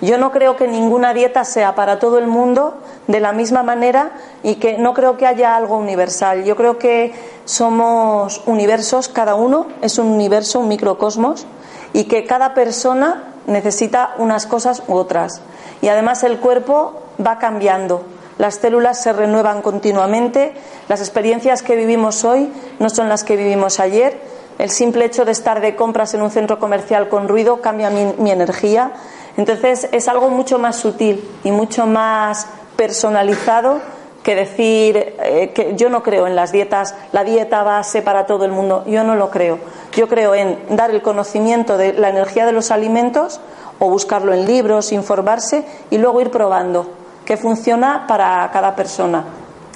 Yo 0.00 0.16
no 0.16 0.30
creo 0.30 0.56
que 0.56 0.68
ninguna 0.68 1.12
dieta 1.12 1.44
sea 1.44 1.74
para 1.74 1.98
todo 1.98 2.18
el 2.18 2.28
mundo 2.28 2.74
de 3.08 3.18
la 3.18 3.32
misma 3.32 3.62
manera 3.64 4.12
y 4.44 4.56
que 4.56 4.78
no 4.78 4.94
creo 4.94 5.16
que 5.16 5.26
haya 5.26 5.56
algo 5.56 5.76
universal. 5.76 6.44
Yo 6.44 6.54
creo 6.54 6.78
que 6.78 7.12
somos 7.44 8.42
universos, 8.46 9.08
cada 9.08 9.34
uno 9.34 9.66
es 9.82 9.98
un 9.98 10.06
universo, 10.06 10.60
un 10.60 10.68
microcosmos 10.68 11.46
y 11.92 12.04
que 12.04 12.26
cada 12.26 12.54
persona 12.54 13.24
necesita 13.46 14.14
unas 14.18 14.46
cosas 14.46 14.82
u 14.86 14.94
otras. 14.94 15.40
Y 15.82 15.88
además 15.88 16.22
el 16.22 16.38
cuerpo 16.38 17.02
va 17.24 17.38
cambiando. 17.38 18.04
Las 18.38 18.56
células 18.56 19.02
se 19.02 19.12
renuevan 19.12 19.62
continuamente, 19.62 20.52
las 20.88 21.00
experiencias 21.00 21.62
que 21.62 21.74
vivimos 21.74 22.24
hoy 22.24 22.52
no 22.78 22.88
son 22.88 23.08
las 23.08 23.24
que 23.24 23.34
vivimos 23.34 23.80
ayer, 23.80 24.20
el 24.58 24.70
simple 24.70 25.04
hecho 25.04 25.24
de 25.24 25.32
estar 25.32 25.60
de 25.60 25.76
compras 25.76 26.14
en 26.14 26.22
un 26.22 26.30
centro 26.30 26.58
comercial 26.58 27.08
con 27.08 27.28
ruido 27.28 27.60
cambia 27.60 27.90
mi, 27.90 28.30
energía, 28.30 28.92
entonces 29.38 29.88
es 29.92 30.08
algo 30.08 30.28
mucho 30.30 30.58
más 30.58 30.76
sutil 30.76 31.24
y 31.44 31.52
mucho 31.52 31.86
más 31.86 32.48
personalizado 32.76 33.80
que 34.24 34.34
decir 34.34 35.14
eh, 35.20 35.52
que 35.54 35.74
yo 35.76 35.88
no 35.88 36.02
creo 36.02 36.26
en 36.26 36.34
las 36.34 36.50
dietas, 36.50 36.96
la 37.12 37.22
dieta 37.22 37.62
base 37.62 38.02
para 38.02 38.26
todo 38.26 38.44
el 38.44 38.50
mundo, 38.50 38.84
yo 38.86 39.04
no 39.04 39.14
lo 39.14 39.30
creo. 39.30 39.60
Yo 39.92 40.08
creo 40.08 40.34
en 40.34 40.58
dar 40.76 40.90
el 40.90 41.02
conocimiento 41.02 41.78
de 41.78 41.92
la 41.92 42.08
energía 42.08 42.46
de 42.46 42.52
los 42.52 42.72
alimentos 42.72 43.40
o 43.78 43.88
buscarlo 43.88 44.34
en 44.34 44.44
libros, 44.44 44.90
informarse 44.90 45.64
y 45.88 45.98
luego 45.98 46.20
ir 46.20 46.30
probando 46.30 46.90
que 47.24 47.36
funciona 47.36 48.06
para 48.08 48.50
cada 48.52 48.74
persona. 48.74 49.24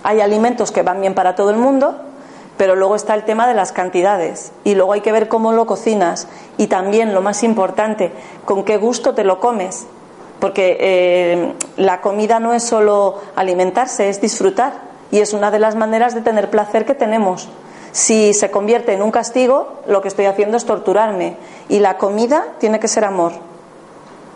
Hay 0.02 0.20
alimentos 0.20 0.72
que 0.72 0.82
van 0.82 1.01
bien 1.01 1.14
para 1.14 1.36
todo 1.36 1.51
el 1.51 1.56
mundo, 1.56 2.01
pero 2.62 2.76
luego 2.76 2.94
está 2.94 3.14
el 3.16 3.24
tema 3.24 3.48
de 3.48 3.55
las 3.55 3.72
cantidades. 3.72 4.52
Y 4.62 4.76
luego 4.76 4.93
hay 4.93 5.01
que 5.01 5.10
ver 5.10 5.26
cómo 5.26 5.51
lo 5.51 5.66
cocinas. 5.66 6.28
Y 6.59 6.68
también 6.68 7.12
lo 7.12 7.20
más 7.20 7.43
importante, 7.43 8.12
con 8.44 8.62
qué 8.62 8.76
gusto 8.76 9.14
te 9.14 9.24
lo 9.24 9.40
comes, 9.40 9.84
porque 10.39 10.76
eh, 10.78 11.55
la 11.76 12.01
comida 12.01 12.39
no 12.39 12.55
es 12.55 12.62
solo 12.62 13.18
alimentarse, 13.34 14.09
es 14.09 14.20
disfrutar. 14.20 14.74
Y 15.10 15.18
es 15.18 15.32
una 15.32 15.51
de 15.51 15.59
las 15.59 15.74
maneras 15.74 16.14
de 16.14 16.20
tener 16.20 16.51
placer 16.51 16.84
que 16.84 16.94
tenemos. 16.94 17.48
Si 17.90 18.32
se 18.32 18.52
convierte 18.52 18.93
en 18.93 19.02
un 19.02 19.10
castigo, 19.10 19.80
lo 19.89 20.01
que 20.01 20.06
estoy 20.06 20.26
haciendo 20.26 20.56
es 20.56 20.64
torturarme. 20.64 21.39
Y 21.68 21.80
la 21.80 21.98
comida 21.98 22.47
tiene 22.60 22.78
que 22.78 22.86
ser 22.86 23.05
amor. 23.05 23.32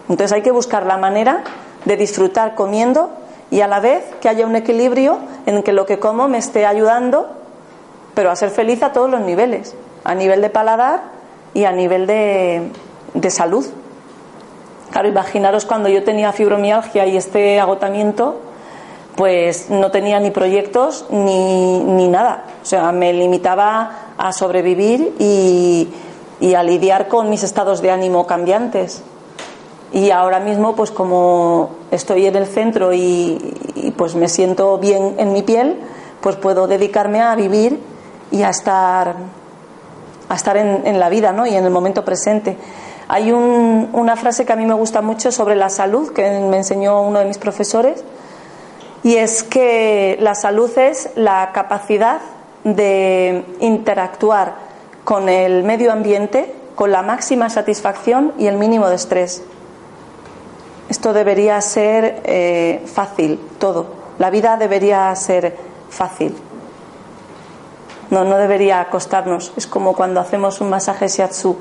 Entonces 0.08 0.32
hay 0.32 0.42
que 0.42 0.50
buscar 0.50 0.84
la 0.84 0.96
manera 0.96 1.44
de 1.84 1.96
disfrutar 1.96 2.56
comiendo 2.56 3.08
y 3.52 3.60
a 3.60 3.68
la 3.68 3.78
vez 3.78 4.02
que 4.20 4.28
haya 4.28 4.46
un 4.46 4.56
equilibrio 4.56 5.20
en 5.46 5.62
que 5.62 5.72
lo 5.72 5.86
que 5.86 6.00
como 6.00 6.26
me 6.26 6.38
esté 6.38 6.66
ayudando, 6.66 7.45
pero 8.16 8.30
a 8.30 8.36
ser 8.36 8.48
feliz 8.48 8.82
a 8.82 8.92
todos 8.94 9.10
los 9.10 9.20
niveles, 9.20 9.74
a 10.02 10.14
nivel 10.14 10.40
de 10.40 10.48
paladar 10.48 11.02
y 11.52 11.64
a 11.64 11.72
nivel 11.72 12.06
de, 12.06 12.70
de 13.12 13.30
salud. 13.30 13.66
Claro, 14.90 15.06
imaginaros 15.06 15.66
cuando 15.66 15.90
yo 15.90 16.02
tenía 16.02 16.32
fibromialgia 16.32 17.04
y 17.04 17.18
este 17.18 17.60
agotamiento, 17.60 18.40
pues 19.16 19.68
no 19.68 19.90
tenía 19.90 20.18
ni 20.18 20.30
proyectos 20.30 21.04
ni, 21.10 21.80
ni 21.80 22.08
nada. 22.08 22.44
O 22.62 22.64
sea, 22.64 22.90
me 22.90 23.12
limitaba 23.12 24.14
a 24.16 24.32
sobrevivir 24.32 25.14
y, 25.18 25.86
y 26.40 26.54
a 26.54 26.62
lidiar 26.62 27.08
con 27.08 27.28
mis 27.28 27.42
estados 27.42 27.82
de 27.82 27.90
ánimo 27.90 28.26
cambiantes. 28.26 29.02
Y 29.92 30.10
ahora 30.10 30.40
mismo, 30.40 30.74
pues 30.74 30.90
como 30.90 31.68
estoy 31.90 32.24
en 32.24 32.36
el 32.36 32.46
centro 32.46 32.94
y, 32.94 33.54
y, 33.74 33.90
pues 33.90 34.14
me 34.14 34.28
siento 34.28 34.78
bien 34.78 35.16
en 35.18 35.34
mi 35.34 35.42
piel, 35.42 35.76
pues 36.22 36.36
puedo 36.36 36.66
dedicarme 36.66 37.20
a 37.20 37.34
vivir 37.34 37.78
y 38.30 38.42
a 38.42 38.50
estar, 38.50 39.14
a 40.28 40.34
estar 40.34 40.56
en, 40.56 40.98
la 40.98 41.08
vida 41.08 41.32
¿no? 41.32 41.46
y 41.46 41.54
en 41.54 41.64
el 41.64 41.70
momento 41.70 42.04
presente. 42.04 42.56
Hay 43.08 43.30
un, 43.32 43.90
una 43.92 44.16
frase 44.16 44.44
que 44.44 44.52
a 44.52 44.56
mí 44.56 44.66
me 44.66 44.74
gusta 44.74 45.00
mucho 45.00 45.30
sobre 45.30 45.54
la 45.54 45.68
salud 45.68 46.12
que 46.12 46.22
me 46.22 46.56
enseñó 46.56 47.02
uno 47.02 47.20
de 47.20 47.24
mis 47.24 47.38
profesores 47.38 48.02
y 49.02 49.16
es 49.16 49.42
que 49.44 50.16
la 50.20 50.34
salud 50.34 50.70
es 50.76 51.10
la 51.14 51.52
capacidad 51.52 52.20
de 52.64 53.44
interactuar 53.60 54.54
con 55.04 55.28
el 55.28 55.62
medio 55.62 55.92
ambiente 55.92 56.52
con 56.76 56.92
la 56.92 57.02
máxima 57.02 57.50
satisfacción 57.50 58.32
y 58.38 58.46
el 58.46 58.58
mínimo 58.58 58.88
de 58.88 58.94
estrés. 58.94 59.42
Esto 60.88 61.12
debería 61.12 61.60
ser 61.60 62.20
eh, 62.24 62.82
fácil, 62.86 63.40
todo. 63.58 63.86
La 64.18 64.30
vida 64.30 64.56
debería 64.56 65.12
ser 65.16 65.56
fácil. 65.88 66.36
No, 68.10 68.24
no 68.24 68.36
debería 68.36 68.84
costarnos. 68.90 69.52
Es 69.56 69.66
como 69.66 69.94
cuando 69.94 70.20
hacemos 70.20 70.60
un 70.60 70.70
masaje 70.70 71.08
shiatsu, 71.08 71.56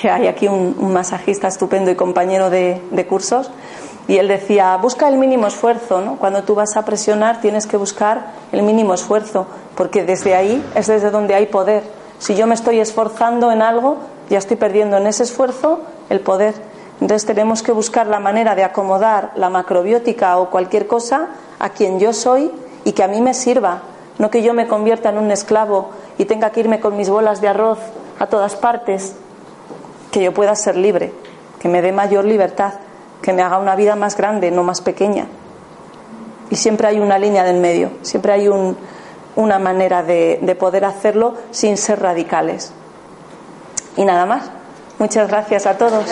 que 0.00 0.10
hay 0.10 0.26
aquí 0.26 0.48
un, 0.48 0.74
un 0.78 0.92
masajista 0.92 1.48
estupendo 1.48 1.90
y 1.90 1.94
compañero 1.94 2.50
de, 2.50 2.80
de, 2.90 3.06
cursos, 3.06 3.50
y 4.08 4.16
él 4.16 4.28
decía, 4.28 4.76
busca 4.78 5.08
el 5.08 5.18
mínimo 5.18 5.46
esfuerzo, 5.46 6.00
¿no? 6.00 6.16
Cuando 6.16 6.42
tú 6.42 6.54
vas 6.54 6.76
a 6.76 6.84
presionar 6.84 7.40
tienes 7.40 7.66
que 7.66 7.76
buscar 7.76 8.32
el 8.50 8.62
mínimo 8.62 8.94
esfuerzo, 8.94 9.46
porque 9.76 10.04
desde 10.04 10.34
ahí 10.34 10.64
es 10.74 10.86
desde 10.86 11.10
donde 11.10 11.34
hay 11.34 11.46
poder. 11.46 11.82
Si 12.18 12.34
yo 12.34 12.46
me 12.46 12.54
estoy 12.54 12.80
esforzando 12.80 13.52
en 13.52 13.62
algo, 13.62 13.98
ya 14.30 14.38
estoy 14.38 14.56
perdiendo 14.56 14.96
en 14.96 15.06
ese 15.06 15.24
esfuerzo 15.24 15.80
el 16.08 16.20
poder. 16.20 16.54
Entonces 17.00 17.26
tenemos 17.26 17.62
que 17.62 17.72
buscar 17.72 18.06
la 18.06 18.20
manera 18.20 18.54
de 18.54 18.64
acomodar 18.64 19.32
la 19.34 19.50
macrobiótica 19.50 20.38
o 20.38 20.50
cualquier 20.50 20.86
cosa 20.86 21.30
a 21.58 21.70
quien 21.70 21.98
yo 21.98 22.12
soy 22.12 22.50
y 22.84 22.92
que 22.92 23.02
a 23.02 23.08
mí 23.08 23.20
me 23.20 23.34
sirva. 23.34 23.82
No 24.18 24.30
que 24.30 24.42
yo 24.42 24.54
me 24.54 24.68
convierta 24.68 25.10
en 25.10 25.18
un 25.18 25.30
esclavo 25.30 25.90
y 26.18 26.24
tenga 26.24 26.50
que 26.50 26.60
irme 26.60 26.80
con 26.80 26.96
mis 26.96 27.08
bolas 27.08 27.40
de 27.40 27.48
arroz 27.48 27.78
a 28.18 28.26
todas 28.26 28.56
partes, 28.56 29.14
que 30.10 30.22
yo 30.22 30.32
pueda 30.32 30.54
ser 30.54 30.76
libre, 30.76 31.12
que 31.58 31.68
me 31.68 31.82
dé 31.82 31.92
mayor 31.92 32.24
libertad, 32.24 32.74
que 33.22 33.32
me 33.32 33.42
haga 33.42 33.58
una 33.58 33.76
vida 33.76 33.96
más 33.96 34.16
grande, 34.16 34.50
no 34.50 34.62
más 34.62 34.80
pequeña. 34.80 35.26
Y 36.50 36.56
siempre 36.56 36.88
hay 36.88 37.00
una 37.00 37.18
línea 37.18 37.44
del 37.44 37.60
medio, 37.60 37.92
siempre 38.02 38.32
hay 38.32 38.48
una 39.36 39.58
manera 39.58 40.02
de, 40.02 40.38
de 40.42 40.54
poder 40.54 40.84
hacerlo 40.84 41.34
sin 41.50 41.76
ser 41.76 42.00
radicales. 42.00 42.72
Y 43.96 44.04
nada 44.04 44.26
más. 44.26 44.50
Muchas 44.98 45.28
gracias 45.28 45.66
a 45.66 45.76
todos. 45.76 46.04